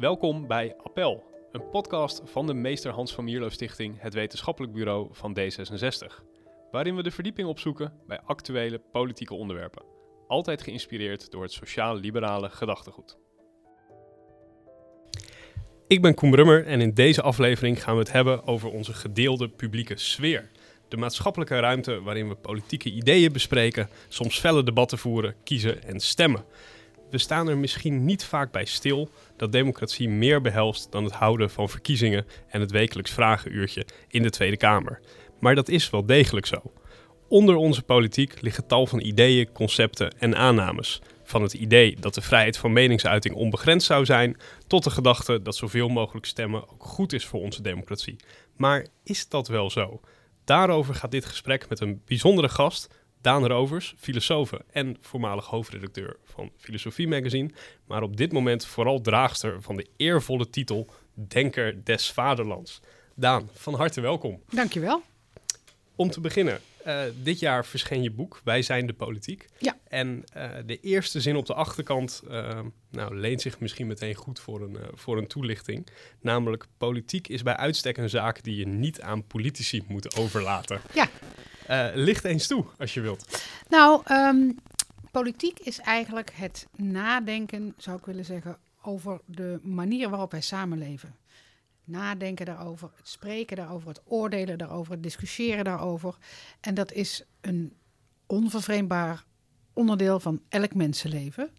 Welkom 0.00 0.46
bij 0.46 0.74
Appel, 0.82 1.24
een 1.52 1.68
podcast 1.70 2.22
van 2.24 2.46
de 2.46 2.54
Meester 2.54 2.92
Hans 2.92 3.14
van 3.14 3.24
Mierlo 3.24 3.48
Stichting, 3.48 4.00
het 4.00 4.14
wetenschappelijk 4.14 4.72
bureau 4.72 5.08
van 5.12 5.38
D66. 5.38 6.22
Waarin 6.70 6.96
we 6.96 7.02
de 7.02 7.10
verdieping 7.10 7.48
opzoeken 7.48 7.92
bij 8.06 8.20
actuele 8.20 8.80
politieke 8.92 9.34
onderwerpen. 9.34 9.82
Altijd 10.26 10.62
geïnspireerd 10.62 11.30
door 11.30 11.42
het 11.42 11.52
sociaal-liberale 11.52 12.50
gedachtegoed. 12.50 13.18
Ik 15.88 16.02
ben 16.02 16.14
Koen 16.14 16.30
Brummer 16.30 16.66
en 16.66 16.80
in 16.80 16.94
deze 16.94 17.22
aflevering 17.22 17.82
gaan 17.82 17.94
we 17.94 18.00
het 18.00 18.12
hebben 18.12 18.46
over 18.46 18.70
onze 18.70 18.92
gedeelde 18.92 19.48
publieke 19.48 19.96
sfeer. 19.96 20.50
De 20.88 20.96
maatschappelijke 20.96 21.60
ruimte 21.60 22.02
waarin 22.02 22.28
we 22.28 22.34
politieke 22.34 22.90
ideeën 22.90 23.32
bespreken, 23.32 23.88
soms 24.08 24.38
felle 24.38 24.62
debatten 24.62 24.98
voeren, 24.98 25.34
kiezen 25.44 25.82
en 25.82 26.00
stemmen. 26.00 26.44
We 27.10 27.18
staan 27.18 27.48
er 27.48 27.58
misschien 27.58 28.04
niet 28.04 28.24
vaak 28.24 28.52
bij 28.52 28.64
stil 28.64 29.08
dat 29.36 29.52
democratie 29.52 30.08
meer 30.08 30.40
behelst 30.40 30.92
dan 30.92 31.04
het 31.04 31.12
houden 31.12 31.50
van 31.50 31.68
verkiezingen 31.68 32.26
en 32.48 32.60
het 32.60 32.70
wekelijks 32.70 33.10
vragenuurtje 33.10 33.86
in 34.08 34.22
de 34.22 34.30
Tweede 34.30 34.56
Kamer. 34.56 35.00
Maar 35.40 35.54
dat 35.54 35.68
is 35.68 35.90
wel 35.90 36.06
degelijk 36.06 36.46
zo. 36.46 36.72
Onder 37.28 37.56
onze 37.56 37.82
politiek 37.82 38.40
liggen 38.40 38.66
tal 38.66 38.86
van 38.86 39.00
ideeën, 39.00 39.52
concepten 39.52 40.18
en 40.18 40.36
aannames. 40.36 41.02
Van 41.24 41.42
het 41.42 41.54
idee 41.54 41.96
dat 42.00 42.14
de 42.14 42.20
vrijheid 42.20 42.56
van 42.56 42.72
meningsuiting 42.72 43.34
onbegrensd 43.34 43.86
zou 43.86 44.04
zijn, 44.04 44.36
tot 44.66 44.84
de 44.84 44.90
gedachte 44.90 45.42
dat 45.42 45.56
zoveel 45.56 45.88
mogelijk 45.88 46.26
stemmen 46.26 46.68
ook 46.68 46.84
goed 46.84 47.12
is 47.12 47.26
voor 47.26 47.40
onze 47.40 47.62
democratie. 47.62 48.16
Maar 48.56 48.86
is 49.04 49.28
dat 49.28 49.48
wel 49.48 49.70
zo? 49.70 50.00
Daarover 50.44 50.94
gaat 50.94 51.10
dit 51.10 51.24
gesprek 51.24 51.68
met 51.68 51.80
een 51.80 52.02
bijzondere 52.04 52.48
gast, 52.48 52.97
Daan 53.20 53.46
Rovers, 53.46 53.94
filosoof 53.98 54.52
en 54.70 54.96
voormalig 55.00 55.46
hoofdredacteur 55.46 56.16
van 56.24 56.50
Filosofie 56.56 57.08
Magazine, 57.08 57.50
maar 57.86 58.02
op 58.02 58.16
dit 58.16 58.32
moment 58.32 58.66
vooral 58.66 59.00
draagster 59.00 59.62
van 59.62 59.76
de 59.76 59.86
eervolle 59.96 60.50
titel 60.50 60.90
Denker 61.14 61.84
des 61.84 62.10
Vaderlands. 62.10 62.80
Daan, 63.14 63.48
van 63.52 63.74
harte 63.74 64.00
welkom. 64.00 64.42
Dankjewel. 64.50 65.02
Om 65.96 66.10
te 66.10 66.20
beginnen, 66.20 66.60
uh, 66.86 67.00
dit 67.22 67.38
jaar 67.38 67.64
verscheen 67.66 68.02
je 68.02 68.10
boek 68.10 68.40
Wij 68.44 68.62
zijn 68.62 68.86
de 68.86 68.92
politiek. 68.92 69.48
Ja. 69.58 69.76
En 69.88 70.24
uh, 70.36 70.50
de 70.66 70.80
eerste 70.80 71.20
zin 71.20 71.36
op 71.36 71.46
de 71.46 71.54
achterkant 71.54 72.22
uh, 72.30 72.60
nou, 72.90 73.16
leent 73.16 73.40
zich 73.40 73.60
misschien 73.60 73.86
meteen 73.86 74.14
goed 74.14 74.40
voor 74.40 74.62
een, 74.62 74.76
voor 74.94 75.18
een 75.18 75.26
toelichting. 75.26 75.86
Namelijk, 76.20 76.66
politiek 76.76 77.28
is 77.28 77.42
bij 77.42 77.56
uitstek 77.56 77.96
een 77.96 78.10
zaak 78.10 78.42
die 78.42 78.56
je 78.56 78.66
niet 78.66 79.00
aan 79.00 79.26
politici 79.26 79.84
moet 79.88 80.16
overlaten. 80.16 80.80
Ja. 80.94 81.08
Licht 81.94 82.24
eens 82.24 82.46
toe, 82.46 82.64
als 82.78 82.94
je 82.94 83.00
wilt. 83.00 83.42
Nou, 83.68 84.02
um, 84.12 84.56
politiek 85.10 85.58
is 85.58 85.78
eigenlijk 85.78 86.30
het 86.34 86.66
nadenken, 86.76 87.74
zou 87.76 87.98
ik 87.98 88.04
willen 88.04 88.24
zeggen, 88.24 88.58
over 88.82 89.20
de 89.24 89.60
manier 89.62 90.10
waarop 90.10 90.30
wij 90.30 90.40
samenleven 90.40 91.14
nadenken 91.88 92.46
daarover, 92.46 92.90
het 92.96 93.08
spreken 93.08 93.56
daarover, 93.56 93.88
het 93.88 94.02
oordelen 94.04 94.58
daarover, 94.58 94.92
het 94.92 95.02
discussiëren 95.02 95.64
daarover. 95.64 96.16
En 96.60 96.74
dat 96.74 96.92
is 96.92 97.24
een 97.40 97.72
onvervreemdbaar 98.26 99.24
onderdeel 99.72 100.20
van 100.20 100.40
elk 100.48 100.74
mensenleven. 100.74 101.50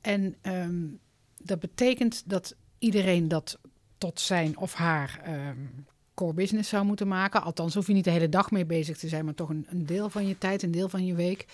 En 0.00 0.36
um, 0.42 1.00
dat 1.42 1.60
betekent 1.60 2.22
dat 2.26 2.56
iedereen 2.78 3.28
dat 3.28 3.58
tot 3.98 4.20
zijn 4.20 4.56
of 4.58 4.74
haar 4.74 5.20
um, 5.48 5.86
core 6.18 6.32
business 6.32 6.68
zou 6.68 6.84
moeten 6.84 7.08
maken. 7.08 7.42
Althans, 7.42 7.74
hoef 7.74 7.86
je 7.86 7.92
niet 7.92 8.04
de 8.04 8.10
hele 8.10 8.28
dag 8.28 8.50
mee 8.50 8.66
bezig 8.66 8.98
te 8.98 9.08
zijn, 9.08 9.24
maar 9.24 9.34
toch 9.34 9.48
een, 9.48 9.66
een 9.68 9.86
deel 9.86 10.10
van 10.10 10.26
je 10.26 10.38
tijd, 10.38 10.62
een 10.62 10.70
deel 10.70 10.88
van 10.88 11.06
je 11.06 11.14
week. 11.14 11.46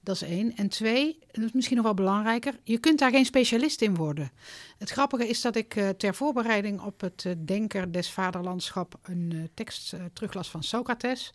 Dat 0.00 0.14
is 0.14 0.22
één. 0.22 0.56
En 0.56 0.68
twee, 0.68 1.18
dat 1.30 1.44
is 1.44 1.52
misschien 1.52 1.76
nog 1.76 1.84
wel 1.84 1.94
belangrijker, 1.94 2.54
je 2.64 2.78
kunt 2.78 2.98
daar 2.98 3.10
geen 3.10 3.24
specialist 3.24 3.82
in 3.82 3.94
worden. 3.94 4.30
Het 4.78 4.90
grappige 4.90 5.28
is 5.28 5.40
dat 5.40 5.56
ik 5.56 5.76
uh, 5.76 5.88
ter 5.88 6.14
voorbereiding 6.14 6.80
op 6.80 7.00
het 7.00 7.24
uh, 7.26 7.32
Denker 7.38 7.92
des 7.92 8.10
Vaderlandschap 8.10 8.98
een 9.02 9.30
uh, 9.34 9.42
tekst 9.54 9.94
teruglas 10.12 10.50
van 10.50 10.62
Socrates. 10.62 11.32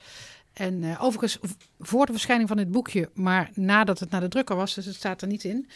En 0.54 0.98
overigens 0.98 1.40
voor 1.80 2.06
de 2.06 2.12
verschijning 2.12 2.48
van 2.48 2.58
dit 2.58 2.72
boekje, 2.72 3.10
maar 3.14 3.50
nadat 3.54 4.00
het 4.00 4.10
naar 4.10 4.22
de 4.22 4.28
drukker 4.28 4.56
was, 4.56 4.74
dus 4.74 4.86
het 4.86 4.96
staat 4.96 5.22
er 5.22 5.28
niet 5.28 5.44
in. 5.44 5.70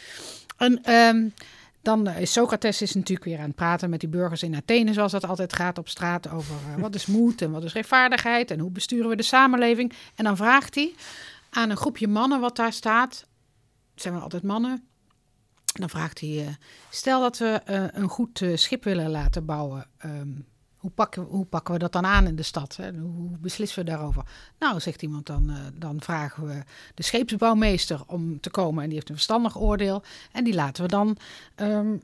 En 0.56 0.92
um, 0.92 1.32
dan 1.86 2.08
is 2.08 2.32
Socrates 2.32 2.82
is 2.82 2.94
natuurlijk 2.94 3.24
weer 3.26 3.38
aan 3.38 3.46
het 3.46 3.54
praten 3.54 3.90
met 3.90 4.00
die 4.00 4.08
burgers 4.08 4.42
in 4.42 4.54
Athene, 4.54 4.92
zoals 4.92 5.12
dat 5.12 5.26
altijd 5.26 5.52
gaat 5.52 5.78
op 5.78 5.88
straat, 5.88 6.30
over 6.30 6.54
wat 6.78 6.94
is 6.94 7.06
moed 7.06 7.42
en 7.42 7.50
wat 7.50 7.64
is 7.64 7.72
rechtvaardigheid 7.72 8.50
en 8.50 8.58
hoe 8.58 8.70
besturen 8.70 9.08
we 9.08 9.16
de 9.16 9.22
samenleving. 9.22 9.92
En 10.14 10.24
dan 10.24 10.36
vraagt 10.36 10.74
hij 10.74 10.94
aan 11.50 11.70
een 11.70 11.76
groepje 11.76 12.08
mannen 12.08 12.40
wat 12.40 12.56
daar 12.56 12.72
staat. 12.72 13.26
Zijn 13.94 14.14
wel 14.14 14.22
altijd 14.22 14.42
mannen. 14.42 14.84
Dan 15.64 15.90
vraagt 15.90 16.20
hij, 16.20 16.28
uh, 16.28 16.48
stel 16.90 17.20
dat 17.20 17.38
we 17.38 17.60
een 17.92 18.08
goed 18.08 18.44
schip 18.54 18.84
willen 18.84 19.10
laten 19.10 19.44
bouwen. 19.44 19.86
Um, 20.04 20.46
hoe, 20.86 20.94
pakken, 20.94 21.22
hoe 21.22 21.44
pakken 21.44 21.74
we 21.74 21.78
dat 21.80 21.92
dan 21.92 22.06
aan 22.06 22.26
in 22.26 22.36
de 22.36 22.42
stad? 22.42 22.76
Hè? 22.76 22.92
Hoe 22.92 23.38
beslissen 23.38 23.84
we 23.84 23.90
daarover? 23.90 24.22
Nou, 24.58 24.80
zegt 24.80 25.02
iemand, 25.02 25.26
dan, 25.26 25.52
dan 25.74 26.00
vragen 26.00 26.46
we 26.46 26.62
de 26.94 27.02
scheepsbouwmeester 27.02 28.00
om 28.06 28.40
te 28.40 28.50
komen. 28.50 28.82
En 28.82 28.86
die 28.86 28.94
heeft 28.94 29.08
een 29.08 29.14
verstandig 29.14 29.58
oordeel. 29.58 30.02
En 30.32 30.44
die 30.44 30.54
laten 30.54 30.82
we 30.82 30.88
dan 30.88 31.16
um, 31.56 32.02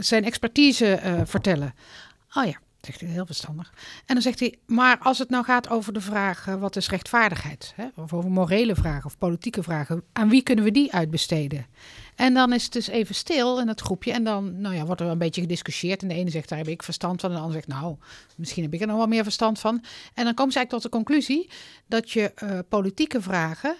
zijn 0.00 0.24
expertise 0.24 1.22
vertellen. 1.24 1.74
Oh 2.34 2.44
ja, 2.44 2.58
Zegt 2.84 3.00
hij 3.00 3.08
heel 3.08 3.26
verstandig. 3.26 3.72
En 4.06 4.14
dan 4.14 4.22
zegt 4.22 4.40
hij, 4.40 4.58
maar 4.66 4.98
als 4.98 5.18
het 5.18 5.30
nou 5.30 5.44
gaat 5.44 5.68
over 5.68 5.92
de 5.92 6.00
vraag 6.00 6.46
uh, 6.46 6.54
wat 6.54 6.76
is 6.76 6.88
rechtvaardigheid, 6.88 7.72
hè? 7.76 7.86
of 7.94 8.12
over 8.12 8.30
morele 8.30 8.74
vragen 8.74 9.04
of 9.04 9.18
politieke 9.18 9.62
vragen, 9.62 10.02
aan 10.12 10.28
wie 10.28 10.42
kunnen 10.42 10.64
we 10.64 10.70
die 10.70 10.92
uitbesteden? 10.92 11.66
En 12.14 12.34
dan 12.34 12.52
is 12.52 12.64
het 12.64 12.72
dus 12.72 12.86
even 12.86 13.14
stil 13.14 13.60
in 13.60 13.68
het 13.68 13.80
groepje 13.80 14.12
en 14.12 14.24
dan 14.24 14.60
nou 14.60 14.74
ja, 14.74 14.84
wordt 14.84 15.00
er 15.00 15.06
een 15.06 15.18
beetje 15.18 15.40
gediscussieerd. 15.40 16.02
En 16.02 16.08
de 16.08 16.14
ene 16.14 16.30
zegt, 16.30 16.48
daar 16.48 16.58
heb 16.58 16.68
ik 16.68 16.82
verstand 16.82 17.20
van. 17.20 17.30
En 17.30 17.36
de 17.36 17.42
ander 17.42 17.56
zegt, 17.56 17.80
nou, 17.80 17.96
misschien 18.36 18.62
heb 18.62 18.74
ik 18.74 18.80
er 18.80 18.86
nog 18.86 18.96
wel 18.96 19.06
meer 19.06 19.22
verstand 19.22 19.58
van. 19.58 19.84
En 20.14 20.24
dan 20.24 20.34
komen 20.34 20.52
ze 20.52 20.58
eigenlijk 20.58 20.70
tot 20.70 20.82
de 20.82 20.88
conclusie 20.88 21.50
dat 21.86 22.10
je 22.10 22.32
uh, 22.42 22.58
politieke 22.68 23.22
vragen, 23.22 23.76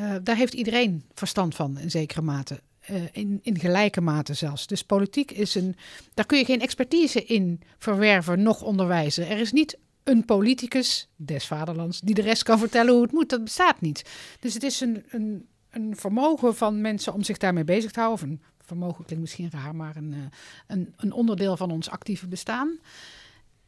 uh, 0.00 0.14
daar 0.22 0.36
heeft 0.36 0.54
iedereen 0.54 1.04
verstand 1.14 1.54
van 1.54 1.78
in 1.78 1.90
zekere 1.90 2.22
mate. 2.22 2.60
Uh, 2.90 3.02
in, 3.12 3.38
in 3.42 3.58
gelijke 3.58 4.00
mate 4.00 4.34
zelfs. 4.34 4.66
Dus 4.66 4.82
politiek 4.82 5.30
is 5.30 5.54
een. 5.54 5.76
Daar 6.14 6.26
kun 6.26 6.38
je 6.38 6.44
geen 6.44 6.60
expertise 6.60 7.24
in 7.24 7.60
verwerven, 7.78 8.42
nog 8.42 8.62
onderwijzen. 8.62 9.28
Er 9.28 9.38
is 9.38 9.52
niet 9.52 9.78
een 10.04 10.24
politicus 10.24 11.08
des 11.16 11.46
vaderlands 11.46 12.00
die 12.00 12.14
de 12.14 12.22
rest 12.22 12.42
kan 12.42 12.58
vertellen 12.58 12.92
hoe 12.92 13.02
het 13.02 13.12
moet. 13.12 13.28
Dat 13.28 13.44
bestaat 13.44 13.80
niet. 13.80 14.04
Dus 14.40 14.54
het 14.54 14.62
is 14.62 14.80
een, 14.80 15.04
een, 15.08 15.46
een 15.70 15.96
vermogen 15.96 16.56
van 16.56 16.80
mensen 16.80 17.12
om 17.12 17.22
zich 17.22 17.36
daarmee 17.36 17.64
bezig 17.64 17.90
te 17.90 18.00
houden. 18.00 18.22
Of 18.24 18.30
een 18.30 18.42
vermogen 18.64 19.04
klinkt 19.04 19.24
misschien 19.24 19.50
raar, 19.50 19.76
maar 19.76 19.96
een, 19.96 20.12
uh, 20.12 20.18
een, 20.66 20.94
een 20.96 21.12
onderdeel 21.12 21.56
van 21.56 21.70
ons 21.70 21.90
actieve 21.90 22.28
bestaan. 22.28 22.78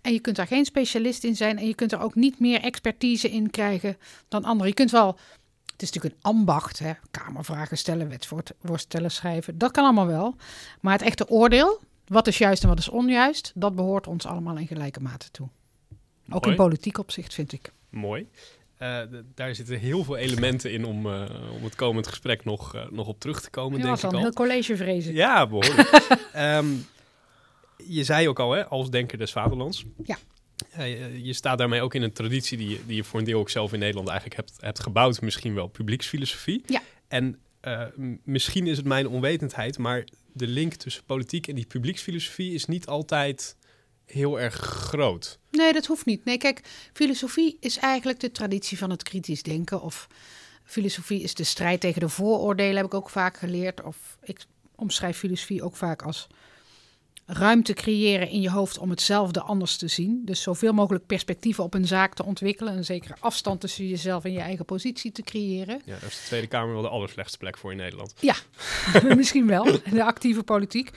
En 0.01 0.13
je 0.13 0.21
kunt 0.21 0.37
daar 0.37 0.47
geen 0.47 0.65
specialist 0.65 1.25
in 1.25 1.37
zijn 1.37 1.59
en 1.59 1.67
je 1.67 1.75
kunt 1.75 1.93
er 1.93 2.01
ook 2.01 2.15
niet 2.15 2.39
meer 2.39 2.61
expertise 2.61 3.31
in 3.31 3.51
krijgen 3.51 3.97
dan 4.29 4.45
anderen. 4.45 4.69
Je 4.69 4.75
kunt 4.75 4.91
wel 4.91 5.19
het 5.73 5.83
is 5.83 5.91
natuurlijk 5.93 6.15
een 6.15 6.31
ambacht, 6.31 6.79
hè? 6.79 6.93
kamervragen 7.11 7.79
stellen, 7.79 8.09
wetsvoorstellen 8.09 9.11
schrijven. 9.11 9.59
Dat 9.59 9.71
kan 9.71 9.85
allemaal 9.85 10.07
wel. 10.07 10.37
Maar 10.81 10.93
het 10.93 11.03
echte 11.03 11.29
oordeel, 11.29 11.81
wat 12.07 12.27
is 12.27 12.39
juist 12.39 12.63
en 12.63 12.69
wat 12.69 12.79
is 12.79 12.89
onjuist, 12.89 13.53
dat 13.55 13.75
behoort 13.75 14.07
ons 14.07 14.27
allemaal 14.27 14.57
in 14.57 14.67
gelijke 14.67 15.01
mate 15.01 15.31
toe. 15.31 15.49
Mooi. 16.25 16.45
Ook 16.45 16.47
in 16.47 16.55
politiek 16.55 16.99
opzicht, 16.99 17.35
vind 17.35 17.53
ik. 17.53 17.73
Mooi. 17.91 18.29
Uh, 18.79 19.01
daar 19.35 19.55
zitten 19.55 19.79
heel 19.79 20.05
veel 20.05 20.17
elementen 20.17 20.73
in 20.73 20.85
om, 20.85 21.07
uh, 21.07 21.25
om 21.55 21.65
het 21.65 21.75
komend 21.75 22.07
gesprek 22.07 22.45
nog, 22.45 22.75
uh, 22.75 22.83
nog 22.91 23.07
op 23.07 23.21
terug 23.21 23.41
te 23.41 23.51
komen. 23.51 23.79
Ja, 23.79 23.85
denk 23.85 23.97
ik 23.97 24.13
een 24.13 24.19
heel 24.19 24.33
college 24.33 24.77
vrezen. 24.77 25.15
Ja, 25.15 25.47
behoorlijk. 25.47 26.19
um, 26.37 26.87
je 27.97 28.05
zei 28.05 28.29
ook 28.29 28.39
al, 28.39 28.53
hè, 28.53 28.67
als 28.67 28.91
denker 28.91 29.19
des 29.19 29.33
vaderlands. 29.33 29.85
Ja. 30.05 30.17
Je 31.23 31.33
staat 31.33 31.59
daarmee 31.59 31.83
ook 31.83 31.95
in 31.95 32.03
een 32.03 32.13
traditie 32.13 32.59
die, 32.59 32.81
die 32.87 32.97
je 32.97 33.05
voor 33.05 33.19
een 33.19 33.25
deel 33.25 33.39
ook 33.39 33.51
zelf 33.51 33.73
in 33.73 33.79
Nederland 33.79 34.09
eigenlijk 34.09 34.41
hebt, 34.41 34.53
hebt 34.61 34.81
gebouwd. 34.81 35.21
Misschien 35.21 35.55
wel 35.55 35.67
publieksfilosofie. 35.67 36.63
Ja. 36.67 36.83
En 37.09 37.39
uh, 37.63 37.85
misschien 38.25 38.67
is 38.67 38.77
het 38.77 38.87
mijn 38.87 39.09
onwetendheid, 39.09 39.79
maar 39.79 40.05
de 40.33 40.47
link 40.47 40.75
tussen 40.75 41.05
politiek 41.05 41.47
en 41.47 41.55
die 41.55 41.67
publieksfilosofie 41.67 42.55
is 42.55 42.65
niet 42.65 42.87
altijd 42.87 43.57
heel 44.07 44.41
erg 44.41 44.55
groot. 44.55 45.39
Nee, 45.51 45.73
dat 45.73 45.87
hoeft 45.87 46.07
niet. 46.07 46.25
Nee, 46.25 46.39
kijk, 46.39 46.61
filosofie 46.93 47.57
is 47.61 47.79
eigenlijk 47.79 48.21
de 48.21 48.31
traditie 48.31 48.79
van 48.79 48.91
het 48.91 49.03
kritisch 49.03 49.43
denken. 49.43 49.83
Of 49.83 50.07
filosofie 50.65 51.23
is 51.23 51.35
de 51.35 51.45
strijd 51.45 51.81
tegen 51.81 52.01
de 52.01 52.09
vooroordelen, 52.09 52.77
heb 52.77 52.85
ik 52.85 52.95
ook 52.95 53.11
vaak 53.11 53.37
geleerd. 53.37 53.83
Of 53.83 54.19
ik 54.23 54.45
omschrijf 54.75 55.17
filosofie 55.17 55.63
ook 55.63 55.77
vaak 55.77 56.03
als 56.03 56.27
ruimte 57.27 57.73
creëren 57.73 58.29
in 58.29 58.41
je 58.41 58.51
hoofd 58.51 58.79
om 58.79 58.91
hetzelfde 58.91 59.41
anders 59.41 59.77
te 59.77 59.89
zien. 59.89 60.23
Dus 60.25 60.43
zoveel 60.43 60.73
mogelijk 60.73 61.07
perspectieven 61.07 61.65
op 61.65 61.75
een 61.75 61.87
zaak 61.87 62.15
te 62.15 62.25
ontwikkelen. 62.25 62.77
Een 62.77 62.85
zekere 62.85 63.17
afstand 63.21 63.61
tussen 63.61 63.89
jezelf 63.89 64.25
en 64.25 64.33
je 64.33 64.41
eigen 64.41 64.65
positie 64.65 65.13
te 65.13 65.23
creëren. 65.23 65.83
Ja, 65.85 65.99
dat 66.01 66.09
is 66.11 66.21
de 66.21 66.27
Tweede 66.27 66.47
Kamer 66.47 66.73
wel 66.73 66.83
de 66.83 66.89
allerslechtste 66.89 67.39
plek 67.39 67.59
voor 67.59 67.71
in 67.71 67.77
Nederland. 67.77 68.15
Ja, 68.21 68.35
misschien 69.17 69.47
wel. 69.47 69.65
De 69.91 70.05
actieve 70.05 70.43
politiek. 70.43 70.91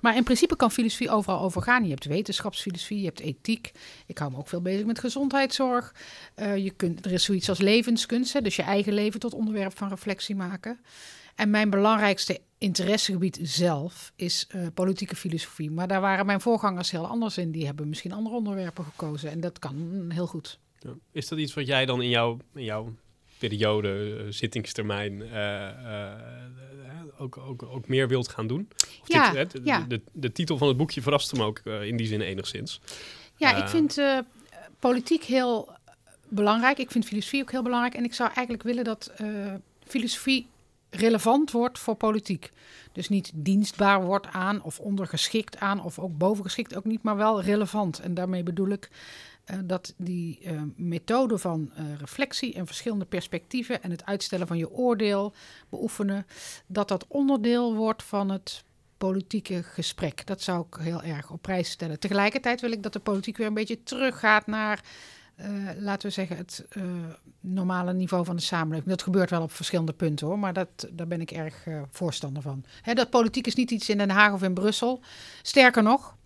Maar 0.00 0.16
in 0.16 0.24
principe 0.24 0.56
kan 0.56 0.70
filosofie 0.70 1.10
overal 1.10 1.40
over 1.40 1.62
gaan. 1.62 1.84
Je 1.84 1.90
hebt 1.90 2.04
wetenschapsfilosofie, 2.04 2.98
je 2.98 3.04
hebt 3.04 3.20
ethiek. 3.20 3.72
Ik 4.06 4.18
hou 4.18 4.30
me 4.30 4.36
ook 4.38 4.48
veel 4.48 4.62
bezig 4.62 4.86
met 4.86 4.98
gezondheidszorg. 4.98 5.94
Uh, 6.36 6.56
je 6.56 6.70
kunt, 6.70 7.04
er 7.04 7.12
is 7.12 7.24
zoiets 7.24 7.48
als 7.48 7.58
levenskunst, 7.58 8.32
hè, 8.32 8.40
dus 8.40 8.56
je 8.56 8.62
eigen 8.62 8.92
leven 8.92 9.20
tot 9.20 9.34
onderwerp 9.34 9.76
van 9.76 9.88
reflectie 9.88 10.36
maken. 10.36 10.80
En 11.40 11.50
mijn 11.50 11.70
belangrijkste 11.70 12.40
interessegebied 12.58 13.38
zelf 13.42 14.12
is 14.16 14.46
uh, 14.54 14.66
politieke 14.74 15.16
filosofie. 15.16 15.70
Maar 15.70 15.88
daar 15.88 16.00
waren 16.00 16.26
mijn 16.26 16.40
voorgangers 16.40 16.90
heel 16.90 17.06
anders 17.06 17.38
in. 17.38 17.50
Die 17.50 17.66
hebben 17.66 17.88
misschien 17.88 18.12
andere 18.12 18.36
onderwerpen 18.36 18.84
gekozen. 18.84 19.30
En 19.30 19.40
dat 19.40 19.58
kan 19.58 20.04
heel 20.08 20.26
goed. 20.26 20.58
Ja. 20.78 20.90
Is 21.12 21.28
dat 21.28 21.38
iets 21.38 21.54
wat 21.54 21.66
jij 21.66 21.86
dan 21.86 22.02
in 22.02 22.08
jouw, 22.08 22.36
in 22.54 22.64
jouw 22.64 22.94
periode, 23.38 24.22
uh, 24.24 24.32
zittingstermijn, 24.32 25.12
uh, 25.12 25.68
ook, 27.18 27.36
ook, 27.36 27.62
ook 27.62 27.88
meer 27.88 28.08
wilt 28.08 28.28
gaan 28.28 28.46
doen? 28.46 28.68
Of 29.00 29.08
ja, 29.08 29.32
dit, 29.32 29.50
de, 29.50 29.60
ja. 29.64 29.84
De, 29.88 30.00
de, 30.12 30.32
titel 30.32 30.58
van 30.58 30.68
het 30.68 30.76
boekje 30.76 31.02
verrast 31.02 31.30
hem 31.30 31.42
ook 31.42 31.58
in 31.58 31.96
die 31.96 32.06
zin 32.06 32.20
enigszins. 32.20 32.80
Ja, 33.36 33.56
ik 33.56 33.68
vind 33.68 34.00
politiek 34.78 35.24
heel 35.24 35.68
belangrijk. 36.28 36.78
Ik 36.78 36.90
vind 36.90 37.04
filosofie 37.04 37.42
ook 37.42 37.50
heel 37.50 37.62
belangrijk. 37.62 37.94
En 37.94 38.04
ik 38.04 38.14
zou 38.14 38.30
eigenlijk 38.34 38.62
willen 38.62 38.84
dat 38.84 39.12
filosofie 39.86 40.46
relevant 40.90 41.50
wordt 41.50 41.78
voor 41.78 41.94
politiek. 41.94 42.52
Dus 42.92 43.08
niet 43.08 43.30
dienstbaar 43.34 44.04
wordt 44.04 44.26
aan 44.26 44.62
of 44.62 44.80
ondergeschikt 44.80 45.58
aan 45.58 45.82
of 45.82 45.98
ook 45.98 46.18
bovengeschikt 46.18 46.76
ook 46.76 46.84
niet, 46.84 47.02
maar 47.02 47.16
wel 47.16 47.42
relevant. 47.42 48.00
En 48.00 48.14
daarmee 48.14 48.42
bedoel 48.42 48.68
ik 48.68 48.90
uh, 49.50 49.58
dat 49.64 49.94
die 49.96 50.38
uh, 50.42 50.62
methode 50.76 51.38
van 51.38 51.70
uh, 51.78 51.94
reflectie 51.98 52.54
en 52.54 52.66
verschillende 52.66 53.04
perspectieven 53.04 53.82
en 53.82 53.90
het 53.90 54.04
uitstellen 54.04 54.46
van 54.46 54.58
je 54.58 54.70
oordeel 54.70 55.34
beoefenen, 55.68 56.26
dat 56.66 56.88
dat 56.88 57.06
onderdeel 57.08 57.74
wordt 57.74 58.02
van 58.02 58.30
het 58.30 58.64
politieke 58.98 59.62
gesprek. 59.62 60.26
Dat 60.26 60.42
zou 60.42 60.66
ik 60.70 60.76
heel 60.80 61.02
erg 61.02 61.30
op 61.30 61.42
prijs 61.42 61.70
stellen. 61.70 61.98
Tegelijkertijd 61.98 62.60
wil 62.60 62.72
ik 62.72 62.82
dat 62.82 62.92
de 62.92 62.98
politiek 62.98 63.36
weer 63.36 63.46
een 63.46 63.54
beetje 63.54 63.82
teruggaat 63.82 64.46
naar 64.46 64.84
uh, 65.40 65.70
laten 65.78 66.08
we 66.08 66.14
zeggen, 66.14 66.36
het 66.36 66.66
uh, 66.76 66.84
normale 67.40 67.92
niveau 67.92 68.24
van 68.24 68.36
de 68.36 68.42
samenleving. 68.42 68.90
Dat 68.90 69.02
gebeurt 69.02 69.30
wel 69.30 69.42
op 69.42 69.52
verschillende 69.52 69.92
punten 69.92 70.26
hoor, 70.26 70.38
maar 70.38 70.52
dat, 70.52 70.88
daar 70.90 71.06
ben 71.06 71.20
ik 71.20 71.30
erg 71.30 71.66
uh, 71.66 71.82
voorstander 71.90 72.42
van. 72.42 72.64
Hè, 72.82 72.94
dat 72.94 73.10
politiek 73.10 73.46
is 73.46 73.54
niet 73.54 73.70
iets 73.70 73.88
in 73.88 73.98
Den 73.98 74.10
Haag 74.10 74.32
of 74.32 74.42
in 74.42 74.54
Brussel. 74.54 75.00
Sterker 75.42 75.82
nog, 75.82 76.16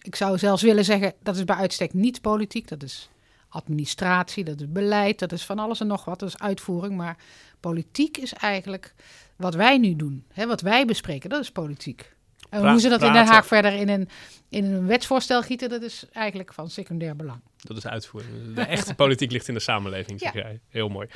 ik 0.00 0.16
zou 0.16 0.38
zelfs 0.38 0.62
willen 0.62 0.84
zeggen, 0.84 1.14
dat 1.22 1.36
is 1.36 1.44
bij 1.44 1.56
uitstek 1.56 1.92
niet 1.92 2.20
politiek. 2.20 2.68
Dat 2.68 2.82
is 2.82 3.10
administratie, 3.48 4.44
dat 4.44 4.60
is 4.60 4.72
beleid, 4.72 5.18
dat 5.18 5.32
is 5.32 5.44
van 5.44 5.58
alles 5.58 5.80
en 5.80 5.86
nog 5.86 6.04
wat, 6.04 6.18
dat 6.18 6.28
is 6.28 6.38
uitvoering. 6.38 6.96
Maar 6.96 7.16
politiek 7.60 8.16
is 8.16 8.32
eigenlijk 8.32 8.94
wat 9.36 9.54
wij 9.54 9.78
nu 9.78 9.96
doen. 9.96 10.24
Hè, 10.32 10.46
wat 10.46 10.60
wij 10.60 10.84
bespreken, 10.84 11.30
dat 11.30 11.42
is 11.42 11.52
politiek. 11.52 12.14
En 12.50 12.70
hoe 12.70 12.80
ze 12.80 12.88
dat 12.88 13.02
in 13.02 13.12
Den 13.12 13.26
Haag 13.26 13.46
verder 13.46 13.72
in 13.72 13.88
een, 13.88 14.08
in 14.48 14.64
een 14.64 14.86
wetsvoorstel 14.86 15.42
gieten, 15.42 15.68
dat 15.68 15.82
is 15.82 16.04
eigenlijk 16.12 16.54
van 16.54 16.70
secundair 16.70 17.16
belang. 17.16 17.40
Dat 17.56 17.76
is 17.76 17.86
uitvoering. 17.86 18.32
De 18.54 18.62
echte 18.62 18.94
politiek 18.94 19.30
ligt 19.30 19.48
in 19.48 19.54
de 19.54 19.60
samenleving, 19.60 20.20
zeg 20.20 20.32
ja. 20.32 20.40
jij. 20.40 20.60
Heel 20.68 20.88
mooi. 20.88 21.08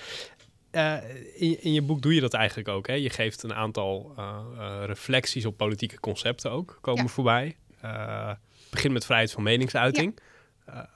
Uh, 0.73 0.97
in, 1.35 1.63
in, 1.63 1.73
je 1.73 1.83
boek 1.83 2.03
doe 2.03 2.15
je 2.15 2.21
dat 2.21 2.35
eigenlijk 2.35 2.69
ook. 2.69 2.87
Hè? 2.87 2.95
Je 2.95 3.11
geeft 3.11 3.43
een 3.43 3.55
aantal 3.55 4.15
uh, 4.19 4.39
uh, 4.59 4.83
reflecties 4.85 5.47
op 5.47 5.57
politieke 5.57 6.01
concepten 6.01 6.51
ook, 6.51 6.79
komen 6.81 7.03
ja. 7.03 7.09
voorbij. 7.09 7.57
begin 8.71 8.93
met 8.93 9.05
vrijheid 9.05 9.33
van 9.33 9.43
meningsuiting. 9.43 10.19
Ja. 10.67 10.89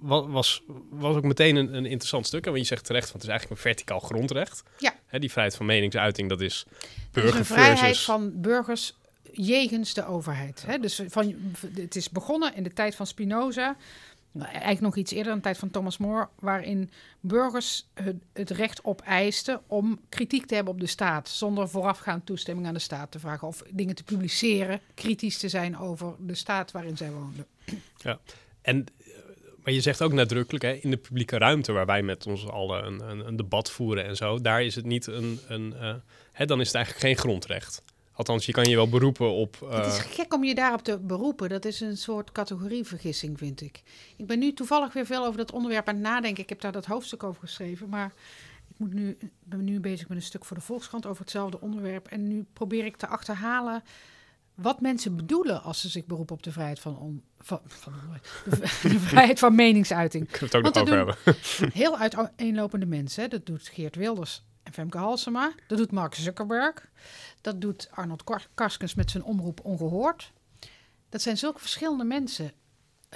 was, 0.00 0.62
was 0.90 1.16
ook 1.16 1.24
meteen 1.24 1.56
een, 1.56 1.74
een 1.74 1.86
interessant 1.86 2.26
stuk. 2.26 2.44
Want 2.44 2.56
je 2.56 2.64
zegt 2.64 2.84
terecht, 2.84 3.12
want 3.12 3.22
het 3.22 3.22
is 3.22 3.28
eigenlijk 3.28 3.60
een 3.60 3.70
verticaal 3.70 4.00
grondrecht. 4.00 4.62
Ja. 4.78 4.94
Hè, 5.06 5.18
die 5.18 5.30
vrijheid 5.30 5.56
van 5.56 5.66
meningsuiting, 5.66 6.28
dat 6.28 6.40
is 6.40 6.64
burger 7.10 7.32
dat 7.32 7.40
is 7.40 7.48
een 7.48 7.56
vrijheid 7.56 7.98
van 7.98 8.40
burgers 8.40 8.94
jegens 9.36 9.94
de 9.94 10.06
overheid. 10.06 10.64
Hè? 10.66 10.78
Dus 10.78 11.02
van, 11.08 11.34
het 11.74 11.96
is 11.96 12.10
begonnen 12.10 12.54
in 12.54 12.62
de 12.62 12.72
tijd 12.72 12.94
van 12.94 13.06
Spinoza. 13.06 13.76
Nou, 14.32 14.48
eigenlijk 14.48 14.80
nog 14.80 14.96
iets 14.96 15.12
eerder, 15.12 15.30
in 15.30 15.38
de 15.38 15.44
tijd 15.44 15.58
van 15.58 15.70
Thomas 15.70 15.98
More, 15.98 16.28
waarin 16.38 16.90
burgers 17.20 17.86
het, 17.94 18.16
het 18.32 18.50
recht 18.50 18.84
opeisten 18.84 19.60
om 19.66 20.00
kritiek 20.08 20.46
te 20.46 20.54
hebben 20.54 20.72
op 20.72 20.80
de 20.80 20.86
staat, 20.86 21.28
zonder 21.28 21.68
voorafgaand 21.68 22.26
toestemming 22.26 22.66
aan 22.66 22.74
de 22.74 22.80
staat 22.80 23.10
te 23.10 23.18
vragen 23.18 23.48
of 23.48 23.62
dingen 23.70 23.94
te 23.94 24.04
publiceren, 24.04 24.80
kritisch 24.94 25.38
te 25.38 25.48
zijn 25.48 25.78
over 25.78 26.14
de 26.18 26.34
staat 26.34 26.72
waarin 26.72 26.96
zij 26.96 27.10
woonden. 27.10 27.46
Ja, 27.96 28.18
en 28.62 28.86
maar 29.64 29.72
je 29.72 29.80
zegt 29.80 30.02
ook 30.02 30.12
nadrukkelijk, 30.12 30.64
hè, 30.64 30.72
in 30.72 30.90
de 30.90 30.96
publieke 30.96 31.38
ruimte 31.38 31.72
waar 31.72 31.86
wij 31.86 32.02
met 32.02 32.26
ons 32.26 32.46
allen 32.46 32.86
een, 32.86 33.10
een, 33.10 33.26
een 33.26 33.36
debat 33.36 33.70
voeren 33.70 34.04
en 34.04 34.16
zo, 34.16 34.40
daar 34.40 34.62
is 34.62 34.74
het 34.74 34.84
niet 34.84 35.06
een, 35.06 35.40
een 35.48 35.74
uh, 35.76 35.94
hè, 36.32 36.46
dan 36.46 36.60
is 36.60 36.66
het 36.66 36.76
eigenlijk 36.76 37.06
geen 37.06 37.16
grondrecht. 37.16 37.82
Althans, 38.16 38.46
je 38.46 38.52
kan 38.52 38.64
je 38.64 38.76
wel 38.76 38.88
beroepen 38.88 39.30
op. 39.30 39.56
Uh... 39.62 39.74
Het 39.76 39.86
is 39.86 39.98
gek 39.98 40.34
om 40.34 40.44
je 40.44 40.54
daarop 40.54 40.82
te 40.82 40.98
beroepen. 40.98 41.48
Dat 41.48 41.64
is 41.64 41.80
een 41.80 41.96
soort 41.96 42.32
categorievergissing, 42.32 43.38
vind 43.38 43.60
ik. 43.60 43.82
Ik 44.16 44.26
ben 44.26 44.38
nu 44.38 44.52
toevallig 44.52 44.92
weer 44.92 45.06
veel 45.06 45.24
over 45.24 45.38
dat 45.38 45.52
onderwerp 45.52 45.88
aan 45.88 45.94
het 45.94 46.02
nadenken. 46.02 46.42
Ik 46.42 46.48
heb 46.48 46.60
daar 46.60 46.72
dat 46.72 46.86
hoofdstuk 46.86 47.22
over 47.22 47.40
geschreven. 47.40 47.88
Maar 47.88 48.12
ik 48.68 48.78
moet 48.78 48.92
nu, 48.92 49.18
ben 49.44 49.64
nu 49.64 49.80
bezig 49.80 50.08
met 50.08 50.16
een 50.16 50.22
stuk 50.22 50.44
voor 50.44 50.56
de 50.56 50.62
Volkskrant 50.62 51.06
over 51.06 51.20
hetzelfde 51.20 51.60
onderwerp. 51.60 52.06
En 52.06 52.28
nu 52.28 52.46
probeer 52.52 52.84
ik 52.84 52.96
te 52.96 53.06
achterhalen 53.06 53.82
wat 54.54 54.80
mensen 54.80 55.16
bedoelen 55.16 55.62
als 55.62 55.80
ze 55.80 55.88
zich 55.88 56.06
beroepen 56.06 56.34
op 56.34 56.42
de 56.42 56.52
vrijheid 56.52 56.80
van, 56.80 56.98
on, 56.98 57.22
van, 57.38 57.60
van 57.66 57.92
de, 58.44 58.58
de, 58.88 59.00
vrijheid 59.00 59.38
van 59.38 59.54
meningsuiting. 59.54 60.28
Ik 60.28 60.34
het 60.34 60.54
ook 60.54 60.62
nog 60.62 60.76
over 60.76 60.96
hebben. 60.96 61.16
Heel 61.72 61.98
uiteenlopende 61.98 62.86
mensen. 62.86 63.30
Dat 63.30 63.46
doet 63.46 63.68
Geert 63.68 63.96
Wilders 63.96 64.42
en 64.64 64.72
Femke 64.72 64.98
Halsema. 64.98 65.52
Dat 65.66 65.78
doet 65.78 65.92
Mark 65.92 66.14
Zuckerberg. 66.14 66.90
Dat 67.40 67.60
doet 67.60 67.88
Arnold 67.90 68.24
Karskens 68.54 68.94
met 68.94 69.10
zijn 69.10 69.24
omroep 69.24 69.60
Ongehoord. 69.64 70.32
Dat 71.08 71.22
zijn 71.22 71.38
zulke 71.38 71.60
verschillende 71.60 72.04
mensen. 72.04 72.52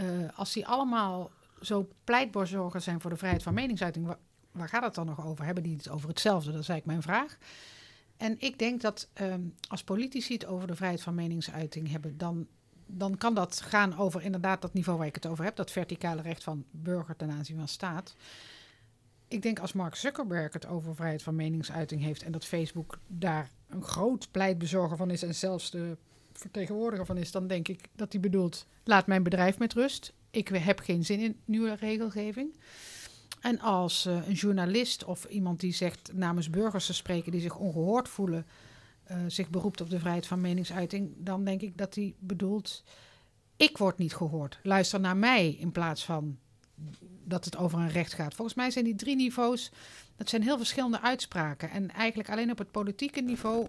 Uh, 0.00 0.28
als 0.34 0.52
die 0.52 0.66
allemaal 0.66 1.30
zo 1.60 1.88
pleitboorzorger 2.04 2.80
zijn 2.80 3.00
voor 3.00 3.10
de 3.10 3.16
vrijheid 3.16 3.42
van 3.42 3.54
meningsuiting, 3.54 4.16
waar, 4.50 4.68
gaat 4.68 4.82
het 4.82 4.94
dan 4.94 5.06
nog 5.06 5.26
over? 5.26 5.44
Hebben 5.44 5.62
die 5.62 5.76
het 5.76 5.88
over 5.88 6.08
hetzelfde? 6.08 6.52
Dat 6.52 6.60
is 6.60 6.68
eigenlijk 6.68 7.04
mijn 7.04 7.16
vraag. 7.16 7.38
En 8.16 8.36
ik 8.38 8.58
denk 8.58 8.80
dat 8.80 9.08
um, 9.20 9.54
als 9.68 9.84
politici 9.84 10.32
het 10.32 10.46
over 10.46 10.66
de 10.66 10.76
vrijheid 10.76 11.02
van 11.02 11.14
meningsuiting 11.14 11.90
hebben, 11.90 12.18
dan, 12.18 12.46
dan 12.86 13.16
kan 13.16 13.34
dat 13.34 13.60
gaan 13.60 13.98
over 13.98 14.22
inderdaad 14.22 14.62
dat 14.62 14.74
niveau 14.74 14.98
waar 14.98 15.08
ik 15.08 15.14
het 15.14 15.26
over 15.26 15.44
heb, 15.44 15.56
dat 15.56 15.70
verticale 15.70 16.22
recht 16.22 16.44
van 16.44 16.64
burger 16.70 17.16
ten 17.16 17.30
aanzien 17.30 17.56
van 17.56 17.68
staat 17.68 18.14
ik 19.28 19.42
denk 19.42 19.58
als 19.58 19.72
Mark 19.72 19.94
Zuckerberg 19.94 20.52
het 20.52 20.66
over 20.66 20.94
vrijheid 20.94 21.22
van 21.22 21.36
meningsuiting 21.36 22.02
heeft 22.02 22.22
en 22.22 22.32
dat 22.32 22.44
Facebook 22.44 22.98
daar 23.06 23.50
een 23.68 23.82
groot 23.82 24.30
pleitbezorger 24.30 24.96
van 24.96 25.10
is 25.10 25.22
en 25.22 25.34
zelfs 25.34 25.70
de 25.70 25.96
vertegenwoordiger 26.32 27.06
van 27.06 27.16
is, 27.16 27.30
dan 27.30 27.46
denk 27.46 27.68
ik 27.68 27.88
dat 27.96 28.12
hij 28.12 28.20
bedoelt: 28.20 28.66
laat 28.84 29.06
mijn 29.06 29.22
bedrijf 29.22 29.58
met 29.58 29.72
rust. 29.72 30.12
Ik 30.30 30.48
heb 30.48 30.78
geen 30.78 31.04
zin 31.04 31.20
in 31.20 31.40
nieuwe 31.44 31.74
regelgeving. 31.74 32.56
En 33.40 33.60
als 33.60 34.06
uh, 34.06 34.28
een 34.28 34.34
journalist 34.34 35.04
of 35.04 35.24
iemand 35.24 35.60
die 35.60 35.72
zegt 35.72 36.10
namens 36.14 36.50
burgers 36.50 36.86
te 36.86 36.94
spreken 36.94 37.32
die 37.32 37.40
zich 37.40 37.56
ongehoord 37.56 38.08
voelen, 38.08 38.46
uh, 39.10 39.16
zich 39.26 39.50
beroept 39.50 39.80
op 39.80 39.90
de 39.90 39.98
vrijheid 39.98 40.26
van 40.26 40.40
meningsuiting, 40.40 41.14
dan 41.16 41.44
denk 41.44 41.60
ik 41.60 41.78
dat 41.78 41.94
hij 41.94 42.14
bedoelt: 42.18 42.84
ik 43.56 43.78
word 43.78 43.98
niet 43.98 44.14
gehoord. 44.14 44.58
Luister 44.62 45.00
naar 45.00 45.16
mij 45.16 45.50
in 45.50 45.72
plaats 45.72 46.04
van 46.04 46.38
dat 47.24 47.44
het 47.44 47.56
over 47.56 47.78
een 47.78 47.90
recht 47.90 48.12
gaat. 48.12 48.34
Volgens 48.34 48.56
mij 48.56 48.70
zijn 48.70 48.84
die 48.84 48.94
drie 48.94 49.16
niveaus, 49.16 49.70
dat 50.16 50.28
zijn 50.28 50.42
heel 50.42 50.56
verschillende 50.56 51.00
uitspraken. 51.00 51.70
En 51.70 51.90
eigenlijk 51.90 52.30
alleen 52.30 52.50
op 52.50 52.58
het 52.58 52.70
politieke 52.70 53.20
niveau 53.20 53.66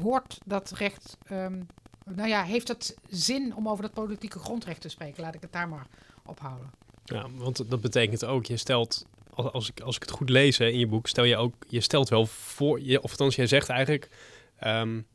hoort 0.00 0.38
dat 0.44 0.70
recht, 0.70 1.16
um, 1.32 1.66
nou 2.04 2.28
ja, 2.28 2.44
heeft 2.44 2.68
het 2.68 2.96
zin 3.08 3.54
om 3.56 3.68
over 3.68 3.82
dat 3.82 3.92
politieke 3.92 4.38
grondrecht 4.38 4.80
te 4.80 4.88
spreken. 4.88 5.22
Laat 5.22 5.34
ik 5.34 5.42
het 5.42 5.52
daar 5.52 5.68
maar 5.68 5.86
ophouden. 6.24 6.70
Ja, 7.04 7.26
want 7.30 7.70
dat 7.70 7.80
betekent 7.80 8.24
ook, 8.24 8.46
je 8.46 8.56
stelt, 8.56 9.06
als, 9.34 9.68
ik, 9.68 9.80
als 9.80 9.96
ik 9.96 10.02
het 10.02 10.10
goed 10.10 10.28
lees 10.28 10.58
in 10.58 10.78
je 10.78 10.86
boek, 10.86 11.06
stel 11.06 11.24
je 11.24 11.36
ook, 11.36 11.54
je 11.68 11.80
stelt 11.80 12.08
wel 12.08 12.26
voor, 12.26 12.80
je, 12.80 13.02
of 13.02 13.10
althans 13.10 13.36
jij 13.36 13.46
zegt 13.46 13.68
eigenlijk 13.68 14.08
um, 14.64 15.06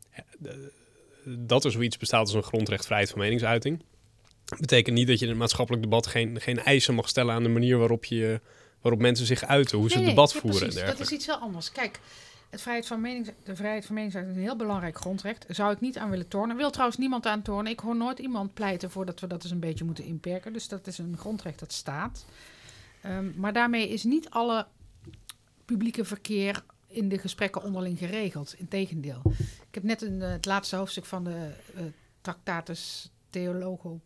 dat 1.23 1.65
er 1.65 1.71
zoiets 1.71 1.97
bestaat 1.97 2.21
als 2.21 2.33
een 2.33 2.43
grondrecht 2.43 2.85
vrijheid 2.85 3.09
van 3.09 3.19
meningsuiting 3.19 3.83
betekent 4.59 4.95
niet 4.95 5.07
dat 5.07 5.19
je 5.19 5.25
in 5.25 5.31
het 5.31 5.39
maatschappelijk 5.39 5.83
debat 5.83 6.07
geen, 6.07 6.41
geen 6.41 6.59
eisen 6.59 6.93
mag 6.93 7.09
stellen 7.09 7.35
aan 7.35 7.43
de 7.43 7.49
manier 7.49 7.77
waarop, 7.77 8.05
je, 8.05 8.41
waarop 8.81 9.01
mensen 9.01 9.25
zich 9.25 9.43
uiten, 9.43 9.77
hoe 9.77 9.89
ze 9.89 9.97
het 9.97 10.05
debat 10.05 10.33
voeren. 10.33 10.59
Precies, 10.59 10.85
dat 10.85 10.99
is 10.99 11.11
iets 11.11 11.25
heel 11.25 11.37
anders. 11.37 11.71
Kijk, 11.71 11.99
het 12.49 12.61
vrijheid 12.61 12.87
van 12.87 13.01
menings, 13.01 13.29
de 13.43 13.55
vrijheid 13.55 13.85
van 13.85 13.95
meningsuiting 13.95 14.35
is 14.37 14.41
een 14.41 14.49
heel 14.49 14.57
belangrijk 14.57 14.97
grondrecht. 14.97 15.45
Zou 15.49 15.73
ik 15.73 15.81
niet 15.81 15.97
aan 15.97 16.09
willen 16.09 16.27
tornen. 16.27 16.55
Wil 16.55 16.69
trouwens 16.69 16.97
niemand 16.97 17.25
aan 17.25 17.41
tornen. 17.41 17.71
Ik 17.71 17.79
hoor 17.79 17.95
nooit 17.95 18.19
iemand 18.19 18.53
pleiten 18.53 18.91
voor 18.91 19.05
dat 19.05 19.19
we 19.19 19.27
dat 19.27 19.43
eens 19.43 19.51
een 19.51 19.59
beetje 19.59 19.83
moeten 19.83 20.03
inperken. 20.03 20.53
Dus 20.53 20.67
dat 20.67 20.87
is 20.87 20.97
een 20.97 21.17
grondrecht 21.17 21.59
dat 21.59 21.73
staat. 21.73 22.25
Um, 23.05 23.33
maar 23.37 23.53
daarmee 23.53 23.89
is 23.89 24.03
niet 24.03 24.29
alle 24.29 24.67
publieke 25.65 26.05
verkeer 26.05 26.63
in 26.87 27.09
de 27.09 27.17
gesprekken 27.17 27.63
onderling 27.63 27.97
geregeld. 27.97 28.55
Integendeel. 28.57 29.21
Ik 29.67 29.73
heb 29.73 29.83
net 29.83 30.01
een, 30.01 30.19
uh, 30.19 30.29
het 30.29 30.45
laatste 30.45 30.75
hoofdstuk 30.75 31.05
van 31.05 31.23
de 31.23 31.51
uh, 31.75 31.81
Tractatus 32.21 33.11
Theologo 33.29 33.99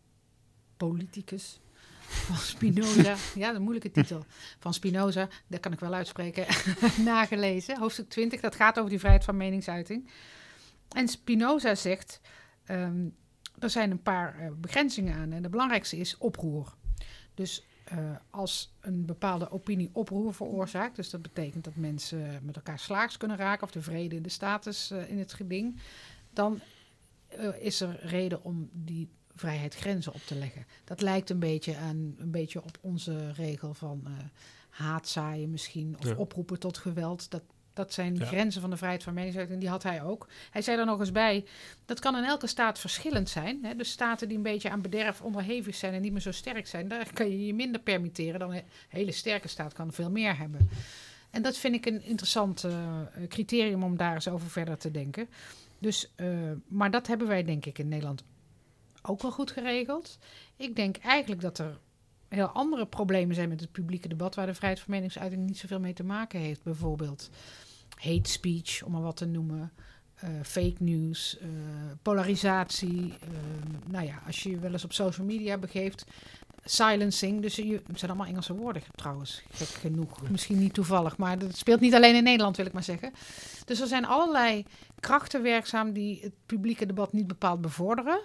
politicus 0.88 1.60
van 2.00 2.36
Spinoza. 2.36 3.16
ja, 3.34 3.54
een 3.54 3.62
moeilijke 3.62 3.90
titel. 3.90 4.24
Van 4.58 4.74
Spinoza, 4.74 5.28
dat 5.46 5.60
kan 5.60 5.72
ik 5.72 5.80
wel 5.80 5.94
uitspreken, 5.94 6.46
nagelezen. 7.04 7.78
Hoofdstuk 7.78 8.08
20, 8.08 8.40
dat 8.40 8.54
gaat 8.54 8.78
over 8.78 8.90
die 8.90 8.98
vrijheid 8.98 9.24
van 9.24 9.36
meningsuiting. 9.36 10.10
En 10.88 11.08
Spinoza 11.08 11.74
zegt, 11.74 12.20
um, 12.70 13.16
er 13.58 13.70
zijn 13.70 13.90
een 13.90 14.02
paar 14.02 14.40
uh, 14.40 14.50
begrenzingen 14.56 15.14
aan. 15.14 15.32
En 15.32 15.42
de 15.42 15.48
belangrijkste 15.48 15.96
is 15.96 16.18
oproer. 16.18 16.74
Dus 17.34 17.64
eh, 17.84 17.98
als 18.30 18.76
een 18.80 19.06
bepaalde 19.06 19.50
opinie 19.50 19.90
oproer 19.92 20.34
veroorzaakt, 20.34 20.96
dus 20.96 21.10
dat 21.10 21.22
betekent 21.22 21.64
dat 21.64 21.76
mensen 21.76 22.40
met 22.42 22.56
elkaar 22.56 22.78
slaags 22.78 23.16
kunnen 23.16 23.36
raken 23.36 23.62
of 23.66 23.70
de 23.70 23.82
vrede 23.82 24.16
in 24.16 24.22
de 24.22 24.28
status 24.28 24.90
uh, 24.92 25.10
in 25.10 25.18
het 25.18 25.32
geding, 25.32 25.80
dan 26.32 26.60
is 27.58 27.80
er 27.80 28.06
reden 28.06 28.44
om 28.44 28.68
die 28.72 29.08
vrijheid 29.34 29.74
grenzen 29.74 30.12
op 30.12 30.20
te 30.20 30.34
leggen. 30.34 30.66
Dat 30.84 31.00
lijkt 31.00 31.30
een 31.30 31.38
beetje 31.38 31.76
aan 31.76 32.14
een 32.18 32.30
beetje 32.30 32.62
op 32.62 32.78
onze 32.80 33.32
regel 33.32 33.74
van 33.74 34.06
haatzaaien 34.70 35.50
misschien 35.50 35.96
of 35.98 36.08
ja. 36.08 36.14
oproepen 36.14 36.58
tot 36.58 36.78
geweld. 36.78 37.30
Dat, 37.30 37.42
dat 37.72 37.92
zijn 37.92 38.16
ja. 38.16 38.24
grenzen 38.24 38.60
van 38.60 38.70
de 38.70 38.76
vrijheid 38.76 39.02
van 39.02 39.14
meningsuiting. 39.14 39.60
Die 39.60 39.68
had 39.68 39.82
hij 39.82 40.02
ook. 40.02 40.28
Hij 40.50 40.62
zei 40.62 40.78
er 40.78 40.86
nog 40.86 41.00
eens 41.00 41.12
bij, 41.12 41.44
dat 41.84 41.98
kan 41.98 42.16
in 42.16 42.24
elke 42.24 42.46
staat 42.46 42.78
verschillend 42.78 43.28
zijn. 43.28 43.64
Hè? 43.64 43.76
Dus 43.76 43.90
staten 43.90 44.28
die 44.28 44.36
een 44.36 44.42
beetje 44.42 44.70
aan 44.70 44.80
bederf 44.80 45.20
onderhevig 45.20 45.74
zijn 45.74 45.94
en 45.94 46.02
niet 46.02 46.12
meer 46.12 46.20
zo 46.20 46.32
sterk 46.32 46.66
zijn, 46.66 46.88
daar 46.88 47.12
kan 47.12 47.28
je 47.30 47.46
je 47.46 47.54
minder 47.54 47.80
permitteren 47.80 48.40
dan 48.40 48.52
een 48.52 48.62
hele 48.88 49.12
sterke 49.12 49.48
staat 49.48 49.72
kan 49.72 49.92
veel 49.92 50.10
meer 50.10 50.38
hebben. 50.38 50.68
En 51.30 51.42
dat 51.42 51.56
vind 51.56 51.74
ik 51.74 51.86
een 51.86 52.02
interessant 52.02 52.64
uh, 52.64 53.00
criterium 53.28 53.82
om 53.82 53.96
daar 53.96 54.14
eens 54.14 54.28
over 54.28 54.50
verder 54.50 54.78
te 54.78 54.90
denken. 54.90 55.28
Dus, 55.78 56.12
uh, 56.16 56.50
maar 56.68 56.90
dat 56.90 57.06
hebben 57.06 57.26
wij 57.26 57.44
denk 57.44 57.66
ik 57.66 57.78
in 57.78 57.88
Nederland 57.88 58.22
ook 59.02 59.22
wel 59.22 59.32
goed 59.32 59.50
geregeld. 59.50 60.18
Ik 60.56 60.76
denk 60.76 60.96
eigenlijk 60.96 61.40
dat 61.40 61.58
er 61.58 61.78
heel 62.28 62.48
andere 62.48 62.86
problemen 62.86 63.34
zijn 63.34 63.48
met 63.48 63.60
het 63.60 63.72
publieke 63.72 64.08
debat, 64.08 64.34
waar 64.34 64.46
de 64.46 64.54
vrijheid 64.54 64.82
van 64.82 64.94
meningsuiting 64.94 65.46
niet 65.46 65.58
zoveel 65.58 65.80
mee 65.80 65.92
te 65.92 66.04
maken 66.04 66.40
heeft. 66.40 66.62
Bijvoorbeeld 66.62 67.30
hate 67.94 68.30
speech, 68.30 68.82
om 68.82 68.92
maar 68.92 69.02
wat 69.02 69.16
te 69.16 69.26
noemen. 69.26 69.72
Uh, 70.24 70.30
fake 70.42 70.74
news, 70.78 71.38
uh, 71.42 71.48
polarisatie. 72.02 72.90
Uh, 72.90 73.12
nou 73.86 74.06
ja, 74.06 74.22
als 74.26 74.42
je 74.42 74.50
je 74.50 74.58
wel 74.58 74.72
eens 74.72 74.84
op 74.84 74.92
social 74.92 75.26
media 75.26 75.58
begeeft, 75.58 76.04
silencing. 76.64 77.42
Dus 77.42 77.56
je, 77.56 77.82
het 77.86 77.98
zijn 77.98 78.10
allemaal 78.10 78.28
Engelse 78.28 78.54
woorden 78.54 78.82
trouwens, 78.94 79.42
gek 79.50 79.66
genoeg. 79.66 80.30
Misschien 80.30 80.58
niet 80.58 80.74
toevallig, 80.74 81.16
maar 81.16 81.38
dat 81.38 81.56
speelt 81.56 81.80
niet 81.80 81.94
alleen 81.94 82.14
in 82.14 82.22
Nederland, 82.22 82.56
wil 82.56 82.66
ik 82.66 82.72
maar 82.72 82.82
zeggen. 82.82 83.12
Dus 83.64 83.80
er 83.80 83.86
zijn 83.86 84.04
allerlei 84.04 84.64
krachten 85.00 85.42
werkzaam 85.42 85.92
die 85.92 86.20
het 86.20 86.32
publieke 86.46 86.86
debat 86.86 87.12
niet 87.12 87.26
bepaald 87.26 87.60
bevorderen. 87.60 88.20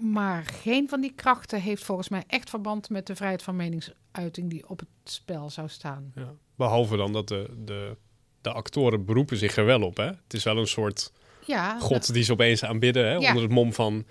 Maar 0.00 0.44
geen 0.44 0.88
van 0.88 1.00
die 1.00 1.12
krachten 1.14 1.60
heeft 1.60 1.84
volgens 1.84 2.08
mij 2.08 2.24
echt 2.26 2.50
verband 2.50 2.90
met 2.90 3.06
de 3.06 3.16
vrijheid 3.16 3.42
van 3.42 3.56
meningsuiting 3.56 4.50
die 4.50 4.68
op 4.68 4.78
het 4.78 4.88
spel 5.04 5.50
zou 5.50 5.68
staan. 5.68 6.12
Ja, 6.14 6.34
behalve 6.54 6.96
dan 6.96 7.12
dat 7.12 7.28
de, 7.28 7.50
de, 7.64 7.96
de 8.40 8.52
actoren 8.52 9.04
beroepen 9.04 9.36
zich 9.36 9.56
er 9.56 9.64
wel 9.64 9.82
op. 9.82 9.96
Hè? 9.96 10.06
Het 10.06 10.34
is 10.34 10.44
wel 10.44 10.58
een 10.58 10.66
soort 10.66 11.12
ja, 11.46 11.78
god 11.80 12.12
die 12.12 12.22
ze 12.22 12.32
opeens 12.32 12.64
aanbidden. 12.64 13.04
Hè? 13.04 13.14
Ja. 13.14 13.28
Onder 13.28 13.42
het 13.42 13.52
mom 13.52 13.72
van, 13.72 14.04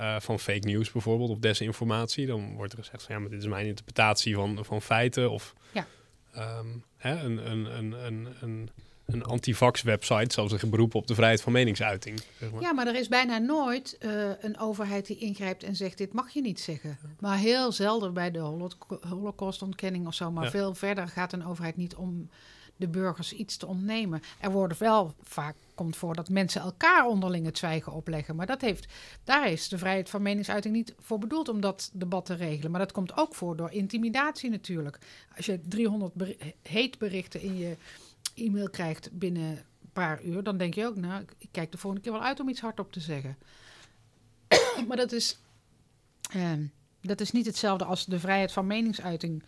uh, 0.00 0.20
van 0.20 0.38
fake 0.38 0.66
news 0.66 0.92
bijvoorbeeld 0.92 1.30
of 1.30 1.38
desinformatie. 1.38 2.26
Dan 2.26 2.54
wordt 2.54 2.72
er 2.72 2.78
gezegd 2.78 3.02
van 3.02 3.14
ja, 3.14 3.20
maar 3.20 3.30
dit 3.30 3.40
is 3.40 3.48
mijn 3.48 3.66
interpretatie 3.66 4.34
van, 4.34 4.64
van 4.64 4.82
feiten. 4.82 5.30
Of 5.30 5.54
ja. 5.72 5.86
um, 6.58 6.84
hè, 6.96 7.24
een, 7.24 7.50
een, 7.50 7.76
een, 7.76 7.92
een, 7.92 8.28
een 8.40 8.70
een 9.12 9.24
antivax-website 9.24 10.32
zal 10.32 10.48
zich 10.48 10.68
beroepen 10.68 10.98
op 10.98 11.06
de 11.06 11.14
vrijheid 11.14 11.42
van 11.42 11.52
meningsuiting. 11.52 12.20
Zeg 12.38 12.50
maar. 12.50 12.62
Ja, 12.62 12.72
maar 12.72 12.86
er 12.86 12.94
is 12.94 13.08
bijna 13.08 13.38
nooit 13.38 13.98
uh, 14.00 14.30
een 14.40 14.58
overheid 14.58 15.06
die 15.06 15.18
ingrijpt 15.18 15.62
en 15.62 15.76
zegt: 15.76 15.98
dit 15.98 16.12
mag 16.12 16.30
je 16.30 16.40
niet 16.40 16.60
zeggen. 16.60 16.98
Maar 17.20 17.38
heel 17.38 17.72
zelden 17.72 18.14
bij 18.14 18.30
de 18.30 18.38
holocaustontkenning 19.08 20.06
of 20.06 20.14
zo. 20.14 20.30
Maar 20.30 20.44
ja. 20.44 20.50
veel 20.50 20.74
verder 20.74 21.08
gaat 21.08 21.32
een 21.32 21.46
overheid 21.46 21.76
niet 21.76 21.94
om 21.94 22.28
de 22.80 22.88
burgers 22.88 23.32
iets 23.32 23.56
te 23.56 23.66
ontnemen. 23.66 24.22
Er 24.40 24.50
worden 24.50 24.78
wel 24.78 25.14
vaak 25.22 25.54
komt 25.74 25.96
voor 25.96 26.14
dat 26.14 26.28
mensen 26.28 26.60
elkaar 26.60 27.06
onderling 27.06 27.46
het 27.46 27.58
zwijgen 27.58 27.92
opleggen. 27.92 28.36
Maar 28.36 28.46
dat 28.46 28.60
heeft, 28.60 28.86
daar 29.24 29.50
is 29.50 29.68
de 29.68 29.78
vrijheid 29.78 30.10
van 30.10 30.22
meningsuiting 30.22 30.74
niet 30.74 30.94
voor 30.98 31.18
bedoeld 31.18 31.48
om 31.48 31.60
dat 31.60 31.90
debat 31.92 32.26
te 32.26 32.34
regelen. 32.34 32.70
Maar 32.70 32.80
dat 32.80 32.92
komt 32.92 33.16
ook 33.16 33.34
voor 33.34 33.56
door 33.56 33.70
intimidatie 33.70 34.50
natuurlijk. 34.50 34.98
Als 35.36 35.46
je 35.46 35.60
300 35.68 36.14
ber 36.14 36.36
heetberichten 36.62 37.40
in 37.40 37.58
je 37.58 37.76
e-mail 38.40 38.70
krijgt 38.70 39.18
binnen 39.18 39.50
een 39.50 39.92
paar 39.92 40.22
uur, 40.22 40.42
dan 40.42 40.56
denk 40.56 40.74
je 40.74 40.86
ook, 40.86 40.96
nou, 40.96 41.24
ik 41.38 41.48
kijk 41.50 41.72
de 41.72 41.78
volgende 41.78 42.04
keer 42.04 42.12
wel 42.12 42.22
uit 42.26 42.40
om 42.40 42.48
iets 42.48 42.60
hardop 42.60 42.92
te 42.92 43.00
zeggen. 43.00 43.36
maar 44.88 44.96
dat 44.96 45.12
is, 45.12 45.38
uh, 46.36 46.52
dat 47.00 47.20
is 47.20 47.30
niet 47.30 47.46
hetzelfde 47.46 47.84
als 47.84 48.06
de 48.06 48.18
vrijheid 48.18 48.52
van 48.52 48.66
meningsuiting 48.66 49.42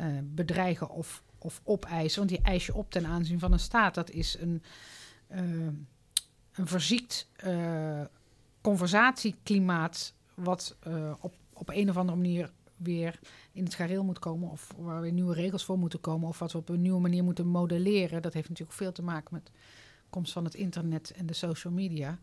uh, 0.00 0.06
bedreigen 0.22 0.90
of, 0.90 1.22
of 1.38 1.60
opeisen. 1.64 2.18
Want 2.18 2.30
die 2.30 2.42
eis 2.42 2.66
je 2.66 2.74
op 2.74 2.90
ten 2.90 3.06
aanzien 3.06 3.38
van 3.38 3.52
een 3.52 3.58
staat. 3.58 3.94
Dat 3.94 4.10
is 4.10 4.38
een, 4.38 4.62
uh, 5.30 5.68
een 6.52 6.66
verziekt 6.66 7.28
conversatieklimaat 8.60 10.14
wat 10.34 10.76
op, 11.20 11.34
op 11.52 11.68
een 11.68 11.90
of 11.90 11.96
andere 11.96 12.16
manier 12.16 12.50
weer 12.84 13.18
in 13.52 13.64
het 13.64 13.74
gareel 13.74 14.04
moet 14.04 14.18
komen 14.18 14.50
of 14.50 14.74
waar 14.76 15.00
weer 15.00 15.12
nieuwe 15.12 15.34
regels 15.34 15.64
voor 15.64 15.78
moeten 15.78 16.00
komen 16.00 16.28
of 16.28 16.38
wat 16.38 16.52
we 16.52 16.58
op 16.58 16.68
een 16.68 16.82
nieuwe 16.82 17.00
manier 17.00 17.24
moeten 17.24 17.46
modelleren. 17.46 18.22
Dat 18.22 18.34
heeft 18.34 18.48
natuurlijk 18.48 18.76
veel 18.76 18.92
te 18.92 19.02
maken 19.02 19.34
met 19.34 19.46
de 19.46 19.52
komst 20.10 20.32
van 20.32 20.44
het 20.44 20.54
internet 20.54 21.12
en 21.16 21.26
de 21.26 21.34
social 21.34 21.72
media. 21.72 22.18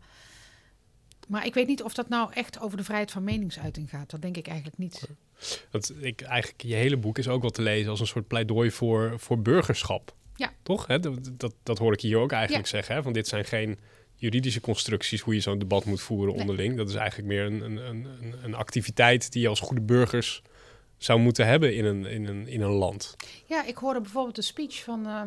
Maar 1.28 1.46
ik 1.46 1.54
weet 1.54 1.66
niet 1.66 1.82
of 1.82 1.94
dat 1.94 2.08
nou 2.08 2.32
echt 2.32 2.60
over 2.60 2.76
de 2.76 2.84
vrijheid 2.84 3.10
van 3.10 3.24
meningsuiting 3.24 3.90
gaat. 3.90 4.10
Dat 4.10 4.22
denk 4.22 4.36
ik 4.36 4.46
eigenlijk 4.46 4.78
niet. 4.78 5.08
Want 5.70 5.92
ik, 6.00 6.20
eigenlijk, 6.20 6.62
je 6.62 6.74
hele 6.74 6.96
boek 6.96 7.18
is 7.18 7.28
ook 7.28 7.40
wel 7.40 7.50
te 7.50 7.62
lezen 7.62 7.90
als 7.90 8.00
een 8.00 8.06
soort 8.06 8.26
pleidooi 8.26 8.70
voor, 8.70 9.14
voor 9.16 9.42
burgerschap. 9.42 10.14
Ja. 10.36 10.52
Toch? 10.62 10.86
Hè? 10.86 11.00
Dat, 11.00 11.30
dat, 11.32 11.54
dat 11.62 11.78
hoor 11.78 11.92
ik 11.92 12.00
hier 12.00 12.18
ook 12.18 12.32
eigenlijk 12.32 12.64
ja. 12.64 12.70
zeggen. 12.70 12.94
Hè? 12.94 13.02
Van 13.02 13.12
dit 13.12 13.28
zijn 13.28 13.44
geen 13.44 13.78
juridische 14.14 14.60
constructies 14.60 15.20
hoe 15.20 15.34
je 15.34 15.40
zo'n 15.40 15.58
debat 15.58 15.84
moet 15.84 16.00
voeren 16.00 16.34
onderling. 16.34 16.68
Nee. 16.68 16.76
Dat 16.76 16.88
is 16.88 16.94
eigenlijk 16.94 17.28
meer 17.28 17.44
een, 17.44 17.60
een, 17.60 17.76
een, 17.76 18.06
een 18.42 18.54
activiteit 18.54 19.32
die 19.32 19.42
je 19.42 19.48
als 19.48 19.60
goede 19.60 19.82
burgers 19.82 20.42
zou 21.04 21.20
moeten 21.20 21.46
hebben 21.46 21.74
in 21.74 21.84
een, 21.84 22.06
in 22.06 22.26
een, 22.26 22.48
in 22.48 22.60
een 22.60 22.70
land. 22.70 23.16
Ja, 23.46 23.64
ik 23.64 23.76
hoorde 23.76 24.00
bijvoorbeeld 24.00 24.36
de 24.36 24.42
speech 24.42 24.84
van 24.84 25.06
uh, 25.06 25.22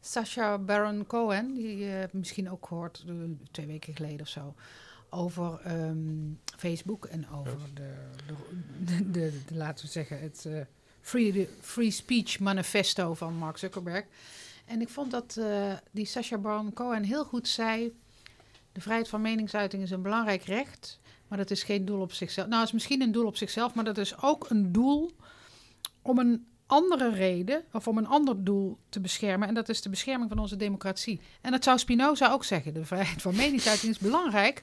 Sacha 0.00 0.58
Baron 0.58 1.06
Cohen, 1.06 1.54
die 1.54 1.76
je 1.76 2.00
uh, 2.00 2.04
misschien 2.12 2.50
ook 2.50 2.66
gehoord 2.66 3.04
uh, 3.06 3.14
twee 3.50 3.66
weken 3.66 3.94
geleden 3.94 4.20
of 4.20 4.28
zo, 4.28 4.54
over 5.10 5.60
um, 5.66 6.40
Facebook 6.56 7.04
en 7.04 7.30
over 7.30 7.58
ja. 7.58 7.74
de, 7.74 7.94
de, 8.84 9.10
de, 9.10 9.40
de, 9.46 9.54
laten 9.54 9.84
we 9.84 9.90
zeggen, 9.90 10.20
het 10.20 10.44
uh, 10.46 10.60
free, 11.00 11.48
free 11.60 11.90
Speech 11.90 12.38
Manifesto 12.38 13.14
van 13.14 13.34
Mark 13.34 13.56
Zuckerberg. 13.56 14.04
En 14.64 14.80
ik 14.80 14.88
vond 14.88 15.10
dat 15.10 15.36
uh, 15.38 15.72
die 15.90 16.04
Sacha 16.04 16.38
Baron 16.38 16.72
Cohen 16.72 17.02
heel 17.02 17.24
goed 17.24 17.48
zei: 17.48 17.92
de 18.72 18.80
vrijheid 18.80 19.08
van 19.08 19.20
meningsuiting 19.20 19.82
is 19.82 19.90
een 19.90 20.02
belangrijk 20.02 20.42
recht. 20.42 20.99
Maar 21.30 21.38
dat 21.38 21.50
is 21.50 21.62
geen 21.62 21.84
doel 21.84 22.00
op 22.00 22.12
zichzelf. 22.12 22.46
Nou, 22.46 22.58
het 22.58 22.68
is 22.68 22.74
misschien 22.74 23.02
een 23.02 23.12
doel 23.12 23.26
op 23.26 23.36
zichzelf, 23.36 23.74
maar 23.74 23.84
dat 23.84 23.98
is 23.98 24.22
ook 24.22 24.50
een 24.50 24.72
doel 24.72 25.10
om 26.02 26.18
een 26.18 26.46
andere 26.66 27.10
reden 27.10 27.64
of 27.72 27.88
om 27.88 27.98
een 27.98 28.06
ander 28.06 28.44
doel 28.44 28.78
te 28.88 29.00
beschermen. 29.00 29.48
En 29.48 29.54
dat 29.54 29.68
is 29.68 29.82
de 29.82 29.88
bescherming 29.88 30.30
van 30.30 30.38
onze 30.38 30.56
democratie. 30.56 31.20
En 31.40 31.50
dat 31.50 31.64
zou 31.64 31.78
Spinoza 31.78 32.32
ook 32.32 32.44
zeggen. 32.44 32.74
De 32.74 32.84
vrijheid 32.84 33.22
van 33.22 33.36
meningsuiting 33.36 33.92
is 33.92 33.98
belangrijk. 33.98 34.62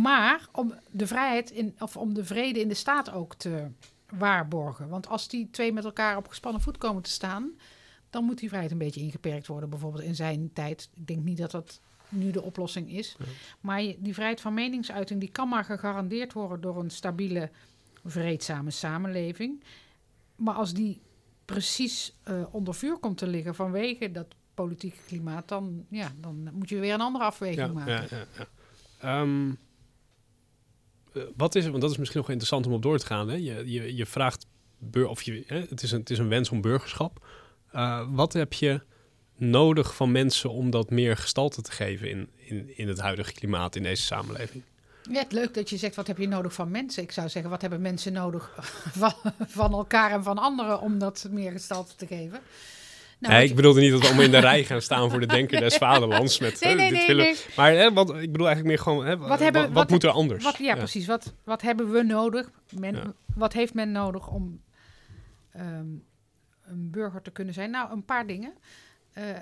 Maar 0.00 0.48
om 0.52 0.74
de 0.90 1.06
vrijheid 1.06 1.50
in, 1.50 1.74
of 1.78 1.96
om 1.96 2.14
de 2.14 2.24
vrede 2.24 2.60
in 2.60 2.68
de 2.68 2.74
staat 2.74 3.12
ook 3.12 3.34
te 3.34 3.66
waarborgen. 4.08 4.88
Want 4.88 5.08
als 5.08 5.28
die 5.28 5.48
twee 5.50 5.72
met 5.72 5.84
elkaar 5.84 6.16
op 6.16 6.28
gespannen 6.28 6.60
voet 6.60 6.78
komen 6.78 7.02
te 7.02 7.10
staan, 7.10 7.50
dan 8.10 8.24
moet 8.24 8.38
die 8.38 8.48
vrijheid 8.48 8.72
een 8.72 8.78
beetje 8.78 9.00
ingeperkt 9.00 9.46
worden. 9.46 9.70
Bijvoorbeeld 9.70 10.04
in 10.04 10.14
zijn 10.14 10.50
tijd. 10.52 10.88
Ik 10.94 11.06
denk 11.06 11.22
niet 11.22 11.38
dat 11.38 11.50
dat 11.50 11.80
nu 12.12 12.30
de 12.30 12.42
oplossing 12.42 12.90
is. 12.90 13.16
Ja. 13.18 13.24
Maar 13.60 13.82
die 13.98 14.14
vrijheid 14.14 14.40
van 14.40 14.54
meningsuiting 14.54 15.20
die 15.20 15.30
kan 15.30 15.48
maar 15.48 15.64
gegarandeerd 15.64 16.32
worden 16.32 16.60
door 16.60 16.78
een 16.78 16.90
stabiele, 16.90 17.50
vreedzame 18.04 18.70
samenleving. 18.70 19.62
Maar 20.36 20.54
als 20.54 20.74
die 20.74 21.00
precies 21.44 22.14
uh, 22.28 22.54
onder 22.54 22.74
vuur 22.74 22.96
komt 22.96 23.18
te 23.18 23.26
liggen 23.26 23.54
vanwege 23.54 24.12
dat 24.12 24.26
politieke 24.54 24.98
klimaat, 25.06 25.48
dan, 25.48 25.86
ja, 25.88 26.12
dan 26.20 26.48
moet 26.52 26.68
je 26.68 26.78
weer 26.78 26.94
een 26.94 27.00
andere 27.00 27.24
afweging 27.24 27.66
ja, 27.66 27.72
maken. 27.72 27.92
Ja, 27.92 28.26
ja, 28.36 28.46
ja. 29.00 29.20
Um, 29.20 29.58
uh, 31.12 31.22
wat 31.36 31.54
is, 31.54 31.68
want 31.68 31.80
dat 31.80 31.90
is 31.90 31.96
misschien 31.96 32.20
nog 32.20 32.28
interessant 32.28 32.66
om 32.66 32.72
op 32.72 32.82
door 32.82 32.98
te 32.98 33.06
gaan. 33.06 33.28
Hè? 33.28 33.34
Je, 33.34 33.70
je, 33.70 33.96
je 33.96 34.06
vraagt, 34.06 34.46
of 34.92 35.22
je, 35.22 35.44
hè? 35.46 35.60
Het, 35.60 35.82
is 35.82 35.92
een, 35.92 36.00
het 36.00 36.10
is 36.10 36.18
een 36.18 36.28
wens 36.28 36.50
om 36.50 36.60
burgerschap. 36.60 37.26
Uh, 37.74 38.06
wat 38.10 38.32
heb 38.32 38.52
je 38.52 38.80
nodig 39.50 39.94
van 39.94 40.12
mensen 40.12 40.50
om 40.50 40.70
dat 40.70 40.90
meer 40.90 41.16
gestalte 41.16 41.62
te 41.62 41.72
geven 41.72 42.10
in, 42.10 42.28
in, 42.36 42.76
in 42.76 42.88
het 42.88 43.00
huidige 43.00 43.32
klimaat, 43.32 43.76
in 43.76 43.82
deze 43.82 44.02
samenleving? 44.02 44.62
Ja, 45.10 45.18
het 45.18 45.32
leuk 45.32 45.54
dat 45.54 45.70
je 45.70 45.76
zegt, 45.76 45.94
wat 45.94 46.06
heb 46.06 46.18
je 46.18 46.28
nodig 46.28 46.52
van 46.52 46.70
mensen? 46.70 47.02
Ik 47.02 47.12
zou 47.12 47.28
zeggen, 47.28 47.50
wat 47.50 47.60
hebben 47.60 47.80
mensen 47.80 48.12
nodig 48.12 48.52
van, 49.02 49.14
van 49.46 49.72
elkaar 49.72 50.10
en 50.10 50.22
van 50.22 50.38
anderen 50.38 50.80
om 50.80 50.98
dat 50.98 51.26
meer 51.30 51.52
gestalte 51.52 51.96
te 51.96 52.06
geven? 52.06 52.40
Nou, 53.18 53.34
nee, 53.34 53.48
ik 53.48 53.54
bedoelde 53.54 53.80
niet 53.80 53.90
dat 53.90 54.00
we 54.00 54.06
allemaal 54.06 54.24
in 54.24 54.30
de 54.30 54.38
rij 54.38 54.64
gaan 54.70 54.82
staan 54.82 55.10
voor 55.10 55.20
de 55.20 55.26
denker 55.26 55.60
des 55.60 55.76
vaderlands. 55.76 56.38
Met, 56.38 56.60
nee, 56.60 56.74
nee, 56.74 56.90
nee, 56.90 57.14
nee, 57.14 57.36
Maar 57.56 57.72
hè, 57.72 57.92
wat, 57.92 58.08
ik 58.08 58.32
bedoel 58.32 58.46
eigenlijk 58.46 58.64
meer 58.64 58.78
gewoon, 58.78 59.06
hè, 59.06 59.16
wat, 59.16 59.38
hebben, 59.38 59.62
wat, 59.62 59.72
wat 59.72 59.90
moet 59.90 60.02
er 60.02 60.10
anders? 60.10 60.44
Wat, 60.44 60.56
ja, 60.56 60.64
ja, 60.64 60.74
precies. 60.74 61.06
Wat, 61.06 61.34
wat 61.44 61.62
hebben 61.62 61.90
we 61.90 62.02
nodig? 62.02 62.50
Men, 62.70 62.94
ja. 62.94 63.12
Wat 63.34 63.52
heeft 63.52 63.74
men 63.74 63.92
nodig 63.92 64.28
om 64.28 64.60
um, 65.56 66.04
een 66.64 66.90
burger 66.90 67.22
te 67.22 67.30
kunnen 67.30 67.54
zijn? 67.54 67.70
Nou, 67.70 67.92
een 67.92 68.04
paar 68.04 68.26
dingen. 68.26 68.52
Uh, 69.18 69.38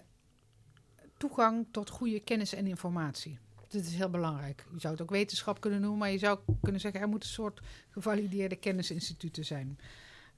toegang 1.17 1.67
tot 1.71 1.91
goede 1.91 2.21
kennis 2.21 2.55
en 2.55 2.67
informatie. 2.67 3.39
Dit 3.69 3.87
is 3.87 3.95
heel 3.95 4.11
belangrijk. 4.11 4.65
Je 4.73 4.81
zou 4.81 4.93
het 4.93 5.03
ook 5.03 5.11
wetenschap 5.11 5.61
kunnen 5.61 5.81
noemen, 5.81 5.99
maar 5.99 6.11
je 6.11 6.19
zou 6.19 6.39
kunnen 6.63 6.81
zeggen 6.81 7.01
er 7.01 7.09
moet 7.09 7.23
een 7.23 7.29
soort 7.29 7.61
gevalideerde 7.91 8.57
kennisinstituten 8.57 9.45
zijn. 9.45 9.79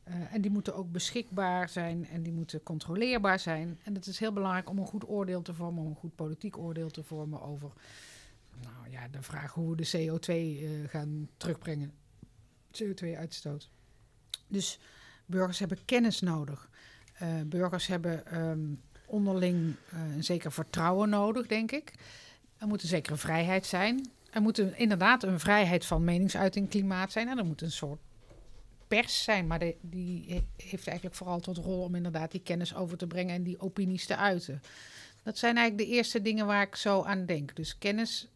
en 0.04 0.40
die 0.40 0.50
moeten 0.50 0.74
ook 0.74 0.92
beschikbaar 0.92 1.68
zijn 1.68 2.08
en 2.08 2.22
die 2.22 2.32
moeten 2.32 2.62
controleerbaar 2.62 3.38
zijn. 3.38 3.78
En 3.82 3.94
het 3.94 4.06
is 4.06 4.18
heel 4.18 4.32
belangrijk 4.32 4.70
om 4.70 4.78
een 4.78 4.86
goed 4.86 5.08
oordeel 5.08 5.42
te 5.42 5.54
vormen, 5.54 5.82
om 5.82 5.90
een 5.90 5.96
goed 5.96 6.14
politiek 6.14 6.58
oordeel 6.58 6.90
te 6.90 7.02
vormen 7.02 7.42
over 7.42 7.72
nou, 8.60 8.90
ja, 8.90 9.08
de 9.08 9.22
vraag 9.22 9.52
hoe 9.52 9.76
we 9.76 9.76
de 9.76 10.08
CO2 10.08 10.90
gaan 10.90 11.28
terugbrengen. 11.36 11.92
CO2-uitstoot. 12.82 13.70
Dus 14.46 14.80
burgers 15.26 15.58
hebben 15.58 15.84
kennis 15.84 16.20
nodig. 16.20 16.70
burgers 17.46 17.86
hebben 17.86 18.40
um, 18.40 18.82
onderling 19.12 19.75
een 20.14 20.25
zeker 20.25 20.52
vertrouwen 20.52 21.09
nodig, 21.09 21.47
denk 21.47 21.73
ik. 21.73 21.92
Er 22.59 22.66
moet 22.66 22.83
een 22.83 22.88
zekere 22.88 23.16
vrijheid 23.16 23.66
zijn. 23.66 24.11
Er 24.31 24.42
moet 24.42 24.59
inderdaad 24.59 25.23
een 25.23 25.40
vrijheid 25.40 25.85
van 25.85 26.04
meningsuiting 26.04 26.69
klimaat 26.69 27.12
zijn. 27.12 27.28
En 27.28 27.38
er 27.38 27.45
moet 27.45 27.62
een 27.62 27.73
soort 27.73 28.00
pers 28.88 29.23
zijn. 29.23 29.47
Maar 29.47 29.59
die 29.81 30.42
heeft 30.57 30.87
eigenlijk 30.87 31.16
vooral 31.16 31.40
tot 31.40 31.57
rol 31.57 31.83
om 31.83 31.95
inderdaad 31.95 32.31
die 32.31 32.42
kennis 32.42 32.75
over 32.75 32.97
te 32.97 33.07
brengen 33.07 33.35
en 33.35 33.42
die 33.42 33.61
opinies 33.61 34.07
te 34.07 34.16
uiten. 34.16 34.62
Dat 35.23 35.38
zijn 35.38 35.57
eigenlijk 35.57 35.88
de 35.88 35.95
eerste 35.97 36.23
dingen 36.23 36.47
waar 36.47 36.62
ik 36.62 36.76
zo 36.76 37.02
aan 37.02 37.26
denk. 37.26 37.57
Dus 37.57 37.78
kennis, 37.78 38.28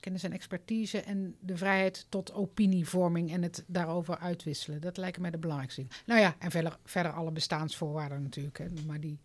kennis 0.00 0.22
en 0.22 0.32
expertise 0.32 1.00
en 1.00 1.36
de 1.40 1.56
vrijheid 1.56 2.06
tot 2.08 2.32
opinievorming 2.32 3.32
en 3.32 3.42
het 3.42 3.64
daarover 3.66 4.18
uitwisselen. 4.18 4.80
Dat 4.80 4.96
lijken 4.96 5.22
mij 5.22 5.30
de 5.30 5.38
belangrijkste. 5.38 5.86
Nou 6.06 6.20
ja, 6.20 6.36
en 6.38 6.50
verder, 6.50 6.78
verder 6.84 7.12
alle 7.12 7.30
bestaansvoorwaarden 7.30 8.22
natuurlijk. 8.22 8.58
Hè, 8.58 8.66
maar 8.86 9.00
die 9.00 9.18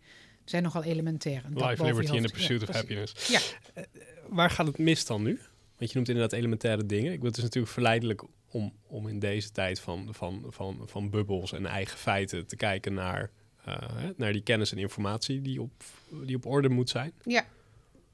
zijn 0.48 0.62
nogal 0.62 0.84
elementair. 0.84 1.42
Life, 1.54 1.84
liberty 1.84 2.10
and 2.10 2.26
the 2.26 2.32
pursuit 2.32 2.62
of 2.62 2.68
happiness. 2.68 3.28
Ja. 3.28 3.40
Uh, 3.74 3.84
waar 4.28 4.50
gaat 4.50 4.66
het 4.66 4.78
mis 4.78 5.06
dan 5.06 5.22
nu? 5.22 5.40
Want 5.76 5.90
je 5.90 5.96
noemt 5.96 6.08
inderdaad 6.08 6.38
elementaire 6.38 6.86
dingen. 6.86 7.12
Ik 7.12 7.16
bedoel, 7.16 7.28
het 7.28 7.36
is 7.36 7.42
natuurlijk 7.42 7.72
verleidelijk 7.72 8.22
om, 8.50 8.72
om 8.86 9.08
in 9.08 9.18
deze 9.18 9.50
tijd 9.50 9.80
van, 9.80 10.08
van, 10.10 10.44
van, 10.48 10.82
van 10.84 11.10
bubbels 11.10 11.52
en 11.52 11.66
eigen 11.66 11.98
feiten 11.98 12.46
te 12.46 12.56
kijken 12.56 12.94
naar, 12.94 13.30
uh, 13.68 13.74
naar 14.16 14.32
die 14.32 14.42
kennis 14.42 14.72
en 14.72 14.78
informatie 14.78 15.42
die 15.42 15.62
op, 15.62 15.84
die 16.24 16.36
op 16.36 16.46
orde 16.46 16.68
moet 16.68 16.90
zijn. 16.90 17.12
Ja, 17.24 17.44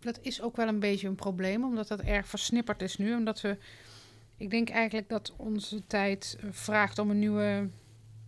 dat 0.01 0.19
is 0.23 0.43
ook 0.43 0.57
wel 0.57 0.69
een 0.69 0.81
beetje 0.81 1.09
een 1.09 1.15
probleem, 1.15 1.65
omdat 1.65 1.89
dat 1.89 2.01
erg 2.01 2.27
versnipperd 2.27 2.83
is 2.83 2.97
nu. 2.97 3.15
Omdat 3.15 3.41
we, 3.41 3.57
ik 4.37 4.51
denk 4.51 4.69
eigenlijk 4.69 5.09
dat 5.09 5.33
onze 5.37 5.87
tijd 5.87 6.37
eh, 6.41 6.49
vraagt 6.51 6.99
om 6.99 7.11
een 7.11 7.19
nieuwe 7.19 7.69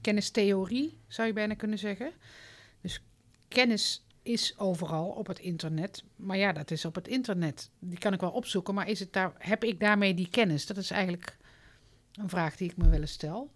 kennistheorie, 0.01 0.99
zou 1.09 1.29
je 1.29 1.35
bijna 1.35 1.55
kunnen 1.55 1.79
zeggen. 1.79 2.13
Dus 2.81 3.01
kennis 3.49 4.05
is 4.23 4.59
overal 4.59 5.09
op 5.09 5.27
het 5.27 5.39
internet. 5.39 6.05
Maar 6.17 6.37
ja, 6.37 6.53
dat 6.53 6.71
is 6.71 6.85
op 6.85 6.95
het 6.95 7.09
internet. 7.09 7.71
Die 7.79 7.99
kan 7.99 8.13
ik 8.13 8.21
wel 8.21 8.31
opzoeken, 8.31 8.75
maar 8.75 8.89
is 8.89 9.01
het 9.01 9.13
daar, 9.13 9.33
heb 9.39 9.65
ik 9.65 9.81
daarmee 9.81 10.15
die 10.15 10.29
kennis? 10.29 10.67
Dat 10.67 10.77
is 10.77 10.91
eigenlijk 10.91 11.37
een 12.13 12.29
vraag 12.29 12.57
die 12.57 12.71
ik 12.71 12.77
me 12.77 12.89
wel 12.89 13.01
eens 13.01 13.13
stel. 13.13 13.51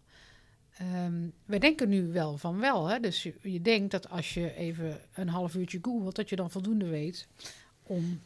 Um, 1.04 1.32
we 1.44 1.58
denken 1.58 1.88
nu 1.88 2.12
wel 2.12 2.36
van 2.36 2.58
wel. 2.58 2.86
Hè? 2.86 3.00
Dus 3.00 3.28
je, 3.42 3.60
denkt 3.62 3.90
dat 3.90 4.08
als 4.08 4.34
je 4.34 4.54
even 4.54 5.00
een 5.12 5.28
half 5.28 5.54
uurtje 5.54 5.78
googelt, 5.82 6.16
dat 6.16 6.28
je 6.28 6.36
dan 6.36 6.50
voldoende 6.50 6.86
weet 6.86 7.28
om 7.82 8.20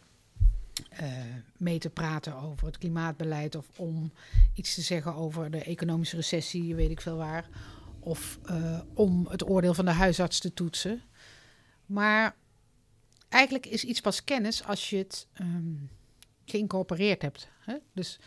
uh, 1.01 1.09
mee 1.57 1.79
te 1.79 1.91
praten 1.91 2.37
over 2.37 2.67
het 2.67 2.79
klimaatbeleid 2.79 3.55
of 3.55 3.67
om 3.77 4.13
iets 4.55 4.75
te 4.75 4.81
zeggen 4.81 5.15
over 5.15 5.51
de 5.51 5.63
economische 5.63 6.17
recessie, 6.17 6.75
weet 6.75 6.91
ik 6.91 7.01
veel 7.01 7.17
waar. 7.17 7.49
Of 8.01 8.39
uh, 8.51 8.81
om 8.95 9.27
het 9.31 9.49
oordeel 9.49 9.75
van 9.75 9.85
de 9.85 9.91
huisarts 9.91 10.41
te 10.41 10.55
toetsen. 10.55 11.03
Maar 11.87 12.37
eigenlijk 13.29 13.67
is 13.67 13.85
iets 13.85 14.01
pas 14.01 14.25
kennis 14.25 14.65
als 14.65 14.91
je 14.91 14.97
het 14.97 15.27
um, 15.41 15.91
geïncorporeerd 16.45 17.23
hebt. 17.23 17.49
Hè? 17.61 17.75
Dus 17.93 18.19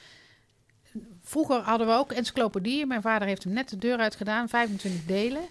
vroeger 1.21 1.61
hadden 1.61 1.87
we 1.87 1.93
ook 1.93 2.11
encyclopedieën. 2.11 2.87
Mijn 2.87 3.01
vader 3.01 3.27
heeft 3.27 3.43
hem 3.43 3.53
net 3.53 3.69
de 3.69 3.77
deur 3.77 3.97
uit 3.97 4.15
gedaan, 4.15 4.49
25 4.49 5.05
delen. 5.05 5.43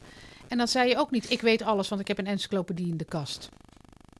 En 0.49 0.59
dan 0.59 0.69
zei 0.69 0.89
je 0.89 0.99
ook 0.99 1.11
niet, 1.11 1.31
ik 1.31 1.41
weet 1.41 1.63
alles, 1.63 1.89
want 1.89 2.01
ik 2.01 2.09
heb 2.09 2.19
een 2.19 2.27
encyclopedie 2.27 2.89
in 2.89 2.97
de 2.97 3.05
kast. 3.05 3.49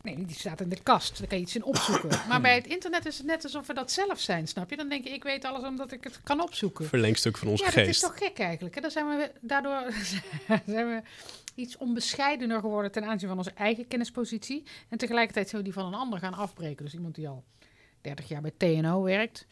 Nee, 0.07 0.25
die 0.27 0.37
staat 0.37 0.61
in 0.61 0.69
de 0.69 0.83
kast. 0.83 1.19
Daar 1.19 1.27
kan 1.27 1.39
je 1.39 1.45
iets 1.45 1.57
in 1.57 1.65
opzoeken. 1.65 2.09
Maar 2.29 2.41
bij 2.41 2.55
het 2.55 2.67
internet 2.67 3.07
is 3.07 3.19
het 3.19 3.27
net 3.27 3.45
alsof 3.45 3.67
we 3.67 3.75
dat 3.75 3.93
zelf 3.93 4.21
zijn, 4.21 4.49
snap 4.49 4.71
je? 4.71 4.77
Dan 4.77 4.89
denk 4.89 5.05
je, 5.05 5.11
ik 5.11 5.23
weet 5.23 5.45
alles 5.45 5.63
omdat 5.63 5.93
ik 5.93 6.05
het 6.05 6.21
kan 6.23 6.41
opzoeken. 6.41 6.87
Verlengstuk 6.87 7.37
van 7.37 7.49
onze 7.49 7.65
ja, 7.65 7.71
geest. 7.71 7.79
Ja, 7.79 7.93
dat 7.93 7.95
is 7.95 8.19
toch 8.19 8.29
gek 8.29 8.39
eigenlijk. 8.39 8.75
Hè? 8.75 8.81
Dan 8.81 8.91
zijn 8.91 9.07
we, 9.07 9.31
daardoor 9.41 9.93
zijn 10.67 10.89
we 10.89 11.03
iets 11.55 11.77
onbescheidener 11.77 12.61
geworden 12.61 12.93
ten 12.93 13.05
aanzien 13.05 13.29
van 13.29 13.39
onze 13.39 13.53
eigen 13.55 13.89
kennispositie. 13.89 14.63
En 14.89 14.99
tegelijkertijd 14.99 15.49
zullen 15.49 15.65
we 15.65 15.73
die 15.73 15.83
van 15.83 15.93
een 15.93 15.99
ander 15.99 16.19
gaan 16.19 16.35
afbreken. 16.35 16.85
Dus 16.85 16.95
iemand 16.95 17.15
die 17.15 17.29
al 17.29 17.45
30 18.01 18.29
jaar 18.29 18.43
bij 18.43 18.53
TNO 18.57 19.03
werkt, 19.03 19.47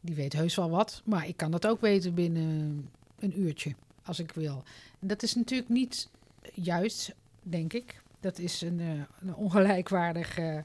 die 0.00 0.14
weet 0.14 0.32
heus 0.32 0.54
wel 0.54 0.70
wat. 0.70 1.02
Maar 1.04 1.28
ik 1.28 1.36
kan 1.36 1.50
dat 1.50 1.66
ook 1.66 1.80
weten 1.80 2.14
binnen 2.14 2.90
een 3.18 3.40
uurtje, 3.40 3.74
als 4.02 4.18
ik 4.18 4.32
wil. 4.32 4.62
En 5.00 5.08
dat 5.08 5.22
is 5.22 5.34
natuurlijk 5.34 5.68
niet 5.68 6.08
juist, 6.54 7.14
denk 7.42 7.72
ik. 7.72 8.04
Dat 8.20 8.38
is 8.38 8.60
een, 8.60 8.78
uh, 8.78 9.02
een 9.20 9.34
ongelijkwaardige 9.34 10.64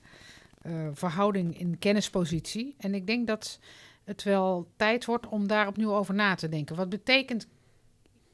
uh, 0.65 0.87
verhouding 0.93 1.59
in 1.59 1.79
kennispositie. 1.79 2.75
En 2.77 2.93
ik 2.93 3.07
denk 3.07 3.27
dat 3.27 3.59
het 4.03 4.23
wel 4.23 4.67
tijd 4.75 5.05
wordt 5.05 5.27
om 5.27 5.47
daar 5.47 5.67
opnieuw 5.67 5.93
over 5.93 6.13
na 6.13 6.35
te 6.35 6.49
denken. 6.49 6.75
Wat 6.75 6.89
betekent 6.89 7.47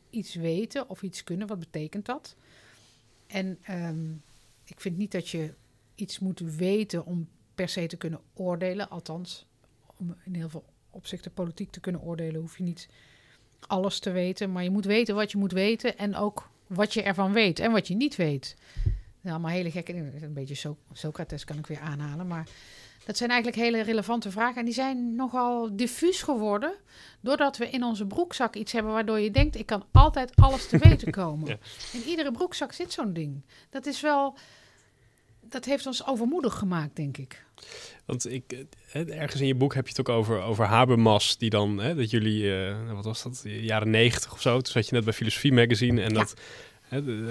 iets 0.10 0.36
weten 0.36 0.90
of 0.90 1.02
iets 1.02 1.24
kunnen, 1.24 1.48
wat 1.48 1.60
betekent 1.60 2.06
dat? 2.06 2.36
En 3.28 3.60
um, 3.70 4.22
ik 4.64 4.80
vind 4.80 4.98
niet 4.98 5.12
dat 5.12 5.30
je 5.30 5.54
iets 5.96 6.20
moet 6.20 6.40
weten 6.40 7.06
om 7.06 7.28
per 7.56 7.70
se 7.70 7.88
te 7.88 7.98
kunnen 7.98 8.20
oordelen. 8.34 8.90
Althans, 8.90 9.46
om 9.98 10.16
in 10.26 10.36
heel 10.36 10.50
veel 10.50 10.66
opzichten 10.90 11.34
politiek 11.34 11.72
te 11.72 11.80
kunnen 11.80 12.02
oordelen, 12.02 12.42
hoef 12.42 12.58
je 12.58 12.64
niet 12.64 12.90
alles 13.60 14.00
te 14.00 14.12
weten. 14.12 14.52
Maar 14.52 14.64
je 14.64 14.70
moet 14.70 14.86
weten 14.86 15.16
wat 15.16 15.32
je 15.32 15.38
moet 15.38 15.52
weten 15.52 15.98
en 15.98 16.16
ook 16.16 16.50
wat 16.68 16.94
je 16.94 17.02
ervan 17.02 17.34
weet 17.34 17.60
en 17.60 17.72
wat 17.72 17.88
je 17.88 17.96
niet 17.96 18.16
weet. 18.16 18.56
Allemaal 19.30 19.52
hele 19.52 19.72
gekke 19.72 19.94
dingen. 19.94 20.24
Een 20.24 20.34
beetje 20.34 20.74
Socrates 20.94 21.44
kan 21.44 21.58
ik 21.58 21.68
weer 21.68 21.80
aanhalen. 21.80 22.28
Maar 22.28 22.48
dat 23.06 23.18
zijn 23.18 23.30
eigenlijk 23.30 23.62
hele 23.62 23.82
relevante 23.82 24.32
vragen. 24.32 24.56
En 24.56 24.66
die 24.66 24.74
zijn 24.74 25.16
nogal 25.16 25.76
diffuus 25.76 26.22
geworden. 26.22 26.74
Doordat 27.22 27.58
we 27.58 27.70
in 27.70 27.84
onze 27.84 28.06
broekzak 28.06 28.56
iets 28.56 28.72
hebben 28.72 28.92
waardoor 28.92 29.20
je 29.20 29.32
denkt: 29.32 29.56
ik 29.56 29.66
kan 29.66 29.86
altijd 29.92 30.36
alles 30.36 30.68
te 30.68 30.78
weten 30.78 31.12
komen. 31.22 31.60
In 31.94 32.02
iedere 32.08 32.32
broekzak 32.32 32.72
zit 32.72 32.94
zo'n 32.94 33.14
ding. 33.14 33.46
Dat 33.70 33.86
is 33.86 34.02
wel. 34.02 34.38
Dat 35.42 35.66
heeft 35.66 35.86
ons 35.86 36.06
overmoedig 36.06 36.54
gemaakt, 36.54 36.96
denk 36.96 37.18
ik. 37.18 37.46
Want 38.06 38.32
ik, 38.32 38.66
eh, 38.92 39.20
ergens 39.20 39.42
in 39.42 39.48
je 39.48 39.56
boek 39.56 39.74
heb 39.74 39.88
je 39.88 39.90
het 39.98 40.10
ook 40.10 40.16
over, 40.16 40.42
over 40.42 40.66
Habermas, 40.66 41.38
die 41.38 41.50
dan, 41.50 41.80
hè, 41.80 41.96
dat 41.96 42.10
jullie, 42.10 42.44
uh, 42.44 42.92
wat 42.94 43.06
was 43.06 43.24
dat, 43.24 43.42
jaren 43.44 43.90
negentig 43.90 44.32
of 44.32 44.42
zo, 44.42 44.62
toen 44.62 44.72
zat 44.72 44.88
je 44.88 44.96
net 44.96 45.04
bij 45.04 45.14
Filosofie 45.14 45.54
Magazine 45.54 46.02
en 46.02 46.14
dat 46.14 46.34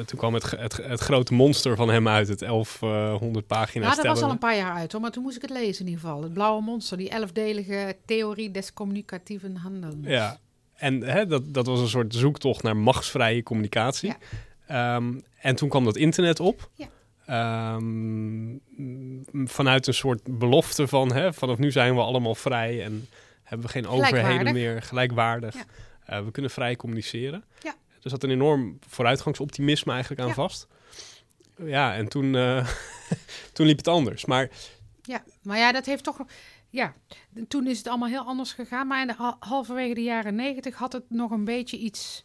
toen 0.07 0.19
kwam 0.19 0.35
het, 0.35 0.51
het, 0.51 0.77
het, 0.77 1.01
grote 1.01 1.35
monster 1.35 1.77
van 1.77 1.89
hem 1.89 2.09
uit, 2.09 2.29
het 2.29 2.39
1100 2.39 3.47
pagina's. 3.47 3.97
Ja, 3.97 4.03
dat 4.03 4.15
was 4.15 4.23
al 4.23 4.31
een 4.31 4.39
paar 4.39 4.57
jaar 4.57 4.73
uit 4.73 4.93
hoor, 4.93 5.01
maar 5.01 5.11
toen 5.11 5.23
moest 5.23 5.37
ik 5.37 5.43
het 5.43 5.51
lezen 5.51 5.85
in 5.85 5.91
ieder 5.91 6.05
geval. 6.05 6.23
Het 6.23 6.33
blauwe 6.33 6.63
monster, 6.63 6.97
die 6.97 7.09
elfdelige 7.09 7.97
theorie 8.05 8.51
des 8.51 8.73
communicatieven 8.73 9.57
handelens. 9.57 10.07
Ja, 10.07 10.39
en 10.75 11.29
dat, 11.29 11.55
dat 11.55 11.67
was 11.67 11.81
een 11.81 11.89
soort 11.89 12.15
zoektocht 12.15 12.63
naar 12.63 12.77
machtsvrije 12.77 13.43
communicatie. 13.43 14.15
Ja. 14.69 14.97
Um, 14.97 15.23
en 15.41 15.57
toen 15.57 15.69
kwam 15.69 15.85
dat 15.85 15.97
internet 15.97 16.41
op. 16.41 16.71
Ja. 16.75 17.75
Um, 17.75 18.61
vanuit 19.45 19.87
een 19.87 19.95
soort 19.95 20.39
belofte 20.39 20.89
van 20.89 21.13
hè, 21.13 21.33
vanaf 21.33 21.59
nu 21.59 21.71
zijn 21.71 21.95
we 21.95 22.01
allemaal 22.01 22.35
vrij 22.35 22.85
en 22.85 23.09
hebben 23.43 23.67
we 23.67 23.73
geen 23.73 23.87
overheden 23.87 24.53
meer, 24.53 24.83
gelijkwaardig. 24.83 25.55
Ja. 25.55 25.65
Uh, 26.19 26.25
we 26.25 26.31
kunnen 26.31 26.51
vrij 26.51 26.77
communiceren. 26.77 27.45
Ja. 27.63 27.75
Er 28.07 28.13
zat 28.13 28.23
een 28.23 28.31
enorm 28.31 28.79
vooruitgangsoptimisme 28.89 29.93
eigenlijk 29.93 30.23
aan 30.23 30.35
vast. 30.35 30.67
Ja, 31.57 31.95
en 31.95 32.09
toen, 32.09 32.35
uh, 32.35 32.69
toen 33.53 33.67
liep 33.67 33.77
het 33.77 33.89
anders. 33.89 34.25
Maar 34.25 34.51
ja, 35.03 35.23
maar 35.43 35.59
ja, 35.59 35.73
dat 35.73 35.87
heeft 35.87 36.05
toch. 36.05 36.25
Ja, 36.71 36.95
toen 37.49 37.67
is 37.67 37.79
het 37.79 37.87
allemaal 37.87 38.09
heel 38.09 38.25
anders 38.25 38.53
gegaan. 38.53 38.87
Maar 38.87 39.01
in 39.01 39.07
de, 39.07 39.35
halverwege 39.39 39.95
de 39.95 40.03
jaren 40.03 40.35
negentig 40.35 40.75
had 40.75 40.93
het 40.93 41.05
nog 41.09 41.31
een 41.31 41.45
beetje 41.45 41.77
iets. 41.77 42.25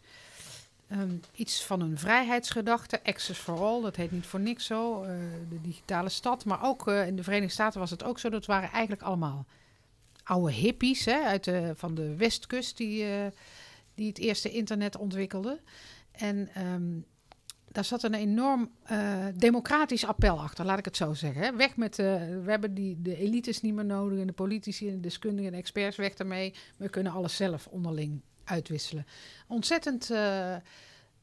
Um, 0.92 1.20
iets 1.36 1.64
van 1.64 1.82
een 1.82 1.98
vrijheidsgedachte. 1.98 3.04
Access 3.04 3.40
for 3.40 3.60
all, 3.60 3.82
dat 3.82 3.96
heet 3.96 4.12
niet 4.12 4.26
voor 4.26 4.40
niks 4.40 4.66
zo. 4.66 5.04
Uh, 5.04 5.10
de 5.50 5.62
digitale 5.62 6.10
stad. 6.10 6.46
Maar 6.46 6.64
ook 6.64 6.88
uh, 6.88 7.08
in 7.08 7.16
de 7.16 7.24
Verenigde 7.24 7.54
Staten 7.54 7.80
was 7.80 7.92
het 7.92 8.04
ook 8.04 8.20
zo. 8.20 8.30
Dat 8.30 8.46
waren 8.46 8.72
eigenlijk 8.72 9.02
allemaal 9.02 9.46
oude 10.24 10.52
hippies 10.52 11.06
hè, 11.06 11.22
uit 11.22 11.44
de, 11.44 11.74
van 11.76 11.96
de 11.96 12.16
westkust. 12.16 12.78
Die 12.78 13.06
die 13.96 14.08
het 14.08 14.18
eerste 14.18 14.50
internet 14.50 14.98
ontwikkelde. 14.98 15.62
En 16.12 16.50
um, 16.58 17.06
daar 17.72 17.86
zat 17.86 18.04
een 18.04 18.14
enorm 18.14 18.72
uh, 18.92 19.26
democratisch 19.36 20.06
appel 20.06 20.40
achter, 20.40 20.66
laat 20.66 20.80
ik 20.80 20.86
het 20.86 20.98
zo 20.98 21.14
zeggen. 21.14 21.58
Weg 21.58 21.78
met, 21.78 22.00
uh, 22.00 22.06
we 22.44 22.50
hebben 22.52 22.74
die, 22.74 23.02
de 23.02 23.18
elites 23.18 23.62
niet 23.62 23.74
meer 23.74 23.86
nodig 23.86 24.20
en 24.20 24.28
de 24.28 24.34
politici 24.34 24.88
en 24.88 24.96
de 24.96 25.00
deskundigen 25.00 25.52
en 25.52 25.58
experts 25.58 25.98
weg 25.98 26.14
daarmee. 26.14 26.54
We 26.78 26.90
kunnen 26.90 27.12
alles 27.12 27.36
zelf 27.36 27.68
onderling 27.68 28.22
uitwisselen. 28.44 29.06
Ontzettend, 29.48 30.12
uh, 30.12 30.56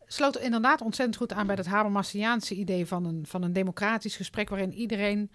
sloot 0.06 0.38
inderdaad 0.38 0.80
ontzettend 0.80 1.16
goed 1.16 1.32
aan 1.32 1.46
bij 1.46 1.56
het 1.56 1.66
Habermasiaanse 1.66 2.54
idee 2.54 2.86
van 2.86 3.04
een, 3.04 3.26
van 3.26 3.42
een 3.42 3.52
democratisch 3.52 4.16
gesprek 4.16 4.48
waarin 4.48 4.74
iedereen 4.74 5.30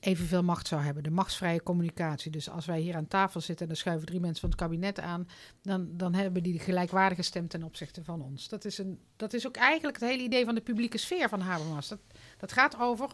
evenveel 0.00 0.42
macht 0.42 0.68
zou 0.68 0.82
hebben. 0.82 1.02
De 1.02 1.10
machtsvrije 1.10 1.62
communicatie. 1.62 2.30
Dus 2.30 2.50
als 2.50 2.66
wij 2.66 2.80
hier 2.80 2.96
aan 2.96 3.08
tafel 3.08 3.40
zitten 3.40 3.66
en 3.66 3.72
er 3.72 3.78
schuiven 3.78 4.06
drie 4.06 4.20
mensen 4.20 4.40
van 4.40 4.50
het 4.50 4.58
kabinet 4.58 5.00
aan, 5.00 5.28
dan, 5.62 5.96
dan 5.96 6.14
hebben 6.14 6.42
die 6.42 6.58
gelijkwaardige 6.58 7.22
stem 7.22 7.48
ten 7.48 7.62
opzichte 7.62 8.04
van 8.04 8.22
ons. 8.22 8.48
Dat 8.48 8.64
is, 8.64 8.78
een, 8.78 9.00
dat 9.16 9.32
is 9.32 9.46
ook 9.46 9.56
eigenlijk 9.56 10.00
het 10.00 10.10
hele 10.10 10.22
idee 10.22 10.44
van 10.44 10.54
de 10.54 10.60
publieke 10.60 10.98
sfeer 10.98 11.28
van 11.28 11.40
Habermas. 11.40 11.88
Dat, 11.88 12.00
dat 12.36 12.52
gaat 12.52 12.78
over 12.78 13.10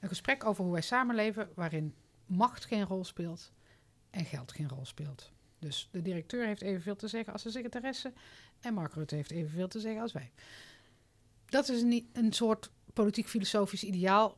een 0.00 0.08
gesprek 0.08 0.44
over 0.44 0.64
hoe 0.64 0.72
wij 0.72 0.82
samenleven, 0.82 1.48
waarin 1.54 1.94
macht 2.26 2.64
geen 2.64 2.84
rol 2.84 3.04
speelt 3.04 3.52
en 4.10 4.24
geld 4.24 4.52
geen 4.52 4.68
rol 4.68 4.86
speelt. 4.86 5.32
Dus 5.58 5.88
de 5.92 6.02
directeur 6.02 6.46
heeft 6.46 6.62
evenveel 6.62 6.96
te 6.96 7.08
zeggen 7.08 7.32
als 7.32 7.42
de 7.42 7.50
secretaresse 7.50 8.12
en 8.60 8.74
Mark 8.74 8.94
Rutte 8.94 9.14
heeft 9.14 9.30
evenveel 9.30 9.68
te 9.68 9.80
zeggen 9.80 10.02
als 10.02 10.12
wij. 10.12 10.32
Dat 11.46 11.68
is 11.68 11.82
niet 11.82 12.06
een 12.12 12.32
soort 12.32 12.70
politiek-filosofisch 12.92 13.84
ideaal 13.84 14.36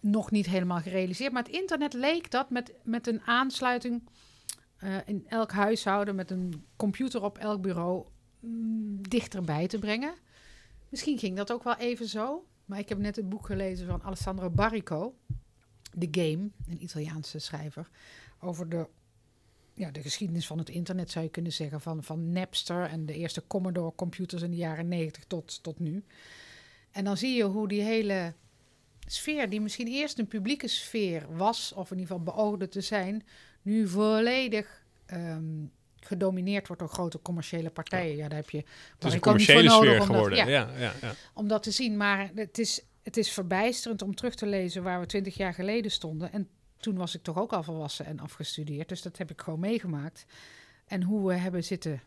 nog 0.00 0.30
niet 0.30 0.46
helemaal 0.46 0.80
gerealiseerd. 0.80 1.32
Maar 1.32 1.42
het 1.42 1.52
internet 1.52 1.92
leek 1.92 2.30
dat 2.30 2.50
met, 2.50 2.72
met 2.82 3.06
een 3.06 3.20
aansluiting 3.22 4.02
uh, 4.84 4.96
in 5.06 5.24
elk 5.28 5.50
huishouden, 5.50 6.14
met 6.14 6.30
een 6.30 6.64
computer 6.76 7.22
op 7.22 7.38
elk 7.38 7.62
bureau, 7.62 8.04
mm, 8.40 9.08
dichterbij 9.08 9.66
te 9.66 9.78
brengen. 9.78 10.14
Misschien 10.88 11.18
ging 11.18 11.36
dat 11.36 11.52
ook 11.52 11.62
wel 11.62 11.76
even 11.76 12.08
zo. 12.08 12.46
Maar 12.66 12.78
ik 12.78 12.88
heb 12.88 12.98
net 12.98 13.16
een 13.16 13.28
boek 13.28 13.46
gelezen 13.46 13.86
van 13.86 14.02
Alessandro 14.02 14.50
Barrico, 14.50 15.14
The 15.98 16.08
Game, 16.10 16.50
een 16.68 16.82
Italiaanse 16.82 17.38
schrijver, 17.38 17.88
over 18.40 18.68
de, 18.68 18.88
ja, 19.74 19.90
de 19.90 20.02
geschiedenis 20.02 20.46
van 20.46 20.58
het 20.58 20.68
internet, 20.68 21.10
zou 21.10 21.24
je 21.24 21.30
kunnen 21.30 21.52
zeggen, 21.52 21.80
van, 21.80 22.04
van 22.04 22.32
Napster 22.32 22.84
en 22.84 23.06
de 23.06 23.14
eerste 23.14 23.46
Commodore 23.46 23.94
computers 23.94 24.42
in 24.42 24.50
de 24.50 24.56
jaren 24.56 24.88
90 24.88 25.24
tot, 25.24 25.62
tot 25.62 25.78
nu. 25.78 26.04
En 26.90 27.04
dan 27.04 27.16
zie 27.16 27.36
je 27.36 27.44
hoe 27.44 27.68
die 27.68 27.82
hele 27.82 28.34
sfeer, 29.06 29.50
die 29.50 29.60
misschien 29.60 29.86
eerst 29.86 30.18
een 30.18 30.28
publieke 30.28 30.68
sfeer 30.68 31.36
was, 31.36 31.72
of 31.72 31.90
in 31.90 31.98
ieder 31.98 32.16
geval 32.16 32.34
beoogde 32.34 32.68
te 32.68 32.80
zijn, 32.80 33.26
nu 33.62 33.88
volledig 33.88 34.84
ehm, 35.06 35.64
gedomineerd 36.00 36.66
wordt 36.66 36.82
door 36.82 36.90
grote 36.90 37.22
commerciële 37.22 37.70
partijen. 37.70 38.16
Ja, 38.16 38.28
daar 38.28 38.38
heb 38.38 38.50
je. 38.50 38.64
Het 38.94 39.04
is 39.04 39.12
een 39.12 39.20
commerciële 39.20 39.70
sfeer 39.70 40.02
geworden. 40.02 40.38
ja, 40.38 40.46
ja, 40.46 40.92
ja, 41.00 41.14
om 41.34 41.48
dat 41.48 41.62
te 41.62 41.70
zien. 41.70 41.96
Maar 41.96 42.30
het 42.34 42.58
is, 42.58 42.84
het 43.02 43.16
is 43.16 43.30
verbijsterend 43.30 44.02
om 44.02 44.14
terug 44.14 44.34
te 44.34 44.46
lezen 44.46 44.82
waar 44.82 45.00
we 45.00 45.06
twintig 45.06 45.36
jaar 45.36 45.54
geleden 45.54 45.90
stonden. 45.90 46.32
En 46.32 46.48
toen 46.76 46.96
was 46.96 47.14
ik 47.14 47.22
toch 47.22 47.38
ook 47.38 47.52
al 47.52 47.62
volwassen 47.62 48.06
en 48.06 48.20
afgestudeerd. 48.20 48.88
Dus 48.88 49.02
dat 49.02 49.18
heb 49.18 49.30
ik 49.30 49.40
gewoon 49.40 49.60
meegemaakt. 49.60 50.26
En 50.86 51.02
hoe 51.02 51.28
we 51.28 51.34
hebben 51.34 51.64
zitten 51.64 52.02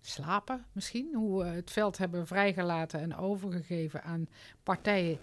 slapen 0.00 0.64
misschien. 0.72 1.14
Hoe 1.14 1.42
we 1.42 1.48
het 1.48 1.70
veld 1.70 1.98
hebben 1.98 2.26
vrijgelaten 2.26 3.00
en 3.00 3.16
overgegeven 3.16 4.02
aan 4.02 4.28
partijen 4.62 5.18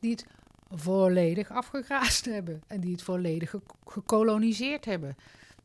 die 0.00 0.10
het 0.10 0.26
volledig 0.74 1.50
afgegraasd 1.50 2.24
hebben. 2.24 2.62
En 2.66 2.80
die 2.80 2.92
het 2.92 3.02
volledig 3.02 3.54
gekoloniseerd 3.86 4.84
hebben. 4.84 5.16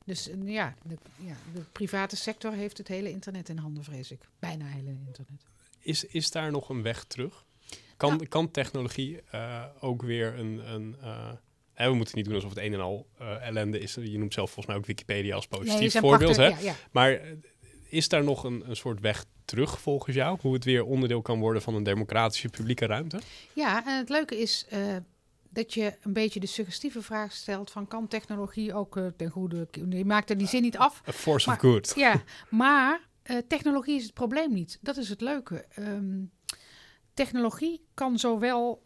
Dus 0.05 0.29
ja 0.45 0.75
de, 0.83 0.97
ja, 1.15 1.35
de 1.53 1.61
private 1.71 2.15
sector 2.15 2.53
heeft 2.53 2.77
het 2.77 2.87
hele 2.87 3.09
internet 3.09 3.49
in 3.49 3.57
handen, 3.57 3.83
vrees 3.83 4.11
ik. 4.11 4.19
Bijna 4.39 4.65
hele 4.65 4.89
internet. 4.89 5.45
Is, 5.79 6.03
is 6.03 6.31
daar 6.31 6.51
nog 6.51 6.69
een 6.69 6.81
weg 6.81 7.03
terug? 7.03 7.45
Kan, 7.97 8.09
nou. 8.09 8.27
kan 8.27 8.51
technologie 8.51 9.21
uh, 9.33 9.63
ook 9.79 10.01
weer 10.01 10.39
een... 10.39 10.73
een 10.73 10.95
uh, 11.03 11.31
we 11.75 11.93
moeten 11.93 12.15
niet 12.15 12.25
doen 12.25 12.35
alsof 12.35 12.49
het 12.49 12.59
een 12.59 12.73
en 12.73 12.79
al 12.79 13.07
uh, 13.21 13.47
ellende 13.47 13.79
is. 13.79 13.93
Je 13.93 14.17
noemt 14.17 14.33
zelf 14.33 14.51
volgens 14.51 14.65
mij 14.65 14.75
ook 14.75 14.85
Wikipedia 14.85 15.35
als 15.35 15.47
positief 15.47 15.99
voorbeeld. 15.99 16.35
hè? 16.35 16.47
Ja, 16.47 16.75
maar 16.91 17.21
is 17.89 18.09
daar 18.09 18.23
nog 18.23 18.43
een, 18.43 18.69
een 18.69 18.75
soort 18.75 18.99
weg 18.99 19.25
terug 19.45 19.81
volgens 19.81 20.15
jou? 20.15 20.37
Hoe 20.41 20.53
het 20.53 20.63
weer 20.63 20.83
onderdeel 20.83 21.21
kan 21.21 21.39
worden 21.39 21.61
van 21.61 21.75
een 21.75 21.83
democratische 21.83 22.49
publieke 22.49 22.85
ruimte? 22.85 23.19
Ja, 23.53 23.85
en 23.85 23.97
het 23.97 24.09
leuke 24.09 24.37
is 24.41 24.67
dat 25.49 25.73
je 25.73 25.97
een 26.01 26.13
beetje 26.13 26.39
de 26.39 26.47
suggestieve 26.47 27.01
vraag 27.01 27.31
stelt 27.31 27.71
van 27.71 27.87
kan 27.87 28.07
technologie 28.07 28.73
ook 28.73 28.97
uh, 28.97 29.07
ten 29.17 29.29
goede... 29.29 29.67
Je 29.89 30.05
maakt 30.05 30.29
er 30.29 30.37
die 30.37 30.47
zin 30.47 30.61
niet 30.61 30.77
af. 30.77 31.01
A 31.07 31.11
force 31.11 31.49
of 31.49 31.57
good. 31.57 31.93
Ja, 31.95 32.23
maar 32.49 33.07
uh, 33.23 33.37
technologie 33.47 33.95
is 33.95 34.03
het 34.03 34.13
probleem 34.13 34.53
niet. 34.53 34.77
Dat 34.81 34.97
is 34.97 35.09
het 35.09 35.21
leuke. 35.21 35.65
Um, 35.79 36.31
technologie 37.13 37.85
kan 37.93 38.19
zowel 38.19 38.83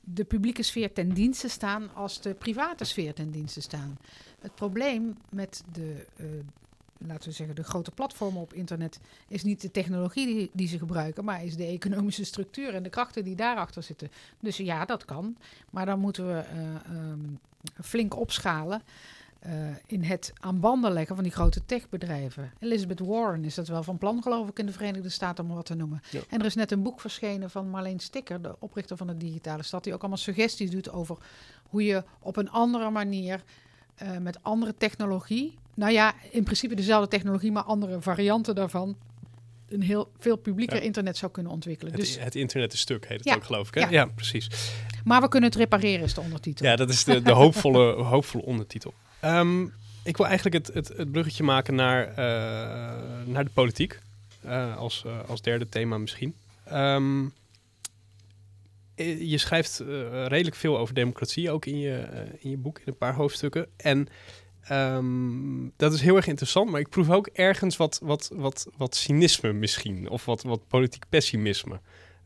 de 0.00 0.24
publieke 0.24 0.62
sfeer 0.62 0.92
ten 0.92 1.08
dienste 1.08 1.48
staan 1.48 1.94
als 1.94 2.20
de 2.20 2.34
private 2.34 2.84
sfeer 2.84 3.14
ten 3.14 3.30
dienste 3.30 3.60
staan. 3.60 3.98
Het 4.40 4.54
probleem 4.54 5.16
met 5.30 5.62
de 5.72 6.06
laten 7.06 7.28
we 7.28 7.34
zeggen, 7.34 7.56
de 7.56 7.64
grote 7.64 7.90
platformen 7.90 8.42
op 8.42 8.54
internet 8.54 9.00
is 9.28 9.42
niet 9.42 9.60
de 9.60 9.70
technologie 9.70 10.26
die, 10.26 10.50
die, 10.52 10.68
ze 10.68 10.78
gebruiken, 10.78 11.24
maar 11.24 11.44
is 11.44 11.56
de 11.56 11.66
economische 11.66 12.24
structuur 12.24 12.74
en 12.74 12.82
de 12.82 12.88
krachten 12.88 13.24
die 13.24 13.36
daarachter 13.36 13.82
zitten. 13.82 14.10
Dus 14.40 14.56
ja, 14.56 14.84
dat 14.84 15.04
kan. 15.04 15.36
Maar 15.70 15.86
dan 15.86 15.98
moeten 15.98 16.26
we 16.26 16.44
uh, 16.54 16.96
um, 16.96 17.38
flink 17.82 18.16
opschalen. 18.16 18.82
Uh, 19.46 19.52
in 19.86 20.02
het 20.02 20.32
aan 20.40 20.60
banden 20.60 20.92
leggen 20.92 21.14
van 21.14 21.24
die 21.24 21.32
grote 21.32 21.64
techbedrijven. 21.66 22.52
Elizabeth 22.58 23.00
Warren 23.00 23.44
is 23.44 23.54
dat 23.54 23.68
wel 23.68 23.82
van 23.82 23.98
plan, 23.98 24.22
geloof 24.22 24.48
ik, 24.48 24.58
in 24.58 24.66
de 24.66 24.72
Verenigde 24.72 25.08
Staten, 25.08 25.44
om 25.44 25.54
wat 25.54 25.66
te 25.66 25.74
noemen. 25.74 26.02
Ja. 26.10 26.20
En 26.28 26.40
er 26.40 26.46
is 26.46 26.54
net 26.54 26.70
een 26.70 26.82
boek 26.82 27.00
verschenen 27.00 27.50
van 27.50 27.70
Marleen 27.70 28.00
Sticker, 28.00 28.42
de 28.42 28.56
oprichter 28.58 28.96
van 28.96 29.06
de 29.06 29.16
Digitale 29.16 29.62
Stad, 29.62 29.84
die 29.84 29.94
ook 29.94 30.00
allemaal 30.00 30.18
suggesties 30.18 30.70
doet 30.70 30.90
over 30.90 31.16
hoe 31.68 31.84
je 31.84 32.04
op 32.20 32.36
een 32.36 32.50
andere 32.50 32.90
manier 32.90 33.42
uh, 34.02 34.16
met 34.18 34.42
andere 34.42 34.74
technologie 34.76 35.58
nou 35.74 35.92
ja, 35.92 36.14
in 36.30 36.44
principe 36.44 36.74
dezelfde 36.74 37.08
technologie, 37.08 37.52
maar 37.52 37.62
andere 37.62 38.00
varianten 38.00 38.54
daarvan. 38.54 38.96
Een 39.68 39.82
heel 39.82 40.12
veel 40.18 40.36
publieker 40.36 40.82
internet 40.82 41.16
zou 41.16 41.32
kunnen 41.32 41.52
ontwikkelen. 41.52 41.92
Het, 41.92 42.00
dus, 42.00 42.18
het 42.18 42.34
internet 42.34 42.72
is 42.72 42.80
stuk, 42.80 43.08
heet 43.08 43.18
het 43.18 43.28
ja, 43.28 43.34
ook, 43.34 43.44
geloof 43.44 43.68
ik. 43.68 43.74
Hè? 43.74 43.80
Ja. 43.80 43.90
ja. 43.90 44.06
precies. 44.06 44.48
Maar 45.04 45.20
we 45.20 45.28
kunnen 45.28 45.50
het 45.50 45.58
repareren, 45.58 46.04
is 46.04 46.14
de 46.14 46.20
ondertitel. 46.20 46.66
Ja, 46.66 46.76
dat 46.76 46.88
is 46.88 47.04
de, 47.04 47.22
de 47.22 47.32
hoopvolle, 47.32 47.92
hoopvolle 48.12 48.44
ondertitel. 48.44 48.94
Um, 49.24 49.72
ik 50.04 50.16
wil 50.16 50.26
eigenlijk 50.26 50.56
het, 50.66 50.74
het, 50.74 50.96
het 50.96 51.12
bruggetje 51.12 51.42
maken 51.42 51.74
naar, 51.74 52.08
uh, 52.08 52.16
naar 53.24 53.44
de 53.44 53.50
politiek. 53.54 53.98
Uh, 54.44 54.76
als, 54.76 55.02
uh, 55.06 55.28
als 55.28 55.42
derde 55.42 55.68
thema 55.68 55.98
misschien. 55.98 56.34
Um, 56.72 57.32
je 59.18 59.38
schrijft 59.38 59.78
redelijk 60.26 60.56
veel 60.56 60.78
over 60.78 60.94
democratie, 60.94 61.50
ook 61.50 61.66
in 61.66 61.78
je, 61.78 62.06
in 62.38 62.50
je 62.50 62.56
boek, 62.56 62.78
in 62.78 62.84
een 62.84 62.96
paar 62.96 63.14
hoofdstukken. 63.14 63.66
En 63.76 64.08
Um, 64.70 65.72
dat 65.76 65.92
is 65.92 66.00
heel 66.00 66.16
erg 66.16 66.26
interessant, 66.26 66.70
maar 66.70 66.80
ik 66.80 66.88
proef 66.88 67.10
ook 67.10 67.26
ergens 67.26 67.76
wat, 67.76 68.00
wat, 68.02 68.30
wat, 68.34 68.66
wat 68.76 68.96
cynisme 68.96 69.52
misschien. 69.52 70.08
Of 70.08 70.24
wat, 70.24 70.42
wat 70.42 70.68
politiek 70.68 71.04
pessimisme. 71.08 71.80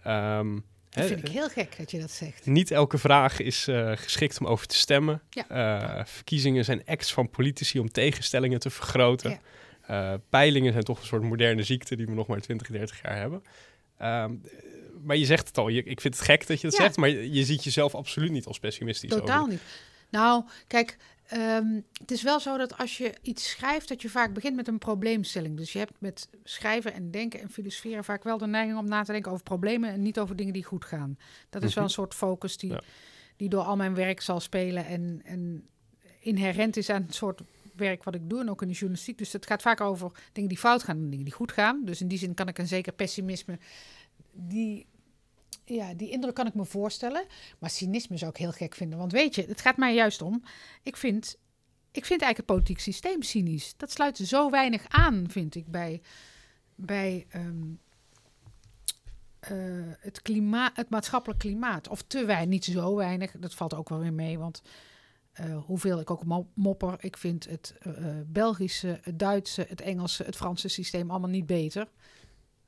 Um, 0.06 0.64
dat 0.90 1.06
vind 1.06 1.26
ik 1.28 1.32
heel 1.32 1.48
gek 1.48 1.76
dat 1.76 1.90
je 1.90 2.00
dat 2.00 2.10
zegt. 2.10 2.46
Niet 2.46 2.70
elke 2.70 2.98
vraag 2.98 3.40
is 3.40 3.68
uh, 3.68 3.92
geschikt 3.94 4.40
om 4.40 4.46
over 4.46 4.66
te 4.66 4.76
stemmen. 4.76 5.22
Ja. 5.30 5.98
Uh, 5.98 6.04
verkiezingen 6.04 6.64
zijn 6.64 6.82
acts 6.86 7.12
van 7.12 7.30
politici 7.30 7.78
om 7.78 7.90
tegenstellingen 7.90 8.58
te 8.58 8.70
vergroten. 8.70 9.40
Ja. 9.88 10.12
Uh, 10.12 10.18
peilingen 10.28 10.72
zijn 10.72 10.84
toch 10.84 11.00
een 11.00 11.06
soort 11.06 11.22
moderne 11.22 11.62
ziekte 11.62 11.96
die 11.96 12.06
we 12.06 12.12
nog 12.12 12.26
maar 12.26 12.40
20, 12.40 12.68
30 12.68 13.02
jaar 13.02 13.16
hebben. 13.16 13.42
Um, 14.02 14.42
maar 15.02 15.16
je 15.16 15.24
zegt 15.24 15.48
het 15.48 15.58
al, 15.58 15.68
je, 15.68 15.82
ik 15.82 16.00
vind 16.00 16.14
het 16.14 16.24
gek 16.24 16.46
dat 16.46 16.60
je 16.60 16.66
dat 16.66 16.76
zegt, 16.76 16.96
maar 16.96 17.08
je, 17.08 17.32
je, 17.32 17.44
ziet 17.44 17.64
jezelf 17.64 17.94
absoluut 17.94 18.30
niet 18.30 18.46
als 18.46 18.58
pessimistisch. 18.58 19.10
Totaal 19.10 19.38
over. 19.38 19.52
niet. 19.52 19.62
Nou, 20.10 20.44
kijk, 20.66 20.96
Um, 21.34 21.84
het 21.92 22.10
is 22.10 22.22
wel 22.22 22.40
zo 22.40 22.56
dat 22.56 22.78
als 22.78 22.98
je 22.98 23.14
iets 23.22 23.50
schrijft, 23.50 23.88
dat 23.88 24.02
je 24.02 24.08
vaak 24.08 24.34
begint 24.34 24.56
met 24.56 24.68
een 24.68 24.78
probleemstelling. 24.78 25.56
Dus 25.56 25.72
je 25.72 25.78
hebt 25.78 26.00
met 26.00 26.28
schrijven 26.44 26.92
en 26.92 27.10
denken 27.10 27.40
en 27.40 27.50
filosoferen 27.50 28.04
vaak 28.04 28.24
wel 28.24 28.38
de 28.38 28.46
neiging 28.46 28.78
om 28.78 28.88
na 28.88 29.02
te 29.02 29.12
denken 29.12 29.32
over 29.32 29.44
problemen 29.44 29.90
en 29.90 30.02
niet 30.02 30.18
over 30.18 30.36
dingen 30.36 30.52
die 30.52 30.64
goed 30.64 30.84
gaan. 30.84 31.18
Dat 31.50 31.62
is 31.62 31.74
wel 31.74 31.84
een 31.84 31.90
mhm. 31.90 31.98
soort 31.98 32.14
focus 32.14 32.56
die, 32.56 32.76
die 33.36 33.48
door 33.48 33.62
al 33.62 33.76
mijn 33.76 33.94
werk 33.94 34.20
zal 34.20 34.40
spelen 34.40 34.86
en, 34.86 35.20
en 35.24 35.66
inherent 36.20 36.76
is 36.76 36.90
aan 36.90 37.02
het 37.02 37.14
soort 37.14 37.40
werk 37.74 38.04
wat 38.04 38.14
ik 38.14 38.28
doe 38.30 38.40
en 38.40 38.50
ook 38.50 38.62
in 38.62 38.68
de 38.68 38.74
journalistiek. 38.74 39.18
Dus 39.18 39.32
het 39.32 39.46
gaat 39.46 39.62
vaak 39.62 39.80
over 39.80 40.10
dingen 40.32 40.48
die 40.48 40.58
fout 40.58 40.82
gaan 40.82 40.96
en 40.96 41.10
dingen 41.10 41.24
die 41.24 41.34
goed 41.34 41.52
gaan. 41.52 41.84
Dus 41.84 42.00
in 42.00 42.08
die 42.08 42.18
zin 42.18 42.34
kan 42.34 42.48
ik 42.48 42.58
een 42.58 42.66
zeker 42.66 42.92
pessimisme 42.92 43.58
die 44.32 44.86
ja, 45.74 45.94
die 45.94 46.10
indruk 46.10 46.34
kan 46.34 46.46
ik 46.46 46.54
me 46.54 46.64
voorstellen. 46.64 47.26
Maar 47.58 47.70
cynisme 47.70 48.16
zou 48.16 48.30
ik 48.30 48.36
heel 48.36 48.52
gek 48.52 48.74
vinden. 48.74 48.98
Want 48.98 49.12
weet 49.12 49.34
je, 49.34 49.44
het 49.44 49.60
gaat 49.60 49.76
mij 49.76 49.94
juist 49.94 50.22
om. 50.22 50.42
Ik 50.82 50.96
vind, 50.96 51.38
ik 51.90 52.04
vind 52.04 52.22
eigenlijk 52.22 52.36
het 52.36 52.46
politiek 52.46 52.80
systeem 52.80 53.22
cynisch. 53.22 53.74
Dat 53.76 53.90
sluit 53.90 54.16
zo 54.16 54.50
weinig 54.50 54.84
aan, 54.88 55.24
vind 55.28 55.54
ik, 55.54 55.66
bij, 55.66 56.00
bij 56.74 57.26
um, 57.34 57.80
uh, 59.50 59.92
het, 59.98 60.22
klimaat, 60.22 60.76
het 60.76 60.90
maatschappelijk 60.90 61.40
klimaat. 61.40 61.88
Of 61.88 62.02
te 62.02 62.24
weinig, 62.24 62.48
niet 62.48 62.64
zo 62.64 62.96
weinig. 62.96 63.32
Dat 63.38 63.54
valt 63.54 63.74
ook 63.74 63.88
wel 63.88 63.98
weer 63.98 64.12
mee. 64.12 64.38
Want 64.38 64.62
uh, 65.40 65.64
hoeveel 65.64 66.00
ik 66.00 66.10
ook 66.10 66.48
mopper, 66.54 66.96
ik 67.00 67.16
vind 67.16 67.48
het 67.48 67.74
uh, 67.86 67.92
Belgische, 68.26 68.98
het 69.02 69.18
Duitse, 69.18 69.66
het 69.68 69.80
Engelse, 69.80 70.22
het 70.22 70.36
Franse 70.36 70.68
systeem 70.68 71.10
allemaal 71.10 71.30
niet 71.30 71.46
beter. 71.46 71.88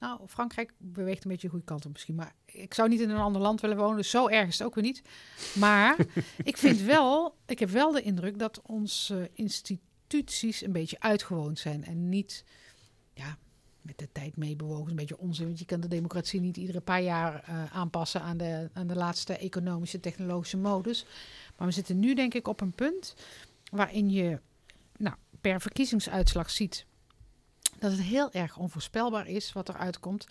Nou, 0.00 0.20
Frankrijk 0.26 0.72
beweegt 0.78 1.24
een 1.24 1.30
beetje 1.30 1.46
de 1.46 1.52
goede 1.52 1.66
kant 1.66 1.86
op 1.86 1.92
misschien. 1.92 2.14
Maar 2.14 2.34
ik 2.44 2.74
zou 2.74 2.88
niet 2.88 3.00
in 3.00 3.10
een 3.10 3.16
ander 3.16 3.42
land 3.42 3.60
willen 3.60 3.76
wonen. 3.76 3.96
Dus 3.96 4.10
zo 4.10 4.28
erg 4.28 4.48
is 4.48 4.58
het 4.58 4.66
ook 4.66 4.74
weer 4.74 4.84
niet. 4.84 5.02
Maar 5.54 5.96
ik 6.42 6.56
vind 6.56 6.80
wel, 6.80 7.34
ik 7.46 7.58
heb 7.58 7.68
wel 7.68 7.92
de 7.92 8.02
indruk 8.02 8.38
dat 8.38 8.60
onze 8.62 9.30
instituties 9.32 10.62
een 10.62 10.72
beetje 10.72 11.00
uitgewoond 11.00 11.58
zijn. 11.58 11.84
En 11.84 12.08
niet, 12.08 12.44
ja, 13.14 13.38
met 13.82 13.98
de 13.98 14.08
tijd 14.12 14.36
meebewogen. 14.36 14.90
Een 14.90 14.96
beetje 14.96 15.18
onzin, 15.18 15.46
want 15.46 15.58
je 15.58 15.64
kan 15.64 15.80
de 15.80 15.88
democratie 15.88 16.40
niet 16.40 16.56
iedere 16.56 16.80
paar 16.80 17.02
jaar 17.02 17.44
uh, 17.48 17.76
aanpassen 17.76 18.20
aan 18.20 18.36
de, 18.36 18.70
aan 18.72 18.86
de 18.86 18.96
laatste 18.96 19.36
economische, 19.36 20.00
technologische 20.00 20.56
modus. 20.56 21.06
Maar 21.56 21.66
we 21.66 21.72
zitten 21.72 21.98
nu 21.98 22.14
denk 22.14 22.34
ik 22.34 22.48
op 22.48 22.60
een 22.60 22.72
punt 22.72 23.14
waarin 23.70 24.10
je 24.10 24.40
nou, 24.96 25.16
per 25.40 25.60
verkiezingsuitslag 25.60 26.50
ziet 26.50 26.86
dat 27.78 27.90
het 27.90 28.00
heel 28.00 28.32
erg 28.32 28.56
onvoorspelbaar 28.56 29.26
is 29.26 29.52
wat 29.52 29.68
er 29.68 29.76
uitkomt. 29.76 30.26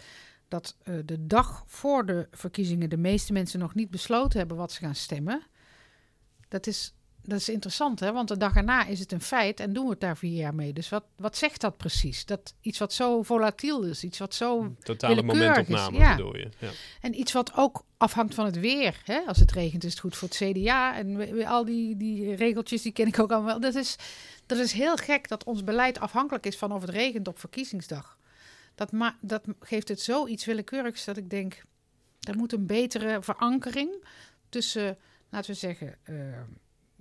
Dat 0.48 0.76
uh, 0.84 1.00
de 1.06 1.28
dag 1.28 1.64
voor 1.66 2.06
de 2.06 2.28
verkiezingen 2.32 2.90
de 2.90 2.98
meeste 2.98 3.34
mensen 3.34 3.60
nog 3.60 3.76
niet 3.76 3.90
besloten 3.90 4.40
hebben 4.40 4.58
wat 4.58 4.72
ze 4.72 4.80
gaan 4.80 4.96
stemmen. 4.96 5.44
Dat 6.48 6.68
is 6.68 6.94
dat 7.28 7.40
is 7.40 7.50
interessant, 7.50 8.00
hè? 8.00 8.12
want 8.12 8.28
de 8.28 8.38
dag 8.38 8.56
erna 8.56 8.86
is 8.86 9.00
het 9.00 9.12
een 9.12 9.22
feit 9.22 9.60
en 9.60 9.74
doen 9.74 9.84
we 9.84 9.90
het 9.90 10.00
daar 10.00 10.18
vier 10.18 10.38
jaar 10.38 10.56
mee. 10.56 10.74
Dus 10.74 10.90
wat, 10.90 11.04
wat 11.16 11.38
zegt 11.38 11.62
dat 11.62 11.78
precies? 11.78 12.26
Dat 12.26 12.54
iets 12.62 12.80
wat 12.80 12.94
zo 12.94 13.24
volatiel 13.24 13.84
is, 13.84 14.04
iets 14.04 14.18
wat 14.18 14.34
zo. 14.34 14.76
Totale 14.84 15.24
momentopname 15.24 15.98
ja. 15.98 16.16
bedoel 16.16 16.38
je. 16.38 16.50
Ja. 16.58 16.70
En 17.02 17.20
iets 17.20 17.32
wat 17.32 17.56
ook 17.56 17.84
afhangt 17.98 18.34
van 18.34 18.46
het 18.46 18.60
weer. 18.60 19.02
Hè? 19.04 19.20
Als 19.20 19.38
het 19.38 19.52
regent 19.52 19.84
is 19.84 19.92
het 19.92 20.00
goed 20.00 20.16
voor 20.16 20.28
het 20.28 20.38
CDA. 20.38 20.96
En 20.96 21.18
we, 21.18 21.34
we, 21.34 21.48
al 21.48 21.66
die, 21.66 21.98
die 21.98 22.36
regeltjes, 22.36 22.82
die 22.82 22.92
ken 22.92 23.08
ik 23.08 23.20
ook 23.20 23.32
allemaal. 23.32 23.60
Dat 23.60 23.76
is, 23.76 23.96
dat 24.46 24.58
is 24.58 24.72
heel 24.72 24.96
gek 24.96 25.28
dat 25.28 25.44
ons 25.44 25.64
beleid 25.64 26.00
afhankelijk 26.00 26.46
is 26.46 26.58
van 26.58 26.72
of 26.72 26.82
het 26.82 26.90
regent 26.90 27.28
op 27.28 27.40
verkiezingsdag. 27.40 28.18
Dat, 28.76 28.92
ma 28.92 29.18
dat 29.22 29.44
geeft 29.60 29.88
het 29.88 30.02
zoiets 30.02 30.46
willekeurigs 30.46 31.06
dat 31.06 31.18
ik 31.18 31.30
denk, 31.30 31.64
er 32.20 32.38
moet 32.38 32.54
een 32.54 32.66
betere 32.66 33.22
verankering 33.22 34.06
tussen, 34.50 34.98
laten 35.30 35.52
we 35.52 35.58
zeggen. 35.58 35.98
Uh, 36.10 36.16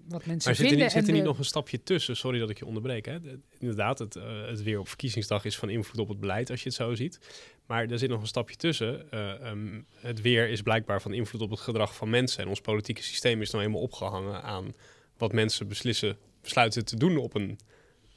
wat 0.09 0.27
mensen 0.27 0.51
maar 0.51 0.61
vinden. 0.61 0.79
Maar 0.79 0.90
zit 0.90 1.07
er 1.07 1.12
niet 1.12 1.23
nog 1.25 1.38
een 1.38 1.45
stapje 1.45 1.83
tussen? 1.83 2.16
Sorry 2.16 2.38
dat 2.38 2.51
ik 2.51 2.59
je 2.59 2.66
onderbreek. 2.66 3.07
Hè? 3.07 3.19
Inderdaad, 3.59 3.99
het, 3.99 4.16
uh, 4.16 4.47
het 4.47 4.62
weer 4.62 4.79
op 4.79 4.88
verkiezingsdag 4.88 5.45
is 5.45 5.57
van 5.57 5.69
invloed 5.69 6.01
op 6.01 6.09
het 6.09 6.21
beleid, 6.21 6.51
als 6.51 6.62
je 6.62 6.69
het 6.69 6.77
zo 6.77 6.95
ziet. 6.95 7.19
Maar 7.66 7.87
er 7.87 7.99
zit 7.99 8.09
nog 8.09 8.21
een 8.21 8.27
stapje 8.27 8.57
tussen. 8.57 9.07
Uh, 9.14 9.51
um, 9.51 9.87
het 9.95 10.21
weer 10.21 10.49
is 10.49 10.62
blijkbaar 10.62 11.03
van 11.03 11.12
invloed 11.12 11.40
op 11.40 11.51
het 11.51 11.61
gedrag 11.61 11.97
van 11.97 12.11
mensen. 12.11 12.42
En 12.42 12.49
ons 12.49 12.61
politieke 12.61 13.03
systeem 13.03 13.40
is 13.40 13.51
nou 13.51 13.62
helemaal 13.64 13.85
opgehangen 13.85 14.42
aan 14.42 14.75
wat 15.16 15.33
mensen 15.33 15.69
beslissen, 15.69 16.16
besluiten 16.42 16.85
te 16.85 16.97
doen 16.97 17.16
op 17.16 17.35
een, 17.35 17.59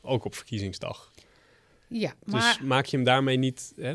ook 0.01 0.25
op 0.25 0.35
verkiezingsdag. 0.35 1.11
Ja, 1.87 2.13
dus 2.23 2.33
maar... 2.33 2.57
Dus 2.59 2.67
maak 2.67 2.85
je 2.85 2.95
hem 2.95 3.05
daarmee 3.05 3.37
niet... 3.37 3.73
Hè, 3.75 3.93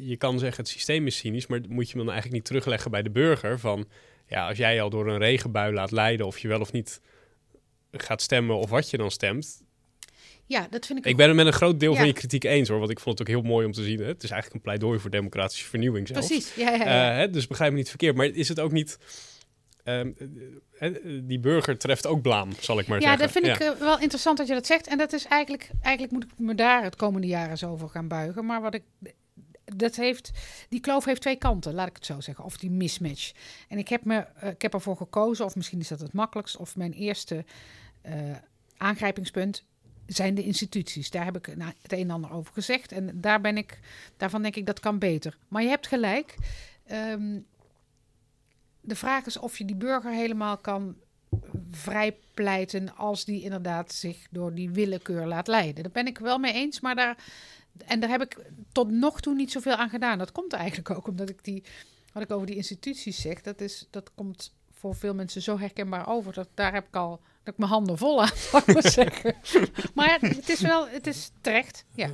je 0.00 0.16
kan 0.16 0.38
zeggen 0.38 0.62
het 0.62 0.72
systeem 0.72 1.06
is 1.06 1.16
cynisch, 1.16 1.46
maar 1.46 1.60
moet 1.68 1.90
je 1.90 1.96
hem 1.96 2.04
dan 2.04 2.12
eigenlijk 2.12 2.34
niet 2.34 2.44
terugleggen 2.44 2.90
bij 2.90 3.02
de 3.02 3.10
burger 3.10 3.58
van... 3.58 3.88
Ja, 4.26 4.48
als 4.48 4.58
jij 4.58 4.82
al 4.82 4.90
door 4.90 5.08
een 5.08 5.18
regenbui 5.18 5.72
laat 5.72 5.90
leiden 5.90 6.26
of 6.26 6.38
je 6.38 6.48
wel 6.48 6.60
of 6.60 6.72
niet 6.72 7.00
gaat 7.92 8.22
stemmen 8.22 8.56
of 8.56 8.70
wat 8.70 8.90
je 8.90 8.96
dan 8.96 9.10
stemt. 9.10 9.62
Ja, 10.46 10.66
dat 10.70 10.86
vind 10.86 10.98
ik. 10.98 11.04
Ik 11.04 11.16
ben 11.16 11.26
het 11.26 11.36
met 11.36 11.46
een 11.46 11.52
groot 11.52 11.80
deel 11.80 11.94
van 11.94 12.06
je 12.06 12.12
kritiek 12.12 12.44
eens 12.44 12.68
hoor, 12.68 12.78
want 12.78 12.90
ik 12.90 13.00
vond 13.00 13.18
het 13.18 13.28
ook 13.28 13.34
heel 13.34 13.44
mooi 13.50 13.66
om 13.66 13.72
te 13.72 13.82
zien. 13.82 13.98
Hè? 13.98 14.06
Het 14.06 14.22
is 14.22 14.30
eigenlijk 14.30 14.54
een 14.54 14.70
pleidooi 14.70 14.98
voor 14.98 15.10
democratische 15.10 15.64
vernieuwing 15.64 16.08
zelfs. 16.08 16.26
Precies, 16.26 16.54
ja, 16.54 16.70
ja, 16.70 16.76
ja. 16.76 17.10
Uh, 17.10 17.16
hè? 17.16 17.30
Dus 17.30 17.46
begrijp 17.46 17.70
me 17.70 17.78
niet 17.78 17.88
verkeerd, 17.88 18.16
maar 18.16 18.26
is 18.26 18.48
het 18.48 18.60
ook 18.60 18.72
niet... 18.72 18.98
Uh, 19.84 20.00
die 21.22 21.40
burger 21.40 21.78
treft 21.78 22.06
ook 22.06 22.22
blaam, 22.22 22.50
zal 22.60 22.78
ik 22.78 22.86
maar 22.86 23.00
ja, 23.00 23.16
zeggen. 23.16 23.42
Dat 23.42 23.42
vind 23.42 23.60
ik 23.60 23.76
uh, 23.76 23.86
wel 23.86 24.00
interessant 24.00 24.38
dat 24.38 24.46
je 24.46 24.54
dat 24.54 24.66
zegt. 24.66 24.86
En 24.86 24.98
dat 24.98 25.12
is 25.12 25.24
eigenlijk, 25.24 25.70
eigenlijk 25.82 26.12
moet 26.12 26.24
ik 26.24 26.30
me 26.36 26.54
daar 26.54 26.82
het 26.82 26.96
komende 26.96 27.26
jaar 27.26 27.50
eens 27.50 27.64
over 27.64 27.88
gaan 27.88 28.08
buigen. 28.08 28.46
Maar 28.46 28.60
wat 28.60 28.74
ik, 28.74 28.82
dat 29.76 29.96
heeft, 29.96 30.30
die 30.68 30.80
kloof 30.80 31.04
heeft 31.04 31.20
twee 31.20 31.36
kanten, 31.36 31.74
laat 31.74 31.88
ik 31.88 31.96
het 31.96 32.06
zo 32.06 32.20
zeggen. 32.20 32.44
Of 32.44 32.56
die 32.56 32.70
mismatch. 32.70 33.32
En 33.68 33.78
ik 33.78 33.88
heb, 33.88 34.04
me, 34.04 34.26
uh, 34.42 34.50
ik 34.50 34.62
heb 34.62 34.74
ervoor 34.74 34.96
gekozen, 34.96 35.44
of 35.44 35.56
misschien 35.56 35.80
is 35.80 35.88
dat 35.88 36.00
het 36.00 36.12
makkelijkst, 36.12 36.56
of 36.56 36.76
mijn 36.76 36.92
eerste 36.92 37.44
uh, 38.06 38.12
aangrijpingspunt 38.76 39.64
zijn 40.06 40.34
de 40.34 40.44
instituties. 40.44 41.10
Daar 41.10 41.24
heb 41.24 41.36
ik 41.36 41.56
nou, 41.56 41.72
het 41.82 41.92
een 41.92 41.98
en 41.98 42.10
ander 42.10 42.32
over 42.32 42.52
gezegd. 42.52 42.92
En 42.92 43.20
daar 43.20 43.40
ben 43.40 43.56
ik, 43.56 43.78
daarvan 44.16 44.42
denk 44.42 44.56
ik 44.56 44.66
dat 44.66 44.80
kan 44.80 44.98
beter. 44.98 45.36
Maar 45.48 45.62
je 45.62 45.68
hebt 45.68 45.86
gelijk. 45.86 46.34
Um, 46.92 47.46
de 48.80 48.96
vraag 48.96 49.26
is 49.26 49.36
of 49.36 49.58
je 49.58 49.64
die 49.64 49.76
burger 49.76 50.12
helemaal 50.12 50.56
kan 50.56 50.96
vrijpleiten 51.70 52.96
als 52.96 53.24
die 53.24 53.42
inderdaad 53.42 53.92
zich 53.92 54.26
door 54.30 54.54
die 54.54 54.70
willekeur 54.70 55.26
laat 55.26 55.46
leiden. 55.46 55.82
Daar 55.82 55.92
ben 55.92 56.06
ik 56.06 56.18
wel 56.18 56.38
mee 56.38 56.52
eens, 56.52 56.80
maar 56.80 56.94
daar, 56.94 57.16
en 57.86 58.00
daar 58.00 58.10
heb 58.10 58.22
ik 58.22 58.36
tot 58.72 58.90
nog 58.90 59.20
toe 59.20 59.34
niet 59.34 59.52
zoveel 59.52 59.74
aan 59.74 59.90
gedaan. 59.90 60.18
Dat 60.18 60.32
komt 60.32 60.52
eigenlijk 60.52 60.90
ook 60.90 61.08
omdat 61.08 61.28
ik 61.28 61.44
die, 61.44 61.62
wat 62.12 62.22
ik 62.22 62.32
over 62.32 62.46
die 62.46 62.56
instituties 62.56 63.20
zeg, 63.20 63.40
dat, 63.40 63.60
is, 63.60 63.86
dat 63.90 64.10
komt 64.14 64.54
voor 64.72 64.94
veel 64.94 65.14
mensen 65.14 65.42
zo 65.42 65.58
herkenbaar 65.58 66.08
over. 66.08 66.32
Dat, 66.32 66.48
daar 66.54 66.72
heb 66.72 66.86
ik 66.86 66.96
al 66.96 67.20
dat 67.42 67.54
ik 67.54 67.58
mijn 67.58 67.70
handen 67.70 67.98
vol 67.98 68.22
aan, 68.22 68.36
zal 68.50 68.60
ik 68.66 68.74
maar 68.74 68.90
zeggen. 68.92 69.34
maar 69.94 70.18
het 70.20 70.48
is 70.48 70.60
wel, 70.60 70.88
het 70.88 71.06
is 71.06 71.30
terecht, 71.40 71.84
ja. 71.94 72.10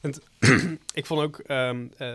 En 0.00 0.14
ik 0.94 1.06
vond 1.06 1.20
ook, 1.20 1.42
um, 1.46 1.92
uh, 1.98 2.14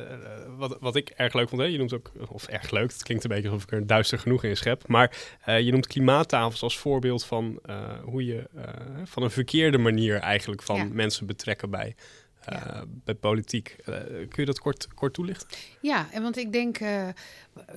wat, 0.58 0.78
wat 0.80 0.96
ik 0.96 1.10
erg 1.10 1.34
leuk 1.34 1.50
vond, 1.50 1.62
hè? 1.62 1.68
je 1.68 1.78
noemt 1.78 1.94
ook, 1.94 2.12
of 2.30 2.48
erg 2.48 2.72
leuk, 2.72 2.92
het 2.92 3.04
klinkt 3.04 3.24
een 3.24 3.30
beetje 3.30 3.50
alsof 3.50 3.64
ik 3.64 3.72
er 3.72 3.88
duister 3.88 4.20
genoeg 4.20 4.44
in 4.44 4.58
schep, 4.58 4.88
maar 4.88 5.18
uh, 5.48 5.60
je 5.60 5.72
noemt 5.72 5.88
klimaattafels 5.88 6.62
als 6.62 6.78
voorbeeld 6.78 7.26
van 7.26 7.60
uh, 7.66 8.00
hoe 8.04 8.26
je 8.26 8.50
van 9.04 9.24
een 9.24 9.32
verkeerde 9.32 9.78
manier 9.78 10.20
eigenlijk 10.20 10.62
van 10.62 10.76
ja. 10.76 10.88
mensen 10.92 11.26
betrekken 11.26 11.70
bij 11.70 11.96
ja. 12.46 12.86
bij 12.88 13.16
politiek. 13.16 13.76
Uh, 13.80 13.96
kun 14.06 14.30
je 14.36 14.46
dat 14.46 14.60
kort, 14.60 14.88
kort 14.94 15.14
toelichten? 15.14 15.48
Ja, 15.82 16.12
en 16.12 16.22
want 16.22 16.38
ik 16.38 16.52
denk, 16.52 16.80
uh, 16.80 17.08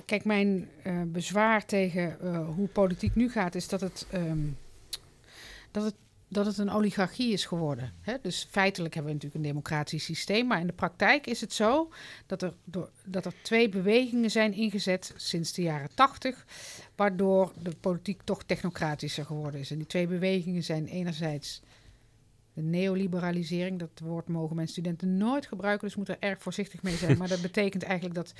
kijk, 0.04 0.24
mijn 0.24 0.68
bezwaar 1.06 1.64
tegen 1.66 2.16
hoe 2.54 2.68
politiek 2.68 3.14
nu 3.14 3.30
gaat, 3.30 3.54
is 3.54 3.68
dat 3.68 3.80
het, 3.80 4.06
um, 4.14 4.56
dat 5.70 5.84
het, 5.84 5.94
dat 6.32 6.46
het 6.46 6.58
een 6.58 6.70
oligarchie 6.70 7.32
is 7.32 7.44
geworden. 7.44 7.92
Hè? 8.00 8.14
Dus 8.22 8.46
feitelijk 8.50 8.94
hebben 8.94 9.12
we 9.12 9.18
natuurlijk 9.18 9.44
een 9.44 9.50
democratisch 9.52 10.04
systeem, 10.04 10.46
maar 10.46 10.60
in 10.60 10.66
de 10.66 10.72
praktijk 10.72 11.26
is 11.26 11.40
het 11.40 11.52
zo 11.52 11.92
dat 12.26 12.42
er, 12.42 12.54
door, 12.64 12.90
dat 13.04 13.24
er 13.24 13.34
twee 13.42 13.68
bewegingen 13.68 14.30
zijn 14.30 14.52
ingezet 14.52 15.12
sinds 15.16 15.52
de 15.52 15.62
jaren 15.62 15.94
tachtig, 15.94 16.46
waardoor 16.96 17.52
de 17.62 17.76
politiek 17.80 18.20
toch 18.24 18.42
technocratischer 18.44 19.24
geworden 19.24 19.60
is. 19.60 19.70
En 19.70 19.76
die 19.76 19.86
twee 19.86 20.06
bewegingen 20.06 20.62
zijn 20.62 20.86
enerzijds 20.86 21.62
de 22.54 22.62
neoliberalisering. 22.62 23.78
Dat 23.78 24.00
woord 24.04 24.28
mogen 24.28 24.56
mijn 24.56 24.68
studenten 24.68 25.16
nooit 25.16 25.46
gebruiken, 25.46 25.86
dus 25.86 25.96
moeten 25.96 26.16
er 26.20 26.28
erg 26.28 26.42
voorzichtig 26.42 26.82
mee 26.82 26.96
zijn. 26.96 27.18
Maar 27.18 27.28
dat 27.28 27.42
betekent 27.50 27.82
eigenlijk 27.82 28.14
dat 28.14 28.34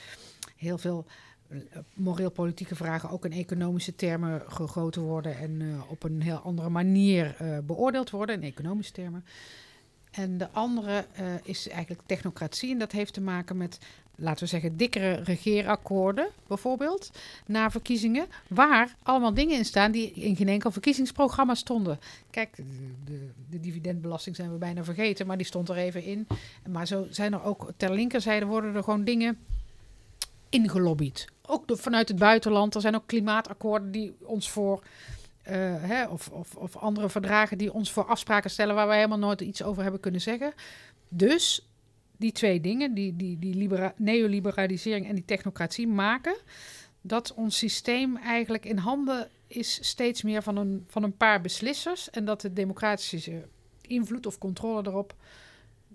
heel 0.56 0.78
veel 0.78 1.06
moreel-politieke 1.94 2.74
vragen 2.74 3.10
ook 3.10 3.24
in 3.24 3.32
economische 3.32 3.94
termen 3.94 4.42
gegoten 4.46 5.02
worden 5.02 5.36
en 5.36 5.60
uh, 5.60 5.90
op 5.90 6.02
een 6.02 6.22
heel 6.22 6.36
andere 6.36 6.68
manier 6.68 7.36
uh, 7.42 7.58
beoordeeld 7.58 8.10
worden 8.10 8.34
in 8.34 8.42
economische 8.42 8.92
termen. 8.92 9.24
En 10.12 10.38
de 10.38 10.50
andere 10.50 11.06
uh, 11.20 11.34
is 11.42 11.68
eigenlijk 11.68 12.00
technocratie 12.06 12.72
en 12.72 12.78
dat 12.78 12.92
heeft 12.92 13.14
te 13.14 13.20
maken 13.20 13.56
met 13.56 13.78
laten 14.16 14.44
we 14.44 14.50
zeggen, 14.50 14.76
dikkere 14.76 15.14
regeerakkoorden, 15.14 16.28
bijvoorbeeld, 16.46 17.10
na 17.46 17.70
verkiezingen, 17.70 18.26
waar 18.48 18.96
allemaal 19.02 19.34
dingen 19.34 19.56
in 19.56 19.64
staan 19.64 19.90
die 19.92 20.12
in 20.12 20.36
geen 20.36 20.48
enkel 20.48 20.70
verkiezingsprogramma 20.70 21.54
stonden. 21.54 21.98
Kijk, 22.30 22.56
de, 22.56 22.62
de, 23.04 23.30
de, 23.50 23.60
dividendbelasting 23.60 24.36
zijn 24.36 24.52
we 24.52 24.58
bijna 24.58 24.84
vergeten, 24.84 25.26
maar 25.26 25.36
die 25.36 25.46
stond 25.46 25.68
er 25.68 25.76
even 25.76 26.04
in. 26.04 26.26
Maar 26.68 26.86
zo 26.86 27.06
zijn 27.10 27.32
er 27.32 27.42
ook, 27.42 27.72
ter 27.76 27.92
linkerzijde 27.92 28.46
worden 28.46 28.74
er 28.74 28.82
gewoon 28.82 29.04
dingen 29.04 29.38
ingelobbyd. 30.48 31.24
Ook 31.46 31.64
vanuit 31.66 32.08
het 32.08 32.18
buitenland. 32.18 32.74
Er 32.74 32.80
zijn 32.80 32.94
ook 32.94 33.06
klimaatakkoorden 33.06 33.90
die 33.90 34.14
ons 34.22 34.50
voor... 34.50 34.82
Uh, 35.48 35.54
hè, 35.82 36.06
of, 36.06 36.28
of, 36.28 36.56
of 36.56 36.76
andere 36.76 37.08
verdragen 37.08 37.58
die 37.58 37.72
ons 37.72 37.92
voor 37.92 38.04
afspraken 38.04 38.50
stellen 38.50 38.74
waar 38.74 38.86
wij 38.86 38.96
helemaal 38.96 39.18
nooit 39.18 39.40
iets 39.40 39.62
over 39.62 39.82
hebben 39.82 40.00
kunnen 40.00 40.20
zeggen. 40.20 40.52
Dus 41.08 41.68
die 42.16 42.32
twee 42.32 42.60
dingen, 42.60 42.94
die, 42.94 43.16
die, 43.16 43.38
die 43.38 43.54
libera 43.54 43.94
neoliberalisering 43.96 45.08
en 45.08 45.14
die 45.14 45.24
technocratie, 45.24 45.86
maken 45.86 46.36
dat 47.00 47.34
ons 47.34 47.58
systeem 47.58 48.16
eigenlijk 48.16 48.64
in 48.64 48.76
handen 48.76 49.28
is 49.46 49.78
steeds 49.82 50.22
meer 50.22 50.42
van 50.42 50.56
een, 50.56 50.84
van 50.88 51.02
een 51.02 51.16
paar 51.16 51.40
beslissers 51.40 52.10
en 52.10 52.24
dat 52.24 52.40
de 52.40 52.52
democratische 52.52 53.48
invloed 53.80 54.26
of 54.26 54.38
controle 54.38 54.88
erop 54.88 55.14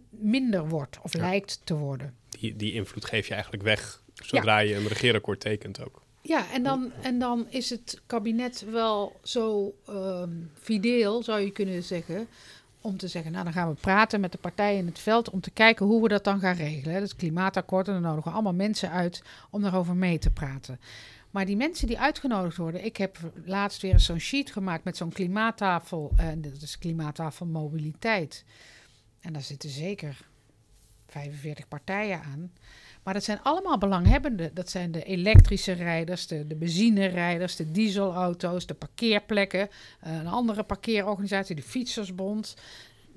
minder 0.10 0.70
wordt 0.70 1.00
of 1.02 1.14
ja. 1.14 1.20
lijkt 1.20 1.62
te 1.64 1.74
worden. 1.74 2.16
Die, 2.30 2.56
die 2.56 2.74
invloed 2.74 3.06
geef 3.06 3.28
je 3.28 3.34
eigenlijk 3.34 3.64
weg 3.64 4.04
zodra 4.14 4.60
ja. 4.60 4.70
je 4.70 4.76
een 4.76 4.88
regeerakkoord 4.88 5.40
tekent 5.40 5.86
ook. 5.86 6.06
Ja, 6.22 6.52
en 6.52 6.64
dan, 6.64 6.92
en 7.02 7.20
dan 7.20 7.46
is 7.50 7.70
het 7.70 8.02
kabinet 8.06 8.66
wel 8.72 9.20
zo 9.24 9.74
um, 9.90 10.52
fideel, 10.54 11.24
zou 11.24 11.40
je 11.40 11.52
kunnen 11.52 11.84
zeggen, 11.84 12.28
om 12.82 12.98
te 12.98 13.08
zeggen, 13.08 13.32
nou 13.32 13.44
dan 13.44 13.54
gaan 13.54 13.70
we 13.70 13.76
praten 13.82 14.20
met 14.20 14.32
de 14.32 14.38
partijen 14.38 14.80
in 14.80 14.86
het 14.86 15.00
veld 15.00 15.30
om 15.30 15.42
te 15.42 15.52
kijken 15.52 15.86
hoe 15.86 16.02
we 16.02 16.08
dat 16.08 16.24
dan 16.24 16.40
gaan 16.40 16.56
regelen. 16.56 17.00
Dat 17.00 17.16
klimaatakkoord 17.16 17.88
en 17.88 17.94
dan 17.94 18.02
nodigen 18.02 18.24
we 18.24 18.34
allemaal 18.34 18.54
mensen 18.54 18.92
uit 18.92 19.24
om 19.50 19.62
daarover 19.62 19.96
mee 19.96 20.20
te 20.20 20.30
praten. 20.30 20.80
Maar 21.32 21.46
die 21.46 21.58
mensen 21.58 21.88
die 21.88 22.00
uitgenodigd 22.00 22.58
worden, 22.58 22.86
ik 22.86 22.98
heb 22.98 23.18
laatst 23.46 23.82
weer 23.82 24.00
zo'n 24.00 24.20
sheet 24.20 24.52
gemaakt 24.52 24.84
met 24.84 24.98
zo'n 24.98 25.12
klimaattafel, 25.12 26.12
en 26.18 26.42
dat 26.42 26.62
is 26.62 26.78
klimaattafel 26.78 27.46
mobiliteit. 27.46 28.44
En 29.20 29.34
daar 29.34 29.42
zitten 29.42 29.70
zeker 29.70 30.28
45 31.08 31.68
partijen 31.68 32.22
aan. 32.22 32.52
Maar 33.04 33.14
dat 33.14 33.24
zijn 33.24 33.42
allemaal 33.42 33.78
belanghebbenden. 33.78 34.54
Dat 34.54 34.70
zijn 34.70 34.92
de 34.92 35.04
elektrische 35.04 35.72
rijders, 35.72 36.28
de, 36.28 36.48
de 36.48 36.56
benzinerijders, 36.56 37.56
de 37.56 37.72
dieselauto's, 37.72 38.66
de 38.66 38.74
parkeerplekken, 38.74 39.70
een 40.02 40.28
andere 40.28 40.64
parkeerorganisatie, 40.64 41.56
de 41.56 41.62
Fietsersbond. 41.62 42.56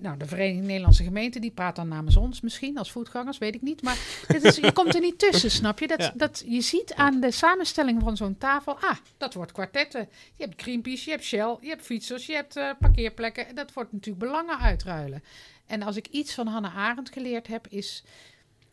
Nou, 0.00 0.16
de 0.18 0.26
Vereniging 0.26 0.66
Nederlandse 0.66 1.04
Gemeenten, 1.04 1.40
die 1.40 1.50
praat 1.50 1.76
dan 1.76 1.88
namens 1.88 2.16
ons 2.16 2.40
misschien 2.40 2.78
als 2.78 2.92
voetgangers, 2.92 3.38
weet 3.38 3.54
ik 3.54 3.62
niet. 3.62 3.82
Maar 3.82 3.98
dit 4.28 4.42
is, 4.44 4.56
je 4.56 4.72
komt 4.72 4.94
er 4.94 5.00
niet 5.00 5.18
tussen, 5.18 5.50
snap 5.50 5.78
je? 5.78 5.86
Dat, 5.86 5.98
Ja. 6.00 6.12
dat, 6.16 6.42
je 6.46 6.60
ziet 6.60 6.94
aan 6.94 7.20
de 7.20 7.30
samenstelling 7.30 8.02
van 8.02 8.16
zo'n 8.16 8.38
tafel, 8.38 8.78
ah, 8.78 8.96
dat 9.16 9.34
wordt 9.34 9.52
kwartetten. 9.52 10.08
Je 10.36 10.44
hebt 10.44 10.62
Greenpeace, 10.62 11.04
je 11.04 11.10
hebt 11.10 11.24
Shell, 11.24 11.56
je 11.60 11.68
hebt 11.68 11.82
fietsers, 11.82 12.26
je 12.26 12.34
hebt 12.34 12.56
eh, 12.56 12.70
parkeerplekken. 12.78 13.46
En 13.48 13.54
dat 13.54 13.72
wordt 13.72 13.92
natuurlijk 13.92 14.24
belangen 14.24 14.58
uitruilen. 14.58 15.22
En 15.66 15.82
als 15.82 15.96
ik 15.96 16.06
iets 16.06 16.34
van 16.34 16.46
Hannah 16.46 16.76
Arendt 16.76 17.12
geleerd 17.12 17.46
heb, 17.46 17.66
is, 17.68 18.04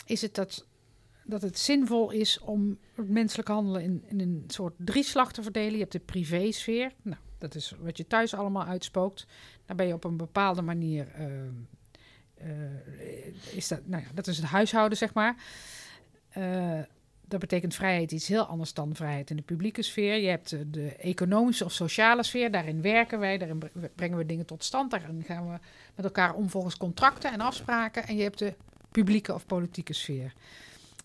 is 0.06 0.22
het 0.22 0.36
dat, 0.36 0.66
dat 1.24 1.42
het 1.42 1.60
zinvol 1.60 2.12
is 2.12 2.40
om 2.40 2.78
het 2.96 3.10
menselijk 3.10 3.48
handelen 3.48 3.82
in, 3.82 4.04
in 4.08 4.20
een 4.20 4.44
soort 4.48 4.74
drieslag 4.78 5.34
te 5.34 5.44
verdelen. 5.44 5.72
Je 5.74 5.80
hebt 5.80 5.92
de 5.92 6.00
privésfeer, 6.00 6.92
nou, 7.02 7.18
dat 7.38 7.56
is 7.56 7.74
wat 7.80 7.98
je 7.98 8.08
thuis 8.08 8.34
allemaal 8.34 8.66
uitspookt. 8.66 9.26
Daar 9.66 9.76
ben 9.76 9.88
je 9.88 9.94
op 9.94 10.04
een 10.04 10.18
bepaalde 10.18 10.62
manier. 10.62 11.08
eh, 11.14 11.26
eh, 12.38 13.56
is 13.56 13.68
dat, 13.68 13.88
nou 13.88 14.04
ja, 14.04 14.10
dat 14.14 14.28
is 14.28 14.38
het 14.38 14.46
huishouden, 14.46 14.98
zeg 14.98 15.14
maar. 15.14 15.36
Eh, 16.30 16.80
dat 17.28 17.40
betekent 17.40 17.76
vrijheid 17.76 18.12
iets 18.12 18.28
heel 18.28 18.46
anders 18.46 18.74
dan 18.74 18.96
vrijheid 18.96 19.30
in 19.30 19.36
de 19.36 19.42
publieke 19.42 19.82
sfeer. 19.82 20.16
Je 20.18 20.28
hebt 20.28 20.50
de 20.74 20.96
economische 20.96 21.66
of 21.66 21.72
sociale 21.72 22.24
sfeer. 22.24 22.52
Daarin 22.52 22.82
werken 22.82 23.20
wij, 23.20 23.38
daarin 23.38 23.60
bre- 23.60 23.90
brengen 23.96 24.18
we 24.18 24.26
dingen 24.26 24.46
tot 24.46 24.64
stand. 24.64 24.92
Daarin 24.92 25.24
gaan 25.24 25.52
we 25.52 25.58
met 25.96 26.06
elkaar 26.06 26.34
om 26.34 26.50
volgens 26.50 26.78
contracten 26.78 27.32
en 27.32 27.42
afspraken. 27.42 28.08
En 28.08 28.16
je 28.16 28.24
hebt 28.24 28.40
de 28.40 28.54
publieke 28.92 29.34
of 29.34 29.46
politieke 29.46 29.94
sfeer. 29.94 30.34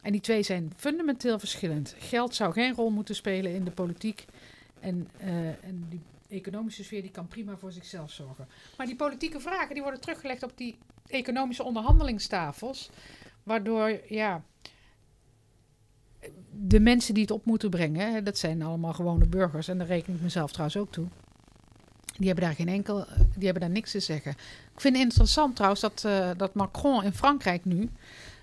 En 0.03 0.13
die 0.13 0.21
twee 0.21 0.43
zijn 0.43 0.73
fundamenteel 0.77 1.39
verschillend. 1.39 1.95
Geld 1.99 2.35
zou 2.35 2.53
geen 2.53 2.75
rol 2.75 2.91
moeten 2.91 3.15
spelen 3.15 3.55
in 3.55 3.65
de 3.65 3.71
politiek. 3.71 4.25
En, 4.81 5.09
en 5.63 5.87
die 5.89 6.01
economische 6.33 6.85
sfeer 6.85 7.03
die 7.03 7.11
kan 7.11 7.29
prima 7.29 7.57
voor 7.57 7.73
zichzelf 7.73 8.11
zorgen. 8.11 8.49
Maar 8.77 8.87
die 8.87 8.97
politieke 8.97 9.41
vragen 9.41 9.75
die 9.75 9.83
worden 9.83 10.01
teruggelegd 10.01 10.43
op 10.43 10.53
die 10.55 10.79
economische 11.07 11.63
onderhandelingstafels. 11.63 12.91
Waardoor, 13.43 14.01
ja, 14.09 14.43
de 16.51 16.81
mensen 16.81 17.15
die 17.15 17.23
het 17.23 17.33
op 17.33 17.45
moeten 17.45 17.71
brengen, 17.71 18.25
dat 18.25 18.39
zijn 18.39 18.63
allemaal 18.63 18.93
gewone 18.93 19.27
burgers. 19.27 19.69
En 19.69 19.79
daar 19.79 19.87
reken 19.87 20.15
ik 20.15 20.21
mezelf 20.21 20.51
trouwens 20.51 20.77
ook 20.77 20.93
toe. 20.93 21.07
Die 22.17 22.27
hebben 22.27 22.45
daar 22.45 22.55
geen 22.55 22.69
enkel, 22.69 23.07
die 23.35 23.45
hebben 23.45 23.63
daar 23.63 23.71
niks 23.71 23.91
te 23.91 24.01
zeggen. 24.01 24.31
Ik 24.75 24.81
vind 24.81 24.95
het 24.95 25.05
interessant 25.05 25.55
trouwens 25.55 25.81
dat, 25.81 26.05
eh, 26.05 26.31
dat 26.37 26.55
Macron 26.55 27.05
in 27.05 27.13
Frankrijk 27.13 27.65
nu, 27.65 27.91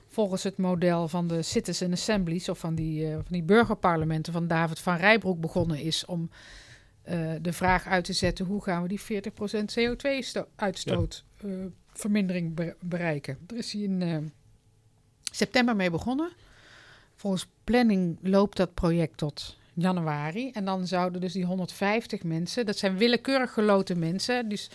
volgens 0.07 0.43
het 0.43 0.57
model 0.57 1.07
van 1.07 1.27
de 1.27 1.41
citizen 1.41 1.91
assemblies 1.91 2.49
of 2.49 2.59
van 2.59 2.75
die, 2.75 3.07
eh, 3.07 3.13
van 3.13 3.25
die 3.29 3.43
burgerparlementen 3.43 4.33
van 4.33 4.47
David 4.47 4.79
van 4.79 4.95
Rijbroek 4.95 5.41
begonnen 5.41 5.79
is 5.79 6.05
om 6.05 6.29
eh, 7.09 7.31
de 7.41 7.53
vraag 7.53 7.87
uit 7.87 8.03
te 8.03 8.13
zetten: 8.13 8.45
hoe 8.45 8.63
gaan 8.63 8.81
we 8.81 8.87
die 8.87 9.01
40% 9.01 9.03
CO2-uitstoot 9.79 11.23
eh, 11.37 11.49
vermindering 11.93 12.53
be- 12.53 12.75
bereiken? 12.79 13.37
Er 13.47 13.57
is 13.57 13.71
hij 13.73 13.81
in 13.81 14.01
eh, 14.01 14.17
september 15.31 15.75
mee 15.75 15.89
begonnen. 15.89 16.31
Volgens 17.15 17.47
planning 17.63 18.17
loopt 18.21 18.57
dat 18.57 18.73
project 18.73 19.17
tot 19.17 19.57
januari. 19.73 20.51
En 20.51 20.65
dan 20.65 20.87
zouden 20.87 21.21
dus 21.21 21.33
die 21.33 21.45
150 21.45 22.23
mensen, 22.23 22.65
dat 22.65 22.77
zijn 22.77 22.97
willekeurig 22.97 23.53
geloten 23.53 23.99
mensen. 23.99 24.49
Dus 24.49 24.69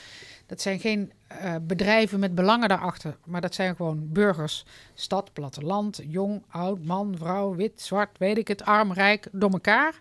dat 0.47 0.61
zijn 0.61 0.81
geen 0.81 1.13
eh, 1.27 1.55
bedrijven 1.63 2.21
met 2.21 2.35
belangen 2.35 2.69
daarachter. 2.69 3.17
Maar 3.25 3.41
dat 3.41 3.55
zijn 3.55 3.77
gewoon 3.77 4.13
burgers. 4.13 4.65
Stad, 4.95 5.33
platteland, 5.33 6.01
jong, 6.09 6.43
oud, 6.49 6.85
man, 6.85 7.15
vrouw, 7.19 7.55
wit, 7.55 7.81
zwart, 7.81 8.19
weet 8.19 8.39
ik 8.39 8.49
het, 8.49 8.65
arm, 8.65 8.93
rijk, 8.93 9.29
door 9.33 9.51
elkaar. 9.51 10.01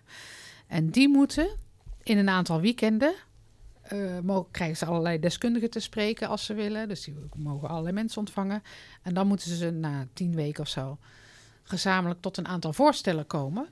En 0.66 0.90
die 0.90 1.08
moeten 1.08 1.48
in 2.04 2.18
een 2.18 2.28
aantal 2.28 2.60
weekenden. 2.60 3.14
eh, 3.84 4.18
mogen, 4.22 4.50
krijgen 4.50 4.76
ze 4.76 4.84
allerlei 4.84 5.18
deskundigen 5.20 5.70
te 5.70 5.80
spreken 5.80 6.28
als 6.28 6.44
ze 6.44 6.54
willen. 6.54 6.88
Dus 6.88 7.04
die 7.04 7.14
mogen 7.36 7.68
allerlei 7.68 7.94
mensen 7.94 8.18
ontvangen. 8.18 8.62
En 9.02 9.14
dan 9.14 9.26
moeten 9.26 9.50
ze 9.56 9.70
na 9.70 10.06
tien 10.12 10.34
weken 10.34 10.62
of 10.62 10.68
zo 10.68 10.98
gezamenlijk 11.62 12.20
tot 12.20 12.36
een 12.36 12.46
aantal 12.48 12.72
voorstellen 12.72 13.26
komen. 13.26 13.68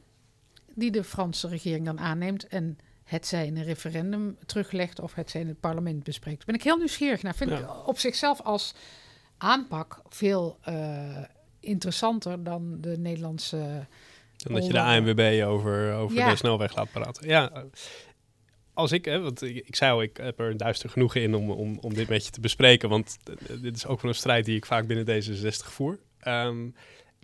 Die 0.75 0.91
de 0.91 1.05
Franse 1.05 1.49
regering 1.49 1.85
dan 1.87 2.01
aanneemt. 2.01 2.47
En 2.49 2.79
het 3.05 3.27
zij 3.27 3.47
in 3.47 3.57
een 3.57 3.65
referendum 3.65 4.37
teruglegt 4.47 5.01
of 5.01 5.15
het 5.15 5.31
zij 5.31 5.41
in 5.41 5.49
het 5.49 5.61
parlement 5.61 6.05
bespreekt. 6.05 6.37
Daar 6.37 6.47
ben 6.47 6.55
ik 6.55 6.63
heel 6.63 6.77
nieuwsgierig 6.77 7.23
naar. 7.23 7.35
Vind 7.35 7.51
Ja. 7.51 7.59
ik 7.59 7.87
op 7.89 7.99
zichzelf 7.99 8.41
als 8.41 8.75
aanpak 9.39 10.03
veel 10.09 10.59
eh, 10.63 11.19
interessanter 11.61 12.45
dan 12.45 12.81
de 12.81 12.99
Nederlandse. 12.99 13.87
Dan 14.37 14.55
dat 14.55 14.67
je 14.67 14.73
de 14.73 14.81
ANWB 14.81 15.43
over, 15.47 15.93
over 15.95 16.17
Ja. 16.17 16.31
de 16.31 16.37
snelweg 16.37 16.77
laat 16.77 16.91
praten. 16.93 17.29
Ja, 17.29 17.65
als 18.83 18.93
ik, 18.93 19.05
hè, 19.05 19.21
want 19.21 19.43
ik, 19.43 19.57
ik 19.67 19.77
zei 19.77 19.93
al, 19.93 20.03
ik 20.03 20.17
heb 20.17 20.39
er 20.39 20.57
duister 20.57 20.91
genoeg 20.91 21.15
in 21.15 21.35
om, 21.35 21.51
om, 21.51 21.79
om 21.81 21.95
dit 21.95 22.09
met 22.09 22.25
je 22.25 22.31
te 22.31 22.41
bespreken. 22.41 22.89
Want 22.89 23.17
dit 23.61 23.77
is 23.77 23.87
ook 23.87 24.01
wel 24.01 24.11
een 24.11 24.17
strijd 24.17 24.45
die 24.45 24.57
ik 24.57 24.67
vaak 24.67 24.87
binnen 24.87 25.23
D66 25.23 25.73
voer. 25.73 25.99
Ehm, 26.21 26.69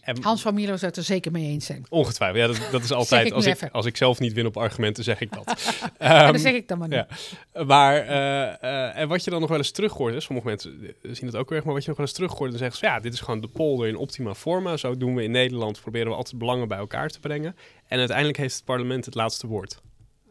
en 0.08 0.22
Hans 0.22 0.42
van 0.42 0.54
Mierlo 0.54 0.76
zou 0.76 0.86
het 0.86 0.96
er 0.96 1.02
zeker 1.02 1.32
mee 1.32 1.44
eens 1.44 1.66
zijn. 1.66 1.86
ongetwijfeld, 1.88 2.40
ja, 2.40 2.60
dat, 2.60 2.72
dat 2.72 2.82
is 2.82 2.92
altijd, 2.92 3.26
ik 3.26 3.32
als 3.32 3.46
ik, 3.46 3.54
even. 3.54 3.70
als 3.70 3.86
ik 3.86 3.96
zelf 3.96 4.18
niet 4.18 4.32
win 4.32 4.46
op 4.46 4.56
argumenten, 4.56 5.04
zeg 5.04 5.20
ik 5.20 5.32
dat. 5.32 5.46
Ehm, 5.98 6.32
dat 6.32 6.40
zeg 6.40 6.54
ik 6.54 6.68
dan 6.68 6.78
maar 6.78 6.88
niet. 6.88 7.06
ja. 7.52 7.64
Maar, 7.64 7.96
eh, 7.96 8.62
eh, 8.62 8.96
en 8.96 9.08
wat 9.08 9.24
je 9.24 9.30
dan 9.30 9.40
nog 9.40 9.48
wel 9.48 9.58
eens 9.58 9.70
terug 9.70 9.92
hoort, 9.92 10.14
hè, 10.14 10.20
sommige 10.20 10.46
mensen 10.46 10.80
eh, 11.02 11.12
zien 11.14 11.26
het 11.26 11.36
ook 11.36 11.48
weer, 11.48 11.62
maar 11.64 11.74
wat 11.74 11.82
je 11.82 11.88
nog 11.88 11.96
wel 11.96 12.06
eens 12.06 12.14
terug 12.14 12.32
hoort, 12.32 12.50
dan 12.50 12.58
zeggen 12.58 12.78
ze, 12.78 12.86
ja, 12.86 13.00
dit 13.00 13.12
is 13.12 13.20
gewoon 13.20 13.40
de 13.40 13.48
polder 13.48 13.88
in 13.88 13.96
optima 13.96 14.34
forma. 14.34 14.76
Zo 14.76 14.96
doen 14.96 15.14
we 15.14 15.22
in 15.22 15.30
Nederland, 15.30 15.80
proberen 15.80 16.08
we 16.08 16.14
altijd 16.14 16.38
belangen 16.38 16.68
bij 16.68 16.78
elkaar 16.78 17.08
te 17.08 17.20
brengen. 17.20 17.56
En 17.86 17.98
uiteindelijk 17.98 18.38
heeft 18.38 18.54
het 18.54 18.64
parlement 18.64 19.04
het 19.04 19.14
laatste 19.14 19.46
woord. 19.46 19.80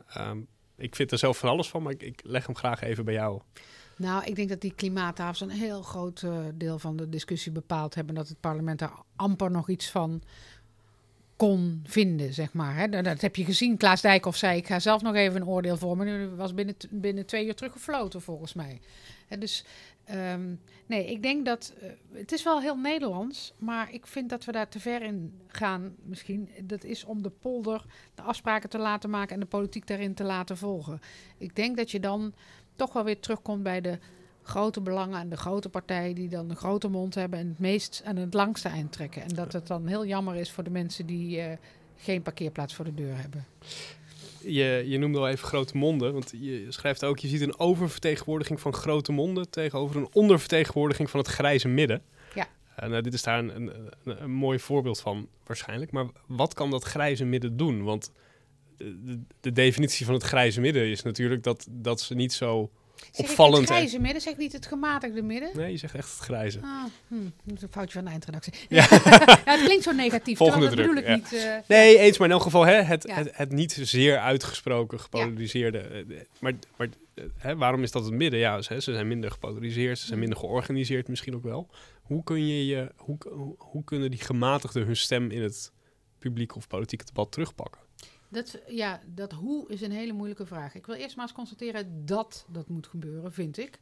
Ehm, 0.07 0.37
ik 0.77 0.95
vind 0.95 1.11
er 1.11 1.17
zelf 1.17 1.37
van 1.37 1.49
alles 1.49 1.69
van, 1.69 1.83
maar 1.83 1.91
ik, 1.91 2.03
ik 2.03 2.21
leg 2.23 2.45
hem 2.45 2.55
graag 2.55 2.81
even 2.81 3.05
bij 3.05 3.13
jou. 3.13 3.41
Nou, 3.97 4.23
ik 4.25 4.35
denk 4.35 4.49
dat 4.49 4.61
die 4.61 4.73
klimaattafels 4.75 5.41
een 5.41 5.49
heel 5.49 5.81
groot 5.81 6.21
eh, 6.21 6.39
deel 6.53 6.79
van 6.79 6.95
de 6.95 7.09
discussie 7.09 7.51
bepaald 7.51 7.95
hebben. 7.95 8.15
Dat 8.15 8.27
het 8.27 8.39
parlement 8.39 8.79
daar 8.79 8.93
amper 9.15 9.51
nog 9.51 9.69
iets 9.69 9.89
van 9.89 10.21
kon 11.35 11.83
vinden, 11.85 12.33
zeg 12.33 12.53
maar. 12.53 12.75
Hè. 12.75 12.87
Dat, 12.87 13.21
heb 13.21 13.35
je 13.35 13.45
gezien. 13.45 13.77
Klaas 13.77 14.01
Dijkhoff 14.01 14.37
zei, 14.37 14.57
ik 14.57 14.67
ga 14.67 14.79
zelf 14.79 15.01
nog 15.01 15.15
even 15.15 15.41
een 15.41 15.47
oordeel 15.47 15.77
vormen. 15.77 16.05
Nu 16.05 16.27
was 16.27 16.53
binnen, 16.53 16.75
binnen 16.89 17.25
twee 17.25 17.45
uur 17.45 17.55
teruggefloten, 17.55 18.21
volgens 18.21 18.53
mij. 18.53 18.79
Dus 19.39 19.65
ehm, 20.07 20.55
nee, 20.85 21.05
ik 21.05 21.23
denk 21.23 21.45
dat... 21.45 21.73
eh, 21.79 21.89
het 22.11 22.31
is 22.31 22.43
wel 22.43 22.61
heel 22.61 22.77
Nederlands, 22.77 23.53
maar 23.57 23.93
ik 23.93 24.07
vind 24.07 24.29
dat 24.29 24.45
we 24.45 24.51
daar 24.51 24.69
te 24.69 24.79
ver 24.79 25.01
in 25.01 25.39
gaan 25.47 25.95
misschien. 26.03 26.49
Dat 26.63 26.83
is 26.83 27.03
om 27.03 27.21
de 27.21 27.29
polder 27.29 27.85
de 28.15 28.21
afspraken 28.21 28.69
te 28.69 28.77
laten 28.77 29.09
maken 29.09 29.33
en 29.33 29.39
de 29.39 29.45
politiek 29.45 29.87
daarin 29.87 30.13
te 30.13 30.23
laten 30.23 30.57
volgen. 30.57 30.99
Ik 31.37 31.55
denk 31.55 31.77
dat 31.77 31.91
je 31.91 31.99
dan 31.99 32.33
toch 32.75 32.93
wel 32.93 33.03
weer 33.03 33.19
terugkomt 33.19 33.63
bij 33.63 33.81
de 33.81 33.99
grote 34.43 34.81
belangen 34.81 35.19
en 35.19 35.29
de 35.29 35.37
grote 35.37 35.69
partijen 35.69 36.15
die 36.15 36.29
dan 36.29 36.47
de 36.47 36.55
grote 36.55 36.87
mond 36.87 37.15
hebben 37.15 37.39
en 37.39 37.47
het 37.47 37.59
meest 37.59 38.01
en 38.05 38.17
het 38.17 38.33
langste 38.33 38.69
eind 38.69 38.91
trekken. 38.91 39.21
En 39.21 39.35
dat 39.35 39.53
het 39.53 39.67
dan 39.67 39.87
heel 39.87 40.05
jammer 40.05 40.35
is 40.35 40.51
voor 40.51 40.63
de 40.63 40.69
mensen 40.69 41.05
die 41.05 41.41
eh, 41.41 41.57
geen 41.95 42.21
parkeerplaats 42.21 42.75
voor 42.75 42.85
de 42.85 42.93
deur 42.93 43.17
hebben. 43.17 43.45
Je, 44.47 44.83
je 44.87 44.97
noemde 44.97 45.17
al 45.17 45.27
even 45.27 45.47
grote 45.47 45.77
monden, 45.77 46.13
want 46.13 46.33
je 46.39 46.65
schrijft 46.69 47.05
ook, 47.05 47.19
je 47.19 47.27
ziet 47.27 47.41
een 47.41 47.59
oververtegenwoordiging 47.59 48.59
van 48.59 48.73
grote 48.73 49.11
monden 49.11 49.49
tegenover 49.49 49.95
een 49.95 50.09
ondervertegenwoordiging 50.11 51.09
van 51.09 51.19
het 51.19 51.29
grijze 51.29 51.67
midden. 51.67 52.01
Ja. 52.35 52.47
Eh, 52.75 52.89
nou, 52.89 53.01
dit 53.01 53.13
is 53.13 53.23
daar 53.23 53.39
een, 53.39 53.55
een, 53.55 53.71
een, 54.03 54.23
een 54.23 54.31
mooi 54.31 54.59
voorbeeld 54.59 54.99
van 54.99 55.27
waarschijnlijk. 55.45 55.91
Maar 55.91 56.05
wat 56.25 56.53
kan 56.53 56.69
dat 56.69 56.83
grijze 56.83 57.25
midden 57.25 57.57
doen? 57.57 57.83
Want 57.83 58.11
de, 58.77 59.03
de, 59.03 59.19
de 59.39 59.51
definitie 59.51 60.05
van 60.05 60.13
het 60.13 60.23
grijze 60.23 60.61
midden 60.61 60.87
is 60.87 61.03
natuurlijk 61.03 61.43
dat, 61.43 61.67
dat 61.69 62.01
ze 62.01 62.15
niet 62.15 62.33
zo 62.33 62.71
Zeg 63.11 63.29
opvallend... 63.29 63.61
ik 63.63 63.67
hè? 63.69 63.73
het 63.75 63.83
grijze 63.83 63.99
midden, 63.99 64.21
zeg 64.21 64.33
ik 64.33 64.39
niet 64.39 64.53
het 64.53 64.65
gematigde 64.65 65.21
midden? 65.21 65.49
Nee, 65.53 65.71
je 65.71 65.77
zegt 65.77 65.95
echt 65.95 66.09
het 66.09 66.19
grijze. 66.19 66.59
Ah, 66.63 66.83
hm, 67.07 67.15
dat 67.43 67.55
is 67.55 67.61
een 67.61 67.67
foutje 67.71 67.93
van 67.93 68.03
de 68.03 68.09
eindredactie. 68.09 68.53
Ja. 68.69 68.87
Ja. 68.91 69.41
het 69.45 69.63
klinkt 69.63 69.83
zo 69.83 69.91
negatief, 69.91 70.37
Volgende 70.37 70.65
dat 70.65 70.75
druk, 70.75 70.87
bedoel 70.87 71.03
ik 71.03 71.15
niet. 71.15 71.33
eh, 71.33 71.55
Nee, 71.67 71.97
eens, 71.97 72.17
maar 72.17 72.27
in 72.27 72.33
elk 72.33 72.43
geval 72.43 72.65
hè, 72.65 72.73
het, 72.81 73.03
Ja. 73.07 73.15
het, 73.15 73.29
het 73.37 73.51
niet 73.51 73.79
zeer 73.81 74.17
uitgesproken 74.19 74.99
gepolariseerde. 74.99 75.77
eh, 75.79 76.03
Maar, 76.39 76.53
maar 76.77 76.87
eh, 77.13 77.23
hè, 77.37 77.55
waarom 77.55 77.83
is 77.83 77.91
dat 77.91 78.03
het 78.05 78.13
midden? 78.13 78.39
Ja, 78.39 78.61
ze, 78.61 78.81
ze 78.81 78.93
zijn 78.93 79.07
minder 79.07 79.31
gepolariseerd, 79.31 79.99
ze 79.99 80.05
zijn 80.05 80.19
minder 80.19 80.37
georganiseerd 80.37 81.07
misschien 81.07 81.35
ook 81.35 81.43
wel. 81.43 81.69
Hoe, 82.01 82.23
kun 82.23 82.47
je 82.47 82.65
je, 82.65 82.91
hoe, 82.95 83.17
hoe, 83.29 83.55
hoe 83.57 83.83
kunnen 83.83 84.11
die 84.11 84.19
gematigden 84.19 84.85
hun 84.85 84.97
stem 84.97 85.31
in 85.31 85.41
het 85.41 85.71
publiek 86.19 86.55
of 86.55 86.67
politieke 86.67 87.05
debat 87.05 87.31
terugpakken? 87.31 87.81
Dat, 88.29 88.59
ja, 88.67 88.99
dat 89.05 89.31
hoe 89.31 89.69
is 89.69 89.81
een 89.81 89.91
hele 89.91 90.13
moeilijke 90.13 90.45
vraag. 90.45 90.75
Ik 90.75 90.85
wil 90.85 90.95
eerst 90.95 91.15
maar 91.15 91.25
eens 91.25 91.33
constateren 91.35 92.05
dat 92.05 92.45
dat 92.49 92.67
moet 92.69 92.87
gebeuren, 92.87 93.33
vind 93.33 93.57
ik. 93.57 93.79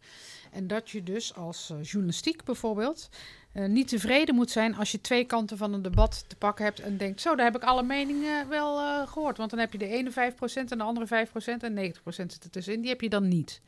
En 0.51 0.67
dat 0.67 0.89
je 0.89 1.03
dus 1.03 1.35
als 1.35 1.69
eh, 1.69 1.83
journalistiek 1.83 2.43
bijvoorbeeld 2.43 3.09
eh, 3.51 3.65
niet 3.65 3.87
tevreden 3.87 4.35
moet 4.35 4.51
zijn 4.51 4.75
als 4.75 4.91
je 4.91 5.01
twee 5.01 5.25
kanten 5.25 5.57
van 5.57 5.73
een 5.73 5.81
debat 5.81 6.25
te 6.27 6.35
pakken 6.35 6.65
hebt 6.65 6.79
en 6.79 6.97
denkt, 6.97 7.21
zo, 7.21 7.35
daar 7.35 7.45
heb 7.45 7.55
ik 7.55 7.63
alle 7.63 7.83
meningen 7.83 8.49
wel 8.49 8.79
eh, 8.79 9.07
gehoord. 9.07 9.37
Want 9.37 9.49
dan 9.49 9.59
heb 9.59 9.71
je 9.71 9.77
de 9.77 9.87
ene 9.87 10.11
5% 10.11 10.13
en 10.53 10.77
de 10.77 10.83
andere 10.83 11.27
5% 11.27 11.31
en 11.59 11.93
90% 11.93 11.99
zit 12.05 12.43
er 12.43 12.49
tussenin. 12.49 12.81
Die 12.81 12.89
heb 12.89 13.01
je 13.01 13.09
dan 13.09 13.27
niet. 13.27 13.61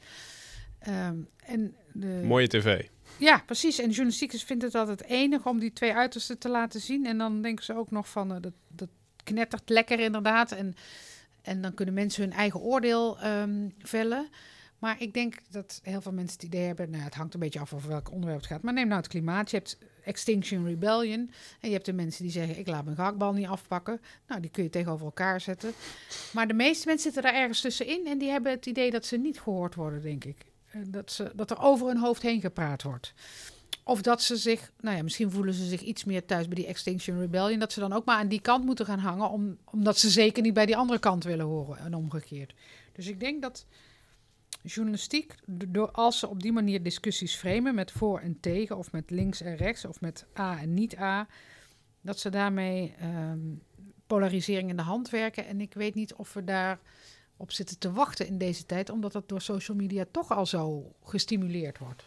Ehm, 0.80 1.18
en 1.40 1.76
de, 1.94 2.22
Mooie 2.24 2.48
tv. 2.48 2.86
ja, 3.20 3.44
precies. 3.46 3.80
En 3.80 3.88
journalistiek 3.90 4.34
is- 4.34 4.44
vindt 4.44 4.64
het 4.64 4.76
altijd 4.76 5.04
enig 5.04 5.46
om 5.46 5.60
die 5.60 5.74
twee 5.74 5.94
uitersten 5.94 6.38
te 6.38 6.50
laten 6.50 6.80
zien. 6.82 7.06
En 7.06 7.18
dan 7.18 7.42
denken 7.42 7.66
ze 7.66 7.76
ook 7.78 7.92
nog 7.92 8.10
van, 8.10 8.28
dat, 8.28 8.52
dat 8.68 8.90
knettert 9.28 9.70
lekker 9.70 10.00
inderdaad. 10.00 10.52
En, 10.52 10.76
en 11.42 11.62
dan 11.62 11.74
kunnen 11.74 11.94
mensen 11.94 12.24
hun 12.24 12.34
eigen 12.34 12.60
oordeel 12.60 13.20
ehm, 13.20 13.70
vellen. 13.80 14.30
Maar 14.80 15.02
ik 15.02 15.14
denk 15.14 15.36
dat 15.50 15.80
heel 15.84 16.02
veel 16.02 16.12
mensen 16.12 16.34
het 16.34 16.44
idee 16.44 16.66
hebben, 16.66 16.90
nou, 16.90 17.04
het 17.04 17.14
hangt 17.14 17.34
een 17.34 17.40
beetje 17.40 17.60
af 17.60 17.74
over 17.74 17.90
welk 17.90 18.12
onderwerp 18.12 18.40
het 18.40 18.50
gaat. 18.50 18.62
Maar 18.62 18.74
neem 18.74 18.88
nou 18.88 19.00
het 19.00 19.10
klimaat. 19.10 19.52
Je 19.52 19.58
hebt 19.58 19.78
Extinction 20.04 20.66
Rebellion. 20.66 21.32
En 21.60 21.68
je 21.68 21.74
hebt 21.74 21.86
de 21.86 21.94
mensen 21.94 22.24
die 22.24 22.32
zeggen, 22.32 22.60
ik 22.60 22.68
laat 22.68 22.84
mijn 22.84 22.96
gehaktbal 22.96 23.34
niet 23.34 23.48
afpakken. 23.48 24.02
Nou, 24.28 24.42
die 24.42 24.50
kun 24.50 24.64
je 24.64 24.70
tegenover 24.70 25.06
elkaar 25.06 25.42
zetten. 25.42 25.72
Maar 26.34 26.48
de 26.48 26.54
meeste 26.54 26.88
mensen 26.88 27.12
zitten 27.12 27.32
daar 27.32 27.42
ergens 27.42 27.62
tussenin. 27.62 28.08
En 28.08 28.18
die 28.18 28.30
hebben 28.30 28.52
het 28.52 28.66
idee 28.66 28.92
dat 28.92 29.06
ze 29.06 29.18
niet 29.18 29.40
gehoord 29.40 29.76
worden, 29.76 30.02
denk 30.02 30.24
ik. 30.24 30.46
Dat, 30.88 31.12
ze, 31.12 31.32
dat 31.36 31.52
er 31.52 31.62
over 31.62 31.88
hun 31.88 31.98
hoofd 31.98 32.22
heen 32.22 32.42
gepraat 32.42 32.84
wordt. 32.84 33.14
Of 33.88 34.02
dat 34.02 34.22
ze 34.22 34.36
zich, 34.36 34.72
nou 34.80 34.98
ja, 34.98 35.04
misschien 35.04 35.32
voelen 35.32 35.54
ze 35.54 35.66
zich 35.66 35.82
iets 35.82 36.04
meer 36.04 36.26
thuis 36.26 36.48
bij 36.48 36.56
die 36.56 36.66
Extinction 36.66 37.20
Rebellion. 37.20 37.60
Dat 37.60 37.74
ze 37.74 37.80
dan 37.80 37.94
ook 37.94 38.06
maar 38.06 38.18
aan 38.18 38.28
die 38.28 38.42
kant 38.42 38.66
moeten 38.66 38.86
gaan 38.86 39.00
hangen. 39.00 39.30
Om, 39.30 39.58
omdat 39.66 39.98
ze 39.98 40.10
zeker 40.10 40.44
niet 40.44 40.54
bij 40.54 40.66
die 40.66 40.78
andere 40.78 41.00
kant 41.00 41.24
willen 41.24 41.46
horen. 41.46 41.78
En 41.78 41.94
omgekeerd. 41.94 42.54
Dus 42.94 43.08
ik 43.08 43.20
denk 43.20 43.42
dat 43.42 43.66
journalistiek, 44.62 45.36
door, 45.46 45.92
als 45.92 46.20
ze 46.20 46.28
op 46.28 46.42
die 46.42 46.52
manier 46.52 46.84
discussies 46.84 47.36
framen 47.36 47.76
met 47.76 47.92
voor 47.92 48.20
en 48.20 48.40
tegen, 48.40 48.78
of 48.78 48.92
met 48.92 49.10
links 49.10 49.42
en 49.42 49.56
rechts, 49.56 49.86
of 49.86 50.02
met 50.02 50.26
A 50.40 50.60
en 50.60 50.74
niet 50.74 50.98
A, 50.98 51.28
dat 52.02 52.20
ze 52.20 52.30
daarmee 52.30 52.94
um, 53.04 53.62
polarisering 54.08 54.70
in 54.70 54.78
de 54.78 54.82
hand 54.82 55.10
werken. 55.10 55.48
En 55.48 55.62
ik 55.62 55.74
weet 55.74 55.96
niet 55.96 56.14
of 56.14 56.34
we 56.34 56.44
daar 56.44 56.80
op 57.38 57.52
zitten 57.52 57.80
te 57.80 57.92
wachten 57.92 58.28
in 58.28 58.38
deze 58.38 58.66
tijd, 58.66 58.90
omdat 58.90 59.12
dat 59.12 59.30
door 59.30 59.42
social 59.42 59.78
media 59.78 60.06
toch 60.12 60.32
al 60.32 60.46
zo 60.46 60.94
gestimuleerd 61.04 61.78
wordt. 61.78 62.04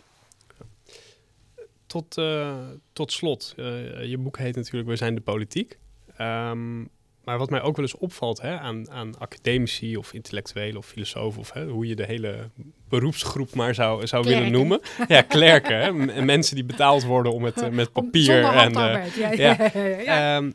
Tot, 1.91 2.19
uh, 2.19 2.59
tot 2.93 3.13
slot, 3.13 3.55
uh, 3.57 4.05
je 4.05 4.19
boek 4.19 4.39
heet 4.39 4.57
natuurlijk 4.57 4.89
We 4.89 4.97
zijn 4.97 5.15
de 5.15 5.21
politiek. 5.21 5.79
Um, 6.21 6.91
maar 7.25 7.39
wat 7.39 7.51
mij 7.51 7.63
ook 7.63 7.77
wel 7.77 7.85
eens 7.85 7.97
opvalt 7.97 8.41
hè, 8.41 8.59
aan, 8.59 8.91
aan 8.91 9.19
academici 9.19 9.97
of 9.97 10.13
intellectuelen 10.13 10.77
of 10.77 10.87
filosofen, 10.87 11.41
of 11.41 11.53
hè, 11.53 11.67
hoe 11.67 11.87
je 11.87 11.95
de 11.95 12.05
hele 12.05 12.51
beroepsgroep 12.89 13.55
maar 13.55 13.75
zou, 13.75 14.07
zou 14.07 14.25
willen 14.25 14.51
noemen. 14.51 14.81
Ja, 15.09 15.23
klerken. 15.23 16.09
hè, 16.09 16.23
mensen 16.23 16.55
die 16.55 16.65
betaald 16.65 17.05
worden 17.05 17.33
om 17.33 17.45
het 17.45 17.71
met 17.71 17.93
papier. 17.93 18.45
en, 18.45 18.73
ja, 19.17 19.33
ja, 19.33 19.71
ja 20.05 20.37
um, 20.37 20.55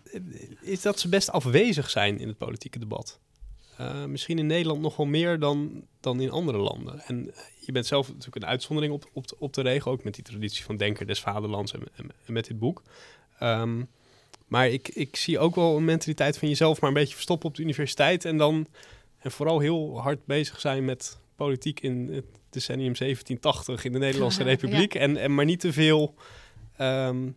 is 0.61 0.81
dat 0.81 0.99
ze 0.99 1.09
best 1.09 1.31
afwezig 1.31 1.89
zijn 1.89 2.19
in 2.19 2.27
het 2.27 2.37
politieke 2.37 2.79
debat. 2.79 3.19
Uh, 3.79 4.05
misschien 4.05 4.39
in 4.39 4.47
Nederland 4.47 4.81
nog 4.81 4.95
wel 4.95 5.05
meer 5.05 5.39
dan, 5.39 5.85
dan 5.99 6.19
in 6.19 6.31
andere 6.31 6.57
landen. 6.57 6.99
En 6.99 7.33
je 7.59 7.71
bent 7.71 7.85
zelf 7.85 8.07
natuurlijk 8.07 8.35
een 8.35 8.45
uitzondering 8.45 8.93
op, 8.93 9.09
op, 9.13 9.25
op 9.37 9.53
de 9.53 9.61
regel, 9.61 9.91
ook 9.91 10.03
met 10.03 10.15
die 10.15 10.23
traditie 10.23 10.63
van 10.63 10.77
denker 10.77 11.05
des 11.05 11.19
vaderlands 11.19 11.73
en, 11.73 11.81
en, 11.95 12.09
en 12.25 12.33
met 12.33 12.47
dit 12.47 12.59
boek. 12.59 12.81
Um, 13.41 13.87
maar 14.47 14.69
ik, 14.69 14.87
ik 14.87 15.15
zie 15.15 15.39
ook 15.39 15.55
wel 15.55 15.77
een 15.77 15.85
mentaliteit 15.85 16.37
van 16.37 16.47
jezelf 16.47 16.81
maar 16.81 16.89
een 16.89 16.95
beetje 16.95 17.13
verstoppen 17.13 17.49
op 17.49 17.55
de 17.55 17.61
universiteit. 17.61 18.25
En 18.25 18.37
dan 18.37 18.67
en 19.19 19.31
vooral 19.31 19.59
heel 19.59 20.01
hard 20.01 20.25
bezig 20.25 20.59
zijn 20.59 20.85
met 20.85 21.19
politiek 21.35 21.79
in 21.79 22.09
het 22.11 22.25
decennium 22.49 22.93
1780 22.97 23.85
in 23.85 23.91
de 23.91 23.99
Nederlandse 23.99 24.43
Republiek. 24.53 24.95
En, 24.95 25.17
en 25.17 25.35
maar 25.35 25.45
niet 25.45 25.59
te 25.59 25.73
veel. 25.73 26.13
Um, 26.81 27.35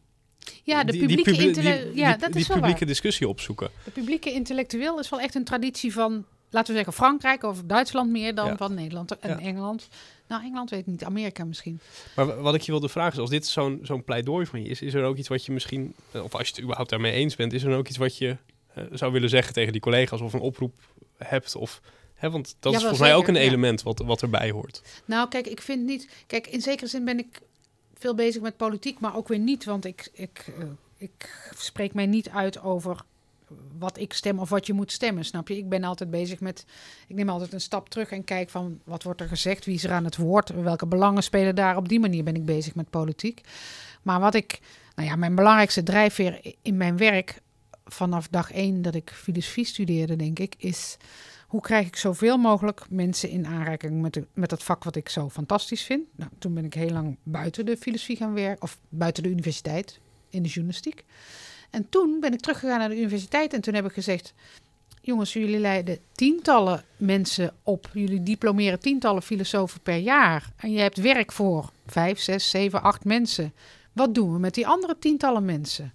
ja, 0.65 0.85
de 0.85 0.99
publieke, 0.99 1.33
die, 1.33 1.53
die, 1.53 1.95
ja, 1.95 2.17
dat 2.17 2.35
is 2.35 2.47
publieke 2.47 2.85
discussie 2.85 3.29
opzoeken. 3.29 3.71
De 3.85 3.91
publieke 3.91 4.33
intellectueel 4.33 4.99
is 4.99 5.09
wel 5.09 5.21
echt 5.21 5.35
een 5.35 5.45
traditie 5.45 5.93
van, 5.93 6.25
laten 6.51 6.69
we 6.71 6.77
zeggen, 6.77 6.93
Frankrijk 6.93 7.43
of 7.43 7.63
Duitsland 7.65 8.11
meer 8.11 8.35
dan 8.35 8.57
van 8.57 8.75
Nederland 8.75 9.19
en 9.19 9.39
Engeland. 9.39 9.89
Nou, 10.29 10.43
Engeland 10.43 10.71
weet 10.71 10.87
niet, 10.87 11.05
Amerika 11.05 11.45
misschien. 11.45 11.81
Maar 12.17 12.43
wat 12.43 12.55
ik 12.55 12.61
je 12.61 12.71
wilde 12.71 12.89
vragen 12.89 13.13
is, 13.13 13.19
als 13.19 13.31
dit 13.31 13.47
zo'n 13.47 13.81
zo'n 13.83 14.05
pleidooi 14.05 14.47
van 14.47 14.63
je 14.63 14.69
is, 14.69 14.83
is 14.83 14.95
er 14.95 15.05
ook 15.05 15.17
iets 15.17 15.29
wat 15.29 15.45
je 15.45 15.53
misschien, 15.53 15.95
eh, 16.11 16.25
of 16.25 16.35
als 16.35 16.49
je 16.49 16.55
het 16.55 16.63
überhaupt 16.63 16.91
daarmee 16.91 17.13
eens 17.13 17.37
bent, 17.37 17.53
is 17.53 17.63
er 17.63 17.77
ook 17.77 17.89
iets 17.89 17.97
wat 17.97 18.19
je 18.19 18.37
uh, 18.79 18.85
zou 18.93 19.13
willen 19.13 19.29
zeggen 19.29 19.53
tegen 19.53 19.73
die 19.73 19.81
collega's 19.81 20.21
of 20.21 20.33
een 20.33 20.41
oproep 20.41 20.75
hebt? 21.17 21.57
Of, 21.57 21.81
hè, 22.15 22.31
want 22.31 22.57
dat 22.61 22.73
is 22.73 22.79
volgens 22.79 23.01
mij 23.01 23.15
ook 23.15 23.29
een 23.29 23.37
element 23.37 23.83
wat, 23.83 23.99
wat 23.99 24.23
erbij 24.23 24.51
hoort. 24.51 24.83
Nou, 25.05 25.29
kijk, 25.29 25.47
ik 25.47 25.61
vind 25.61 25.85
niet, 25.85 26.09
kijk, 26.27 26.47
in 26.47 26.61
zekere 26.61 26.89
zin 26.89 27.05
ben 27.05 27.19
ik 27.19 27.41
veel 27.99 28.15
bezig 28.15 28.43
met 28.43 28.57
politiek, 28.57 29.01
maar 29.01 29.17
ook 29.17 29.29
weer 29.29 29.39
niet, 29.39 29.65
want 29.65 29.85
ik, 29.85 30.11
ik, 30.13 30.53
uh, 30.59 30.65
ik 30.97 31.51
spreek 31.57 31.95
mij 31.95 32.07
niet 32.07 32.29
uit 32.29 32.63
over 32.63 33.05
wat 33.79 33.99
ik 33.99 34.13
stem 34.13 34.39
of 34.39 34.49
wat 34.49 34.67
je 34.67 34.73
moet 34.73 34.93
stemmen, 34.93 35.25
snap 35.25 35.49
je? 35.49 35.57
Ik 35.57 35.69
ben 35.69 35.85
altijd 35.85 36.11
bezig 36.11 36.41
met, 36.41 36.65
ik 37.07 37.17
neem 37.17 37.29
altijd 37.29 37.53
een 37.53 37.61
stap 37.61 37.89
terug 37.89 38.11
en 38.11 38.25
kijk 38.25 38.51
van 38.51 38.81
wat 38.85 39.03
wordt 39.03 39.21
er 39.21 39.29
gezegd, 39.29 39.65
wie 39.65 39.75
is 39.75 39.85
er 39.85 39.93
aan 39.93 40.05
het 40.05 40.17
woord, 40.17 40.49
welke 40.63 40.87
belangen 40.87 41.23
spelen 41.23 41.55
daar. 41.55 41.77
Op 41.77 41.89
die 41.89 42.01
manier 42.01 42.25
ben 42.25 42.35
ik 42.35 42.45
bezig 42.45 42.75
met 42.75 42.91
politiek. 42.91 43.41
Maar 44.03 44.21
wat 44.21 44.35
ik, 44.35 44.61
nou 44.95 45.09
ja, 45.09 45.17
mijn 45.17 45.35
belangrijkste 45.35 45.83
drijfveer 45.83 46.55
in 46.63 46.77
mijn 46.77 46.97
werk 46.97 47.41
vanaf 47.85 48.29
dag 48.29 48.53
één 48.53 48.83
dat 48.83 48.95
ik 48.95 49.11
filosofie 49.15 49.65
studeerde, 49.65 50.17
denk 50.17 50.39
ik, 50.39 50.55
is 50.59 50.97
hoe 51.49 51.61
krijg 51.61 51.87
ik 51.87 51.97
zoveel 51.97 52.37
mogelijk 52.37 52.87
mensen 52.91 53.29
in 53.29 53.47
aanraking 53.47 54.01
met, 54.01 54.15
de, 54.15 54.27
met 54.33 54.51
dat 54.51 54.63
vak 54.63 54.85
wat 54.85 54.97
ik 54.97 55.09
zo 55.09 55.29
fantastisch 55.29 55.83
vind. 55.83 56.03
Nou, 56.17 56.31
toen 56.39 56.55
ben 56.55 56.65
ik 56.65 56.75
heel 56.75 56.91
lang 56.91 57.17
buiten 57.23 57.67
de 57.67 57.77
filosofie 57.77 58.17
gaan 58.17 58.35
werken, 58.35 58.63
of 58.63 58.79
buiten 58.89 59.23
de 59.23 59.29
universiteit 59.29 59.99
in 60.31 60.43
de 60.43 60.49
journalistiek. 60.49 61.05
En 61.71 61.89
toen 61.89 62.21
ben 62.21 62.33
ik 62.33 62.41
teruggegaan 62.41 62.79
naar 62.79 62.89
de 62.89 62.97
universiteit 62.97 63.53
en 63.53 63.61
toen 63.61 63.75
heb 63.75 63.85
ik 63.85 63.93
gezegd: 63.93 64.35
Jongens, 65.01 65.33
jullie 65.33 65.59
leiden 65.59 65.99
tientallen 66.13 66.85
mensen 66.97 67.55
op. 67.63 67.91
Jullie 67.93 68.23
diplomeren 68.23 68.81
tientallen 68.81 69.23
filosofen 69.23 69.81
per 69.81 69.97
jaar. 69.97 70.51
En 70.57 70.71
je 70.71 70.81
hebt 70.81 70.97
werk 70.97 71.33
voor 71.33 71.71
vijf, 71.87 72.19
zes, 72.19 72.51
zeven, 72.51 72.83
acht 72.83 73.05
mensen. 73.05 73.53
Wat 73.93 74.15
doen 74.15 74.33
we 74.33 74.39
met 74.39 74.55
die 74.55 74.67
andere 74.67 74.99
tientallen 74.99 75.45
mensen? 75.45 75.93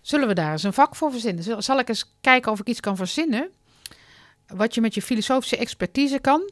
Zullen 0.00 0.28
we 0.28 0.34
daar 0.34 0.52
eens 0.52 0.62
een 0.62 0.72
vak 0.72 0.96
voor 0.96 1.10
verzinnen? 1.10 1.62
Zal 1.62 1.78
ik 1.78 1.88
eens 1.88 2.12
kijken 2.20 2.52
of 2.52 2.60
ik 2.60 2.68
iets 2.68 2.80
kan 2.80 2.96
verzinnen? 2.96 3.50
Wat 4.54 4.74
je 4.74 4.80
met 4.80 4.94
je 4.94 5.02
filosofische 5.02 5.56
expertise 5.56 6.18
kan, 6.18 6.50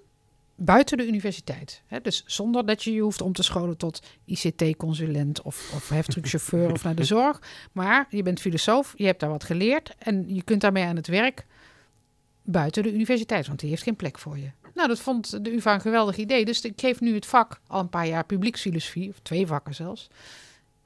buiten 0.55 0.97
de 0.97 1.07
universiteit. 1.07 1.83
Hè? 1.87 2.01
Dus 2.01 2.23
zonder 2.27 2.67
dat 2.67 2.83
je 2.83 2.93
je 2.93 3.01
hoeft 3.01 3.21
om 3.21 3.33
te 3.33 3.43
scholen 3.43 3.77
tot 3.77 4.03
ICT-consulent 4.25 5.43
of, 5.43 5.73
of 5.75 5.89
heftruckchauffeur 5.89 6.73
of 6.73 6.85
naar 6.85 6.95
de 6.95 7.05
zorg. 7.05 7.43
Maar 7.73 8.07
je 8.11 8.23
bent 8.23 8.41
filosoof, 8.41 8.95
je 8.97 9.07
hebt 9.07 9.21
daar 9.21 9.31
wat 9.31 9.45
geleerd 9.45 9.95
en 9.99 10.35
je 10.35 10.43
kunt 10.43 10.61
daarmee 10.61 10.85
aan 10.85 10.97
het 10.97 11.07
werk 11.07 11.47
buiten 12.43 12.83
de 12.83 12.93
universiteit, 12.93 13.47
want 13.47 13.61
die 13.61 13.69
heeft 13.69 13.83
geen 13.83 13.97
plek 13.97 14.19
voor 14.19 14.39
je. 14.39 14.51
Nou, 14.75 14.89
dat 14.89 15.01
vond 15.01 15.45
de 15.45 15.53
UvA 15.53 15.75
een 15.75 15.81
geweldig 15.81 16.17
idee. 16.17 16.45
Dus 16.45 16.61
ik 16.61 16.81
geef 16.81 17.01
nu 17.01 17.15
het 17.15 17.27
vak 17.27 17.61
al 17.67 17.81
een 17.81 17.89
paar 17.89 18.07
jaar 18.07 18.25
publieksfilosofie, 18.25 19.09
of 19.09 19.19
twee 19.23 19.47
vakken 19.47 19.75
zelfs. 19.75 20.09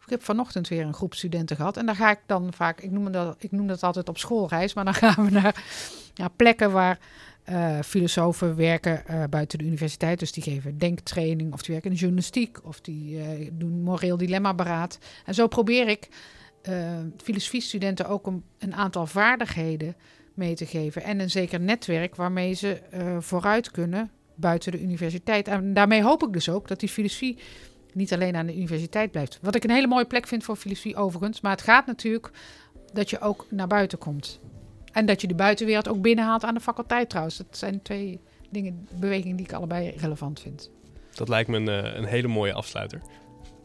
Ik 0.05 0.11
heb 0.11 0.25
vanochtend 0.25 0.69
weer 0.69 0.85
een 0.85 0.95
groep 0.95 1.15
studenten 1.15 1.57
gehad. 1.57 1.77
En 1.77 1.87
daar 1.87 1.97
ga 1.97 2.11
ik 2.11 2.21
dan 2.27 2.53
vaak, 2.53 2.81
ik 2.81 2.91
noem 2.91 3.13
dat, 3.13 3.37
ik 3.39 3.53
noem 3.53 3.67
dat 3.67 3.83
altijd 3.83 4.09
op 4.09 4.19
schoolreis, 4.19 4.75
maar 4.75 4.85
dan 4.85 4.95
gaan 5.05 5.25
we 5.25 5.31
naar, 5.31 6.31
plekken 6.37 6.73
waar 6.73 6.99
uh, 7.49 7.81
filosofen 7.81 8.57
werken 8.57 9.03
uh, 9.11 9.25
buiten 9.31 9.59
de 9.59 9.65
universiteit, 9.65 10.19
dus 10.19 10.33
die 10.33 10.43
geven 10.43 10.79
denktraining, 10.79 11.53
of 11.53 11.63
die 11.63 11.73
werken 11.73 11.91
in 11.91 11.97
journalistiek, 11.97 12.65
of 12.65 12.81
die 12.81 13.17
uh, 13.17 13.51
doen 13.53 13.83
moreel 13.83 14.17
dilemma-beraad. 14.17 14.99
En 15.25 15.35
zo 15.35 15.47
probeer 15.47 15.89
ik 15.89 16.09
filosofiestudenten 17.17 18.09
ook 18.09 18.27
een, 18.27 18.45
een, 18.59 18.75
aantal 18.75 19.07
vaardigheden 19.07 19.97
mee 20.35 20.55
te 20.55 20.67
geven 20.67 21.03
en 21.03 21.21
een 21.21 21.31
zeker 21.31 21.61
netwerk 21.61 22.17
waarmee 22.17 22.53
ze 22.53 22.81
vooruit 23.21 23.71
kunnen 23.71 24.11
buiten 24.35 24.73
de 24.73 24.81
universiteit. 24.81 25.49
En 25.49 25.75
daarmee 25.75 26.03
hoop 26.03 26.23
ik 26.23 26.33
dus 26.33 26.49
ook 26.49 26.69
dat 26.69 26.81
die 26.81 26.89
filosofie 26.89 27.39
niet 27.95 28.13
alleen 28.13 28.37
aan 28.37 28.47
de 28.47 28.57
universiteit 28.57 29.11
blijft. 29.11 29.39
Wat 29.43 29.55
ik 29.55 29.65
een 29.65 29.71
hele 29.71 29.87
mooie 29.87 30.05
plek 30.05 30.27
vind 30.27 30.45
voor 30.45 30.57
filosofie 30.57 30.97
overigens, 30.97 31.41
maar 31.41 31.53
het 31.53 31.63
gaat 31.63 31.87
natuurlijk 31.87 32.31
dat 32.93 33.11
je 33.11 33.21
ook 33.21 33.47
naar 33.51 33.67
buiten 33.67 33.99
komt. 33.99 34.41
En 34.93 35.07
dat 35.07 35.21
je 35.21 35.27
de 35.27 35.35
buitenwereld 35.35 35.89
ook 35.89 36.01
binnenhaalt 36.01 36.45
aan 36.45 36.55
de 36.55 36.61
faculteit 36.61 37.09
trouwens. 37.09 37.37
Dat 37.37 37.47
zijn 37.51 37.83
twee 37.83 38.21
dingen, 38.51 38.89
bewegingen 39.01 39.37
die 39.37 39.47
ik 39.47 39.53
allebei 39.53 39.95
relevant 39.97 40.41
vind. 40.41 40.71
Dat 41.15 41.29
lijkt 41.29 41.49
me 41.49 41.57
een, 41.57 41.69
eh, 41.69 41.97
een 41.97 42.05
hele 42.05 42.29
mooie 42.29 42.53
afsluiter. 42.53 43.01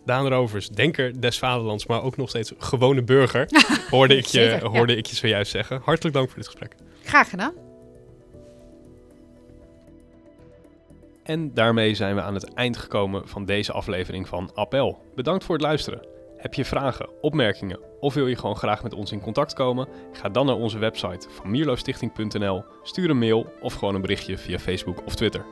Daan 0.06 0.28
Rovers, 0.28 0.70
denker 0.70 1.22
des 1.22 1.40
vaderlands, 1.40 1.86
maar 1.86 2.04
ook 2.04 2.18
nog 2.18 2.30
steeds 2.30 2.54
gewone 2.58 3.04
burger, 3.04 3.48
hoorde, 3.90 4.18
ik 4.18 4.26
je, 4.26 4.60
hoorde 4.64 4.96
ik 4.96 5.06
je 5.06 5.16
zojuist 5.16 5.52
zeggen. 5.52 5.82
Hartelijk 5.84 6.16
dank 6.16 6.28
voor 6.28 6.38
dit 6.38 6.48
gesprek. 6.48 6.76
Graag 7.04 7.30
gedaan. 7.30 7.69
En 11.30 11.54
daarmee 11.54 11.96
zijn 11.96 12.16
we 12.16 12.22
aan 12.22 12.34
het 12.34 12.54
eind 12.54 12.78
gekomen 12.78 13.28
van 13.28 13.46
deze 13.46 13.72
aflevering 13.72 14.28
van 14.28 14.52
Appel. 14.54 14.98
Bedankt 15.16 15.44
voor 15.44 15.56
het 15.56 15.64
luisteren. 15.64 16.08
Heb 16.38 16.54
je 16.54 16.66
vragen, 16.66 17.10
opmerkingen 17.22 17.80
of 18.00 18.14
wil 18.14 18.28
je 18.28 18.36
gewoon 18.36 18.56
graag 18.56 18.84
met 18.84 18.94
ons 18.94 19.12
in 19.12 19.22
contact 19.22 19.54
komen? 19.54 19.88
Ga 20.12 20.30
dan 20.30 20.46
naar 20.46 20.56
onze 20.56 20.78
website 20.78 21.28
van 21.30 21.52
mierlostichting.nl, 21.52 22.64
stuur 22.84 23.10
een 23.10 23.18
mail 23.18 23.54
of 23.62 23.74
gewoon 23.74 23.96
een 23.96 24.02
berichtje 24.02 24.38
via 24.38 24.60
Facebook 24.60 25.06
of 25.06 25.16
Twitter. 25.16 25.46